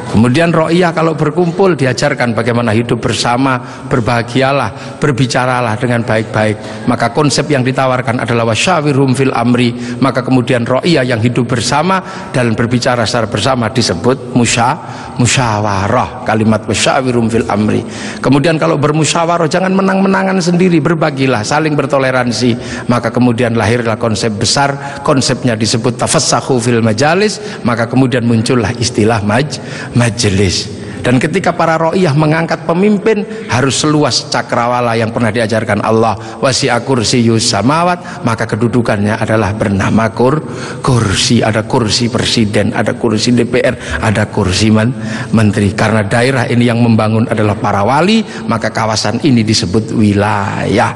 Kemudian 0.09 0.48
ro'iyah 0.48 0.96
kalau 0.96 1.12
berkumpul 1.12 1.76
diajarkan 1.76 2.32
bagaimana 2.32 2.72
hidup 2.72 2.96
bersama, 2.96 3.61
berbahagialah, 3.92 4.96
berbicaralah 4.96 5.76
dengan 5.76 6.00
baik-baik. 6.00 6.88
Maka 6.88 7.12
konsep 7.12 7.44
yang 7.52 7.61
ditawarkan 7.61 8.24
adalah 8.24 8.48
wasyawirum 8.48 9.12
fil 9.12 9.36
amri. 9.36 9.76
Maka 10.00 10.24
kemudian 10.24 10.64
ro'iyah 10.64 11.04
yang 11.04 11.20
hidup 11.20 11.44
bersama 11.44 12.00
dan 12.32 12.56
berbicara 12.56 13.04
secara 13.04 13.28
bersama 13.28 13.68
disebut 13.68 14.32
musya, 14.32 14.80
musyawarah. 15.20 16.24
Kalimat 16.24 16.64
wasyawirum 16.64 17.28
fil 17.28 17.44
amri. 17.44 17.84
Kemudian 18.24 18.56
kalau 18.56 18.80
bermusyawarah 18.80 19.44
jangan 19.44 19.76
menang-menangan 19.76 20.40
sendiri, 20.40 20.80
berbagilah, 20.80 21.44
saling 21.44 21.76
bertoleransi. 21.76 22.56
Maka 22.88 23.12
kemudian 23.12 23.52
lahirlah 23.52 24.00
konsep 24.00 24.32
besar, 24.32 25.02
konsepnya 25.04 25.52
disebut 25.52 26.00
tafassahu 26.00 26.56
fil 26.56 26.80
majalis. 26.80 27.61
Maka 27.61 27.84
kemudian 27.84 28.24
muncullah 28.24 28.72
istilah 28.80 29.20
maj 29.20 29.61
majelis. 29.99 30.78
Dan 30.99 31.22
ketika 31.22 31.55
para 31.55 31.78
ro'iyah 31.78 32.12
mengangkat 32.12 32.66
pemimpin 32.66 33.22
harus 33.49 33.80
seluas 33.80 34.28
cakrawala 34.28 34.99
yang 34.99 35.14
pernah 35.14 35.30
diajarkan 35.30 35.80
Allah. 35.80 36.18
Wasi'a 36.42 36.82
kursi 36.82 37.22
samawat 37.38 38.26
maka 38.26 38.44
kedudukannya 38.44 39.14
adalah 39.14 39.55
bernama 39.55 40.11
kur 40.11 40.42
kursi. 40.82 41.40
Ada 41.40 41.64
kursi 41.64 42.11
presiden 42.11 42.74
ada 42.74 42.99
kursi 42.99 43.30
DPR 43.30 44.03
ada 44.03 44.26
kursi 44.28 44.68
men 44.74 44.92
menteri. 45.32 45.72
Karena 45.72 46.03
daerah 46.03 46.44
ini 46.51 46.66
yang 46.66 46.82
membangun 46.82 47.30
adalah 47.30 47.55
para 47.57 47.86
wali 47.86 48.20
maka 48.51 48.74
kawasan 48.74 49.22
ini 49.22 49.46
disebut 49.46 49.94
wilayah. 49.94 50.92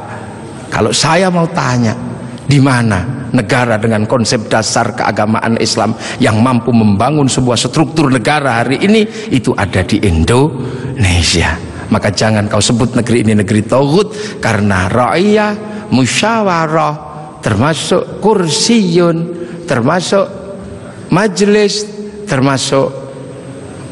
Kalau 0.68 0.90
saya 0.90 1.30
mau 1.30 1.46
tanya 1.48 2.11
Di 2.52 2.60
mana 2.60 3.32
negara 3.32 3.80
dengan 3.80 4.04
konsep 4.04 4.44
dasar 4.52 4.92
keagamaan 4.92 5.56
Islam 5.56 5.96
yang 6.20 6.36
mampu 6.44 6.68
membangun 6.68 7.24
sebuah 7.24 7.56
struktur 7.56 8.12
negara 8.12 8.60
hari 8.60 8.76
ini 8.84 9.08
itu 9.32 9.56
ada 9.56 9.80
di 9.80 9.96
Indonesia. 10.04 11.56
Maka 11.88 12.12
jangan 12.12 12.52
kau 12.52 12.60
sebut 12.60 12.92
negeri 12.92 13.24
ini 13.24 13.40
negeri 13.40 13.64
tauhid 13.64 14.36
karena 14.44 14.84
ra'iyah, 14.92 15.52
musyawarah, 15.88 16.94
termasuk 17.40 18.20
kursiyun, 18.20 19.16
termasuk 19.64 20.28
majelis, 21.08 21.88
termasuk 22.28 22.92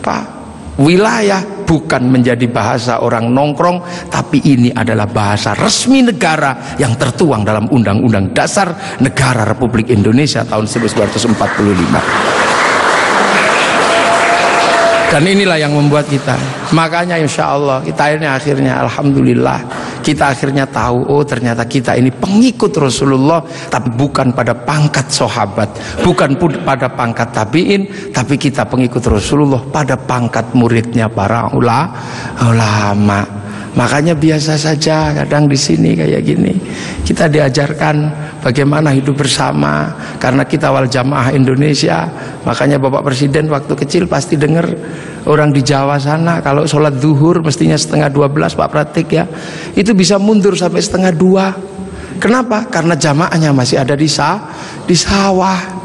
apa? 0.05 0.37
wilayah 0.77 1.60
bukan 1.71 2.03
menjadi 2.11 2.51
bahasa 2.51 2.99
orang 2.99 3.31
nongkrong 3.31 4.11
tapi 4.11 4.43
ini 4.43 4.75
adalah 4.75 5.07
bahasa 5.07 5.55
resmi 5.55 6.03
negara 6.03 6.75
yang 6.83 6.99
tertuang 6.99 7.47
dalam 7.47 7.71
Undang-Undang 7.71 8.35
Dasar 8.35 8.99
Negara 8.99 9.47
Republik 9.47 9.87
Indonesia 9.95 10.43
tahun 10.43 10.67
1945 10.67 12.50
dan 15.11 15.27
inilah 15.27 15.59
yang 15.59 15.75
membuat 15.75 16.07
kita. 16.07 16.39
Makanya 16.71 17.19
insya 17.19 17.59
Allah 17.59 17.83
kita 17.83 18.15
ini 18.15 18.31
akhirnya 18.31 18.79
Alhamdulillah 18.87 19.59
kita 20.01 20.33
akhirnya 20.33 20.65
tahu 20.71 21.05
oh 21.11 21.23
ternyata 21.27 21.67
kita 21.69 21.99
ini 21.99 22.09
pengikut 22.15 22.73
Rasulullah 22.73 23.43
tapi 23.69 23.93
bukan 23.93 24.33
pada 24.33 24.57
pangkat 24.57 25.11
sahabat 25.13 26.01
bukan 26.01 26.39
pun 26.41 26.51
pada 26.65 26.89
pangkat 26.89 27.29
tabiin 27.35 28.11
tapi 28.15 28.41
kita 28.41 28.65
pengikut 28.65 29.05
Rasulullah 29.05 29.61
pada 29.61 30.01
pangkat 30.01 30.57
muridnya 30.57 31.13
para 31.13 31.53
ulama 31.53 32.01
Makanya 33.71 34.19
biasa 34.19 34.59
saja 34.59 35.15
kadang 35.15 35.47
di 35.47 35.55
sini 35.55 35.95
kayak 35.95 36.23
gini. 36.27 36.59
Kita 37.07 37.31
diajarkan 37.31 38.11
bagaimana 38.43 38.91
hidup 38.91 39.23
bersama 39.23 39.95
karena 40.19 40.43
kita 40.43 40.75
wal 40.75 40.91
jamaah 40.91 41.31
Indonesia. 41.31 42.11
Makanya 42.43 42.83
Bapak 42.83 43.07
Presiden 43.07 43.47
waktu 43.47 43.71
kecil 43.79 44.11
pasti 44.11 44.35
dengar 44.35 44.67
orang 45.31 45.55
di 45.55 45.63
Jawa 45.63 46.03
sana 46.03 46.43
kalau 46.43 46.67
sholat 46.67 46.99
duhur 46.99 47.47
mestinya 47.47 47.79
setengah 47.79 48.11
dua 48.11 48.27
belas 48.27 48.59
Pak 48.59 48.69
Pratik 48.75 49.07
ya. 49.15 49.31
Itu 49.79 49.95
bisa 49.95 50.19
mundur 50.19 50.59
sampai 50.59 50.83
setengah 50.83 51.15
dua. 51.15 51.55
Kenapa? 52.19 52.67
Karena 52.67 52.99
jamaahnya 52.99 53.55
masih 53.55 53.79
ada 53.79 53.95
di 53.95 54.11
sa 54.11 54.51
di 54.83 54.99
sawah. 54.99 55.79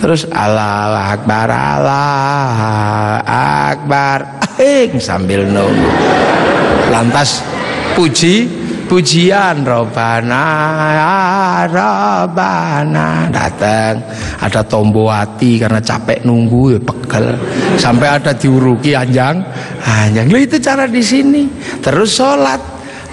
Terus 0.00 0.24
Allah 0.32 1.12
Akbar 1.12 1.48
Allah 1.48 3.20
Akbar 3.68 4.43
eh, 4.58 4.90
sambil 5.00 5.46
nunggu. 5.46 5.90
Lantas 6.92 7.42
puji 7.94 8.64
pujian 8.84 9.64
robana 9.64 10.44
robana 11.66 13.26
datang 13.32 14.04
ada 14.38 14.60
tombowati 14.60 15.56
karena 15.56 15.80
capek 15.80 16.22
nunggu 16.22 16.76
ya 16.76 16.80
pegel. 16.80 17.26
Sampai 17.80 18.08
ada 18.20 18.36
diuruki 18.36 18.92
anjang. 18.92 19.40
Anjang 19.84 20.28
Loh, 20.32 20.40
itu 20.40 20.56
cara 20.60 20.84
di 20.88 21.02
sini. 21.04 21.48
Terus 21.80 22.16
sholat. 22.16 22.60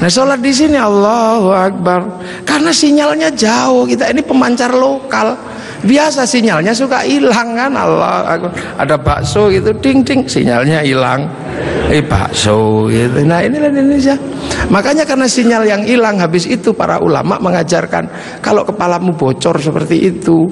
Nah 0.01 0.09
sholat 0.09 0.41
di 0.41 0.49
sini 0.49 0.77
Allahu 0.77 1.49
Akbar. 1.53 2.01
Karena 2.43 2.73
sinyalnya 2.73 3.29
jauh 3.33 3.85
kita 3.85 4.09
ini 4.09 4.25
pemancar 4.25 4.73
lokal 4.73 5.50
biasa 5.81 6.25
sinyalnya 6.25 6.73
suka 6.73 7.03
hilang 7.05 7.57
kan? 7.57 7.71
Allah 7.73 8.39
ada 8.77 8.95
bakso 8.97 9.49
gitu 9.49 9.73
ding 9.81 10.05
ding 10.05 10.25
sinyalnya 10.25 10.81
hilang. 10.85 11.25
Eh 11.91 11.99
bakso 11.99 12.87
gitu. 12.87 13.21
Nah 13.27 13.43
inilah 13.43 13.67
Indonesia. 13.67 14.15
Makanya 14.71 15.03
karena 15.03 15.27
sinyal 15.27 15.63
yang 15.67 15.83
hilang 15.83 16.21
habis 16.21 16.47
itu 16.47 16.71
para 16.71 17.01
ulama 17.03 17.35
mengajarkan 17.41 18.07
kalau 18.39 18.63
kepalamu 18.63 19.11
bocor 19.11 19.59
seperti 19.59 20.09
itu 20.15 20.47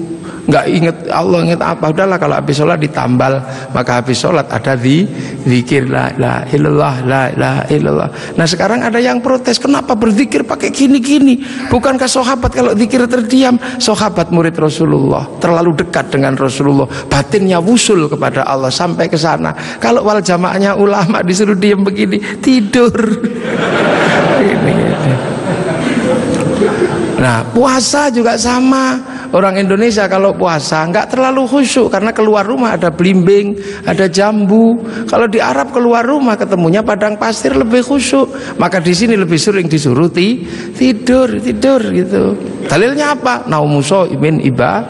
nggak 0.50 0.64
inget 0.66 0.96
Allah 1.14 1.38
inget 1.46 1.62
apa. 1.62 1.94
Udahlah 1.94 2.18
kalau 2.18 2.34
habis 2.34 2.58
sholat 2.58 2.82
ditambal. 2.82 3.38
Maka 3.70 4.02
habis 4.02 4.18
sholat 4.18 4.50
ada 4.50 4.74
di 4.74 5.06
zikir. 5.46 5.86
La 5.90 6.10
la 6.18 6.44
ilallah 6.50 6.94
la 7.06 7.22
la 7.34 7.52
ilallah 7.70 8.08
nah 8.34 8.46
sekarang 8.46 8.82
ada 8.82 8.98
yang 8.98 9.22
protes 9.22 9.58
kenapa 9.60 9.94
berzikir 9.94 10.42
pakai 10.42 10.70
gini 10.72 10.98
gini 10.98 11.34
bukankah 11.68 12.06
sahabat 12.06 12.50
kalau 12.52 12.72
zikir 12.74 13.04
terdiam? 13.06 13.56
Sahabat 13.80 14.30
murid 14.34 14.56
Rasulullah 14.56 15.26
terlalu 15.38 15.84
dekat 15.84 16.12
dengan 16.12 16.34
Rasulullah. 16.36 16.86
Batinnya 17.08 17.58
wusul 17.62 18.06
kepada 18.10 18.44
Allah 18.46 18.72
sampai 18.72 19.06
ke 19.08 19.16
sana. 19.16 19.54
Kalau 19.78 20.04
wal 20.04 20.20
jamaahnya 20.20 20.76
ulama 20.76 21.22
disuruh 21.24 21.56
diam 21.56 21.82
begini 21.86 22.20
tidur. 22.40 22.92
Nah 27.20 27.44
puasa 27.52 28.08
juga 28.08 28.32
sama 28.40 28.96
Orang 29.30 29.62
Indonesia 29.62 30.10
kalau 30.10 30.34
puasa 30.34 30.82
nggak 30.90 31.14
terlalu 31.14 31.46
khusyuk 31.46 31.86
karena 31.86 32.10
keluar 32.10 32.42
rumah 32.42 32.74
ada 32.74 32.90
belimbing, 32.90 33.54
ada 33.86 34.10
jambu. 34.10 34.82
Kalau 35.06 35.30
di 35.30 35.38
Arab 35.38 35.70
keluar 35.70 36.02
rumah 36.02 36.34
ketemunya 36.34 36.82
padang 36.82 37.14
pasir 37.14 37.54
lebih 37.54 37.86
khusyuk. 37.86 38.58
Maka 38.58 38.82
di 38.82 38.90
sini 38.90 39.14
lebih 39.14 39.38
sering 39.38 39.70
disuruh 39.70 40.10
ti, 40.10 40.42
tidur, 40.74 41.38
tidur 41.38 41.78
gitu. 41.94 42.34
Dalilnya 42.66 43.14
apa? 43.14 43.46
Naumuso 43.46 44.10
imin 44.10 44.42
iba. 44.42 44.82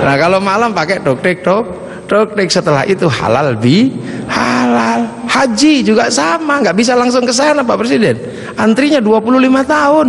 Nah 0.00 0.16
kalau 0.16 0.40
malam 0.40 0.72
pakai 0.72 1.04
doktek 1.04 1.44
dok 1.44 1.64
doktek 2.08 2.48
setelah 2.48 2.84
itu 2.84 3.04
halal 3.08 3.56
bi 3.56 3.92
halal. 4.28 5.08
Haji 5.30 5.86
juga 5.86 6.10
sama, 6.10 6.58
nggak 6.58 6.74
bisa 6.74 6.98
langsung 6.98 7.22
ke 7.22 7.30
sana 7.30 7.62
Pak 7.62 7.76
Presiden. 7.78 8.18
Antrinya 8.58 8.98
25 8.98 9.62
tahun. 9.62 10.08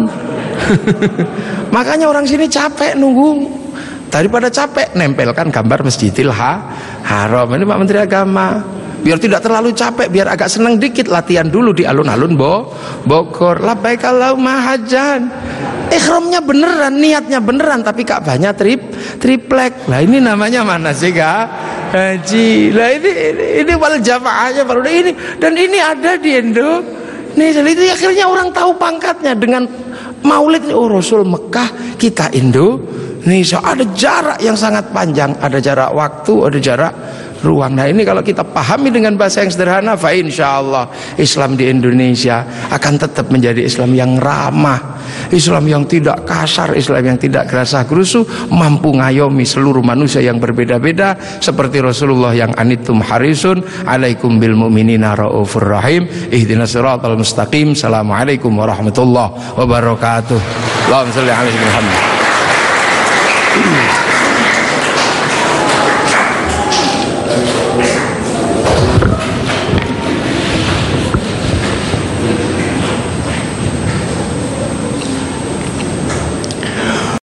Makanya 1.76 2.10
orang 2.10 2.26
sini 2.28 2.46
capek 2.48 2.96
nunggu. 2.98 3.62
Daripada 4.12 4.52
capek 4.52 4.92
nempelkan 4.92 5.48
gambar 5.48 5.88
Masjidil 5.88 6.36
ha, 6.36 6.60
Haram. 7.08 7.48
Ini 7.56 7.64
Pak 7.64 7.80
Menteri 7.80 8.00
Agama. 8.04 8.60
Biar 9.02 9.18
tidak 9.18 9.42
terlalu 9.42 9.74
capek, 9.74 10.14
biar 10.14 10.30
agak 10.30 10.46
senang 10.46 10.78
dikit 10.78 11.10
latihan 11.10 11.50
dulu 11.50 11.74
di 11.74 11.90
alun-alun 11.90 12.38
Bo 12.38 12.70
Bogor. 13.02 13.58
Labbaik 13.58 14.06
Allahumma 14.06 14.62
hajan. 14.62 15.26
Ikhramnya 15.90 16.40
beneran, 16.40 17.02
niatnya 17.02 17.42
beneran 17.42 17.82
tapi 17.82 18.06
Ka'bahnya 18.06 18.54
trip 18.54 18.94
triplek. 19.18 19.90
Lah 19.90 20.06
ini 20.06 20.22
namanya 20.22 20.62
mana 20.62 20.94
sih 20.94 21.10
Kak? 21.12 21.44
Haji. 21.92 22.72
Lah 22.72 22.90
ini 22.96 23.10
ini, 23.12 23.46
ini 23.66 23.74
wal 23.76 23.98
jamaahnya 24.00 24.64
baru 24.64 24.86
ini 24.86 25.12
dan 25.42 25.58
ini 25.58 25.78
ada 25.82 26.16
di 26.16 26.32
Indo. 26.38 26.80
Nih, 27.32 27.56
itu 27.56 27.84
akhirnya 27.88 28.28
orang 28.28 28.52
tahu 28.52 28.76
pangkatnya 28.76 29.32
dengan 29.36 29.64
Maulid 30.22 30.70
oh 30.70 30.88
Rasul 30.90 31.26
Mekah 31.26 31.98
kita 31.98 32.30
Indonesia 32.34 33.62
ada 33.62 33.86
jarak 33.94 34.40
yang 34.42 34.58
sangat 34.58 34.90
panjang. 34.94 35.34
Ada 35.38 35.58
jarak 35.58 35.92
waktu 35.94 36.34
ada 36.46 36.58
jarak 36.62 36.94
ruang. 37.42 37.76
Nah 37.78 37.90
ini 37.90 38.06
kalau 38.06 38.22
kita 38.22 38.46
pahami 38.46 38.94
dengan 38.94 39.18
bahasa 39.18 39.42
yang 39.42 39.52
sederhana 39.52 39.98
fa 39.98 40.14
insya 40.14 40.62
Allah 40.62 40.88
Islam 41.18 41.58
di 41.58 41.68
Indonesia 41.68 42.46
akan 42.70 42.94
tetap 43.02 43.30
menjadi 43.34 43.66
Islam 43.66 43.94
yang 43.98 44.18
ramah 44.22 45.02
Islam 45.34 45.68
yang 45.68 45.84
tidak 45.90 46.24
kasar 46.28 46.78
Islam 46.78 47.04
yang 47.04 47.18
tidak 47.20 47.50
gerasa 47.50 47.84
gerusu 47.86 48.24
mampu 48.52 48.94
ngayomi 48.96 49.44
seluruh 49.44 49.84
manusia 49.84 50.22
yang 50.22 50.38
berbeda-beda 50.38 51.18
seperti 51.42 51.82
Rasulullah 51.82 52.32
yang 52.36 52.54
anitum 52.56 53.02
harisun 53.02 53.64
alaikum 53.88 54.38
bil 54.40 54.56
mu'minina 54.56 55.18
raufur 55.18 55.66
rahim 55.66 56.08
ihdinas 56.30 56.72
siratal 56.72 57.18
mustaqim 57.18 57.74
assalamualaikum 57.76 58.54
warahmatullahi 58.54 59.58
wabarakatuh. 59.58 60.40
Allahumma 60.88 61.14
salli 61.14 61.32
ala 61.32 61.50